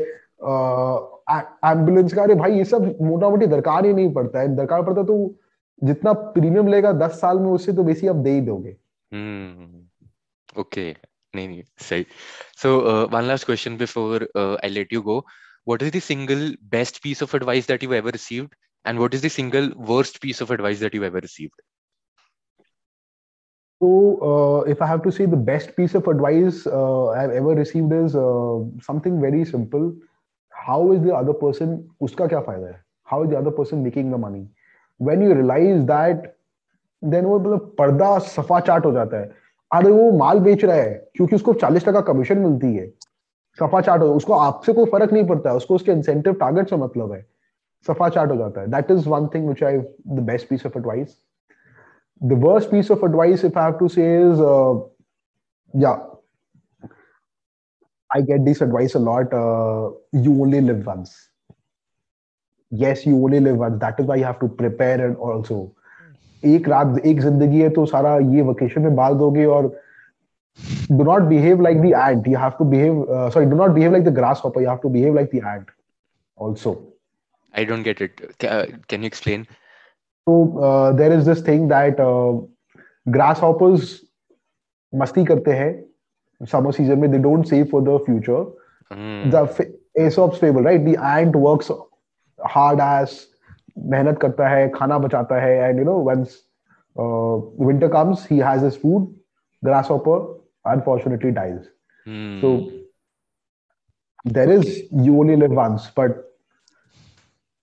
ambulance 1.30 2.14
का 2.14 2.24
अरे 2.24 2.36
भाई 2.36 2.58
ये 2.58 2.66
सब 2.66 2.98
मोटा 3.02 3.30
मोटी 3.30 3.46
दरकार 3.48 3.86
ही 3.86 3.94
नहीं 3.94 4.14
पड़ता 4.14 4.40
है। 4.40 4.56
दरकार 4.56 4.84
पड़ता 4.86 5.04
तो 5.04 5.16
जितना 5.84 6.14
प्रीमियम 6.14 6.68
लेगा 6.68 6.92
दस 6.92 7.20
साल 7.22 7.40
में 7.40 7.50
उससे 7.52 7.74
तो 7.74 7.84
बेसी 7.84 8.08
आप 8.08 8.16
दे 8.16 8.32
ही 8.32 8.42
दोगे। 8.42 8.72
ओके। 10.60 10.90
नहीं 11.36 11.48
नहीं 11.48 11.64
सही। 11.90 12.06
So 12.62 12.70
one 13.14 13.24
last 13.24 13.46
question 13.46 13.78
before 13.78 14.28
I 14.38 14.70
let 14.70 14.94
you 14.94 15.02
go 15.02 15.18
what 15.68 15.84
is 15.84 15.98
the 15.98 16.02
single 16.02 16.56
best 16.72 17.02
piece 17.04 17.24
of 17.24 17.36
advice 17.36 17.68
that 17.68 17.84
you 17.84 17.94
ever 17.94 18.12
received 18.12 18.56
and 18.86 18.98
what 18.98 19.14
is 19.16 19.26
the 19.26 19.30
single 19.32 19.72
worst 19.90 20.22
piece 20.22 20.42
of 20.42 20.54
advice 20.54 20.80
that 20.80 20.96
you 20.96 21.04
ever 21.04 21.22
received 21.22 21.62
So, 23.82 23.88
uh, 24.28 24.60
if 24.72 24.82
I 24.84 24.88
have 24.90 25.02
to 25.06 25.12
say 25.16 25.26
the 25.32 25.40
best 25.48 25.72
piece 25.78 25.96
of 26.00 26.06
advice 26.12 26.60
uh, 26.66 27.08
I've 27.22 27.34
ever 27.40 27.56
received 27.56 27.96
is 27.96 28.14
uh, 28.16 28.60
something 28.86 29.18
how 30.68 30.94
is 30.94 31.02
the 31.02 31.12
other 31.14 31.34
person 31.42 31.80
उसका 32.02 32.28
क्या 32.28 32.40
फ़ायदा 32.42 32.68
है 32.68 32.84
how 33.08 33.24
is 33.24 33.32
the 33.32 33.36
other 33.36 33.52
person 33.58 33.78
making 33.80 34.12
the 34.14 34.20
money 34.20 34.48
when 35.00 35.24
you 35.24 35.34
realize 35.34 35.82
that 35.84 36.34
then 37.02 37.26
वो 37.26 37.40
मतलब 37.40 37.74
पर्दा 37.80 38.18
सफ़ा 38.20 38.60
चाट 38.60 38.86
हो 38.86 38.92
जाता 38.92 39.18
है। 39.18 39.32
अरे 39.72 39.92
वो 39.92 40.12
माल 40.18 40.40
बेच 40.40 40.64
रहा 40.66 40.76
है, 40.76 40.94
क्योंकि 41.16 41.36
उसको 41.36 41.54
चालीस 41.54 41.86
टका 41.86 42.02
कमीशन 42.04 42.38
मिलती 42.38 42.74
है, 42.76 42.88
सफ़ा 43.58 43.82
चाट 43.82 44.02
हो, 44.02 44.08
उसको 44.14 44.34
आपसे 44.34 44.74
कोई 44.74 44.86
फ़र्क 44.92 45.14
नहीं 45.14 45.26
पड़ता 45.28 45.50
है 45.50 45.56
उसको 45.56 45.76
उसके 45.76 45.92
इंसेंटिव 45.92 46.34
टारगेट 46.34 46.70
से 46.70 46.76
मतलब 46.78 47.12
है। 47.14 47.26
सफ़ा 47.86 48.10
चाट 48.10 48.32
हो 48.32 48.36
जाता 48.36 48.62
है। 48.62 48.68
That 48.68 48.92
is 48.92 49.10
one 49.10 49.28
thing 49.34 49.48
which 49.48 49.64
I 49.64 49.78
the 49.78 50.20
best 50.28 50.50
piece 50.50 50.66
of 50.66 50.78
advice 50.78 51.18
the 52.22 52.34
worst 52.44 52.72
piece 52.72 52.92
of 52.92 53.06
advice 53.06 53.46
if 53.46 53.60
I 53.60 53.72
to 53.80 53.88
say 53.88 54.06
i 58.18 58.22
get 58.32 58.46
this 58.48 58.62
advice 58.66 58.96
a 59.00 59.04
lot 59.08 59.34
uh, 59.44 59.86
you 60.26 60.36
only 60.46 60.62
live 60.68 60.86
once 60.92 61.16
yes 62.84 63.06
you 63.10 63.16
only 63.30 63.42
live 63.48 63.64
once 63.66 63.80
that 63.86 64.00
is 64.04 64.12
why 64.12 64.18
you 64.22 64.28
have 64.32 64.40
to 64.44 64.52
prepare 64.62 65.08
and 65.08 65.26
also 65.30 65.64
एक 66.46 66.68
रात 66.70 66.98
एक 67.06 67.20
ज़िंदगी 67.22 67.62
है 67.62 67.70
तो 67.76 67.86
सारा 67.92 68.16
ये 68.34 68.42
vacation 68.48 68.82
में 68.82 68.96
बाल 68.96 69.14
दोगे 69.18 69.46
और 69.54 69.70
do 70.98 71.06
not 71.08 71.24
behave 71.30 71.62
like 71.68 71.80
the 71.86 71.94
ant 72.02 72.28
you 72.32 72.42
have 72.42 72.58
to 72.58 72.66
behave 72.74 73.00
uh, 73.16 73.30
sorry 73.36 73.48
do 73.54 73.56
not 73.62 73.74
behave 73.78 73.96
like 73.96 74.06
the 74.10 74.14
grasshopper 74.20 74.62
you 74.66 74.68
have 74.72 74.84
to 74.84 74.92
behave 74.98 75.18
like 75.20 75.32
the 75.32 75.42
ant 75.54 75.72
also 76.38 76.76
I 77.56 77.64
don't 77.64 77.84
get 77.84 78.02
it. 78.02 78.22
Uh, 78.44 78.66
can 78.90 79.02
you 79.02 79.08
explain? 79.08 79.48
So 80.28 80.60
uh, 80.60 80.92
there 80.92 81.12
is 81.12 81.26
this 81.26 81.42
thing 81.42 81.68
that 81.70 82.00
uh, 82.00 82.34
grasshoppers 83.10 84.04
masti 84.94 85.26
karte 85.30 85.52
hai 85.60 85.70
summer 86.46 86.72
season 86.72 87.00
mein 87.00 87.12
they 87.12 87.20
don't 87.20 87.48
save 87.48 87.70
for 87.70 87.82
the 87.82 88.00
future. 88.06 88.46
Mm. 88.92 89.32
The 89.32 90.06
Aesop's 90.06 90.40
fable, 90.40 90.62
right? 90.62 90.84
The 90.84 90.98
ant 90.98 91.36
works 91.36 91.72
hard 92.44 92.80
as 92.80 93.28
मेहनत 93.78 94.20
करता 94.22 94.48
है 94.50 94.68
खाना 94.76 94.98
बचाता 95.00 95.40
है 95.42 95.56
and 95.70 95.80
you 95.80 95.86
know 95.86 96.00
once 96.10 96.42
winter 96.98 97.88
comes 97.94 98.22
he 98.26 98.36
has 98.48 98.62
his 98.66 98.76
food 98.82 99.08
grasshopper 99.68 100.20
unfortunately 100.74 101.32
dies 101.38 101.66
hmm. 102.06 102.40
so 102.44 102.52
there 104.38 104.54
is 104.54 104.70
you 105.08 105.18
only 105.24 105.36
live 105.42 105.52
once 105.58 105.90
but 105.98 106.22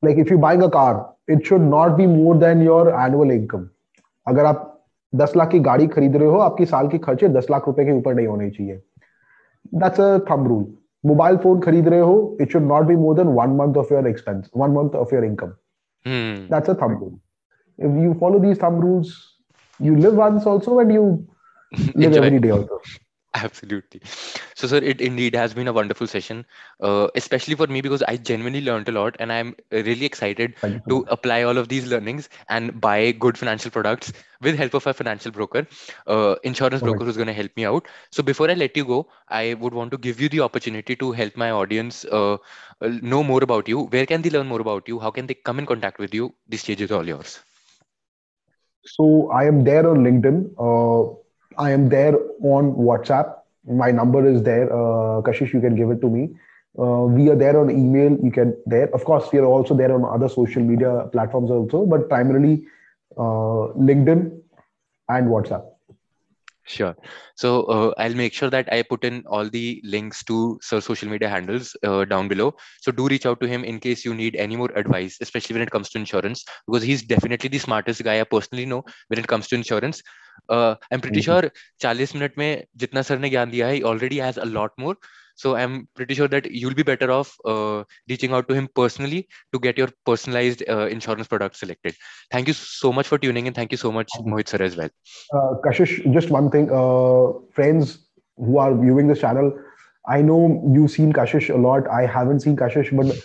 like 0.02 0.20
if 0.24 0.28
you're 0.32 0.42
buying 0.42 0.64
a 0.66 0.70
car 0.74 0.90
it 1.28 1.46
should 1.46 1.64
not 1.70 1.96
be 2.02 2.06
more 2.06 2.36
than 2.44 2.60
your 2.66 2.82
annual 3.04 3.34
income 3.38 3.64
अगर 4.26 4.44
आप 4.46 4.68
दस 5.14 5.32
लाख 5.36 5.50
की 5.50 5.58
गाड़ी 5.60 5.86
खरीद 5.86 6.16
रहे 6.16 6.28
हो 6.28 6.38
आपकी 6.38 6.66
साल 6.66 6.88
के 6.88 6.98
खर्चे 6.98 7.28
दस 7.28 7.46
लाख 7.50 7.66
रुपए 7.66 7.84
के 7.84 7.92
ऊपर 7.92 8.14
नहीं 8.14 8.26
होने 8.26 8.50
चाहिए। 8.50 8.82
That's 9.74 10.00
a 10.00 10.18
thumb 10.30 10.48
rule 10.48 10.66
mobile 11.06 11.36
phone 11.36 11.60
खरीद 11.60 11.88
रहे 11.88 12.00
हो 12.00 12.38
it 12.40 12.52
should 12.52 12.62
not 12.62 12.84
be 12.86 12.96
more 12.96 13.16
than 13.16 13.26
one 13.26 13.56
month 13.56 13.76
of 13.76 13.94
your 13.94 14.08
expense 14.08 14.50
one 14.56 14.70
month 14.70 14.96
of 14.96 15.14
your 15.14 15.24
income 15.24 15.52
that's 16.54 16.70
a 16.70 16.74
thumb 16.74 16.98
rule 17.02 17.18
if 17.78 17.94
you 18.04 18.14
follow 18.14 18.38
these 18.38 18.58
thumb 18.58 18.80
rules 18.80 19.12
you 19.80 19.96
live 19.96 20.14
once 20.14 20.46
also 20.46 20.78
and 20.78 20.92
you 20.92 21.26
live 21.94 22.14
every 22.14 22.38
day 22.38 22.50
also. 22.50 22.80
Absolutely. 23.34 24.00
So 24.62 24.68
sir 24.70 24.78
it 24.92 25.00
indeed 25.06 25.34
has 25.36 25.54
been 25.54 25.68
a 25.68 25.72
wonderful 25.76 26.06
session 26.12 26.44
uh, 26.88 27.08
especially 27.20 27.54
for 27.60 27.66
me 27.74 27.80
because 27.86 28.02
i 28.12 28.16
genuinely 28.16 28.62
learned 28.68 28.88
a 28.88 28.92
lot 28.96 29.16
and 29.20 29.32
i'm 29.32 29.54
really 29.72 30.06
excited 30.06 30.54
to 30.88 30.98
apply 31.16 31.42
all 31.42 31.58
of 31.62 31.68
these 31.68 31.86
learnings 31.92 32.28
and 32.48 32.80
buy 32.80 33.12
good 33.26 33.38
financial 33.38 33.70
products 33.70 34.12
with 34.40 34.56
help 34.62 34.74
of 34.74 34.86
a 34.86 34.94
financial 34.94 35.32
broker 35.32 35.66
uh, 36.06 36.34
insurance 36.52 36.82
broker 36.82 37.04
who's 37.04 37.16
going 37.16 37.26
to 37.28 37.32
help 37.40 37.56
me 37.56 37.64
out. 37.66 37.86
So 38.10 38.22
before 38.22 38.50
i 38.50 38.54
let 38.54 38.76
you 38.76 38.84
go 38.84 39.06
i 39.28 39.54
would 39.54 39.74
want 39.74 39.90
to 39.92 39.98
give 39.98 40.20
you 40.20 40.28
the 40.28 40.40
opportunity 40.40 40.96
to 40.96 41.12
help 41.12 41.36
my 41.36 41.50
audience 41.50 42.04
uh, 42.06 42.36
know 42.80 43.22
more 43.24 43.42
about 43.42 43.68
you. 43.68 43.84
Where 43.96 44.06
can 44.06 44.22
they 44.22 44.30
learn 44.30 44.46
more 44.48 44.60
about 44.60 44.88
you? 44.88 44.98
How 45.00 45.10
can 45.10 45.26
they 45.26 45.34
come 45.34 45.58
in 45.60 45.66
contact 45.66 45.98
with 45.98 46.14
you? 46.14 46.34
The 46.48 46.56
stage 46.56 46.80
is 46.82 46.92
all 46.92 47.06
yours. 47.06 47.40
So 48.84 49.30
I 49.32 49.44
am 49.44 49.64
there 49.64 49.88
on 49.88 50.04
LinkedIn. 50.04 50.54
Uh, 50.58 51.14
I 51.58 51.70
am 51.72 51.88
there 51.88 52.14
on 52.42 52.72
WhatsApp. 52.74 53.34
My 53.66 53.90
number 53.90 54.26
is 54.26 54.42
there. 54.42 54.72
Uh, 54.72 55.22
Kashish, 55.22 55.52
you 55.52 55.60
can 55.60 55.76
give 55.76 55.90
it 55.90 56.00
to 56.00 56.08
me. 56.08 56.30
Uh, 56.78 57.04
we 57.04 57.28
are 57.28 57.36
there 57.36 57.58
on 57.60 57.70
email. 57.70 58.16
You 58.22 58.30
can 58.30 58.56
there. 58.66 58.92
Of 58.94 59.04
course, 59.04 59.30
we 59.32 59.38
are 59.38 59.44
also 59.44 59.74
there 59.74 59.94
on 59.94 60.04
other 60.04 60.28
social 60.28 60.62
media 60.62 61.08
platforms 61.12 61.50
also, 61.50 61.84
but 61.86 62.08
primarily 62.08 62.64
uh, 63.16 63.74
LinkedIn 63.76 64.40
and 65.08 65.28
WhatsApp. 65.28 65.64
Sure. 66.64 66.94
So 67.34 67.64
uh, 67.64 67.92
I'll 67.98 68.14
make 68.14 68.32
sure 68.32 68.48
that 68.48 68.72
I 68.72 68.82
put 68.82 69.04
in 69.04 69.24
all 69.26 69.48
the 69.48 69.82
links 69.84 70.22
to 70.24 70.58
Sir's 70.62 70.84
social 70.84 71.08
media 71.08 71.28
handles 71.28 71.76
uh, 71.82 72.04
down 72.04 72.28
below. 72.28 72.54
So 72.80 72.92
do 72.92 73.08
reach 73.08 73.26
out 73.26 73.40
to 73.40 73.48
him 73.48 73.64
in 73.64 73.80
case 73.80 74.04
you 74.04 74.14
need 74.14 74.36
any 74.36 74.54
more 74.54 74.70
advice, 74.76 75.18
especially 75.20 75.54
when 75.54 75.62
it 75.62 75.72
comes 75.72 75.90
to 75.90 75.98
insurance, 75.98 76.44
because 76.66 76.82
he's 76.84 77.02
definitely 77.02 77.48
the 77.48 77.58
smartest 77.58 78.04
guy 78.04 78.20
I 78.20 78.24
personally 78.24 78.64
know 78.64 78.84
when 79.08 79.18
it 79.18 79.26
comes 79.26 79.48
to 79.48 79.56
insurance. 79.56 80.02
Uh, 80.49 80.75
I'm 80.91 81.01
pretty 81.01 81.19
mm-hmm. 81.19 81.39
sure 81.41 81.51
40 81.79 82.13
minute 82.13 82.38
में 82.38 82.65
जितना 82.77 83.01
sir 83.01 83.19
ने 83.19 83.29
ज्ञान 83.29 83.49
दिया 83.51 83.67
है, 83.67 83.77
he 83.77 83.83
already 83.83 84.19
has 84.19 84.38
a 84.38 84.45
lot 84.45 84.71
more. 84.79 84.95
So 85.35 85.55
I'm 85.55 85.88
pretty 85.93 86.15
sure 86.15 86.27
that 86.27 86.49
you'll 86.51 86.73
be 86.73 86.83
better 86.83 87.11
off 87.11 87.38
uh, 87.45 87.83
reaching 88.09 88.31
out 88.33 88.47
to 88.49 88.55
him 88.55 88.67
personally 88.75 89.27
to 89.53 89.59
get 89.59 89.77
your 89.77 89.89
personalized 90.03 90.63
uh, 90.67 90.88
insurance 90.88 91.27
product 91.27 91.55
selected. 91.57 91.95
Thank 92.31 92.47
you 92.47 92.53
so 92.53 92.91
much 92.91 93.07
for 93.07 93.19
tuning 93.19 93.45
in. 93.45 93.53
Thank 93.53 93.71
you 93.71 93.77
so 93.77 93.91
much, 93.91 94.09
Mohit 94.21 94.47
sir, 94.47 94.63
as 94.63 94.75
well. 94.75 94.89
Uh, 95.31 95.53
Kashish, 95.63 96.11
just 96.11 96.31
one 96.31 96.49
thing, 96.49 96.71
uh, 96.71 97.33
friends 97.53 97.99
who 98.38 98.57
are 98.57 98.75
viewing 98.75 99.07
this 99.07 99.21
channel, 99.21 99.53
I 100.07 100.23
know 100.23 100.71
you've 100.73 100.89
seen 100.89 101.13
Kashish 101.13 101.53
a 101.53 101.57
lot. 101.57 101.88
I 101.88 102.07
haven't 102.07 102.39
seen 102.39 102.55
Kashish, 102.55 102.95
but 102.95 103.15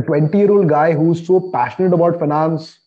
a 0.00 0.02
20 0.06 0.36
year 0.36 0.50
old 0.50 0.68
guy 0.68 0.92
who's 0.92 1.24
so 1.24 1.50
passionate 1.52 1.92
about 1.92 2.18
finance, 2.18 2.80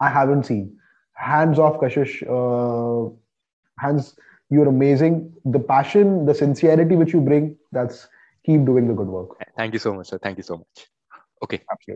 I 0.00 0.08
haven't 0.08 0.44
seen. 0.44 0.73
Hands 1.15 1.57
off, 1.59 1.79
Kashish. 1.79 2.23
Uh, 2.27 3.13
hands 3.79 4.15
you're 4.49 4.67
amazing. 4.67 5.33
The 5.45 5.59
passion, 5.59 6.25
the 6.25 6.33
sincerity 6.33 6.95
which 6.95 7.13
you 7.13 7.21
bring, 7.21 7.57
that's 7.71 8.07
keep 8.45 8.65
doing 8.65 8.87
the 8.87 8.93
good 8.93 9.07
work. 9.07 9.29
Thank 9.57 9.73
you 9.73 9.79
so 9.79 9.93
much, 9.93 10.07
sir. 10.07 10.19
Thank 10.19 10.37
you 10.37 10.43
so 10.43 10.57
much. 10.57 10.87
Okay. 11.43 11.61
Absolutely. 11.71 11.93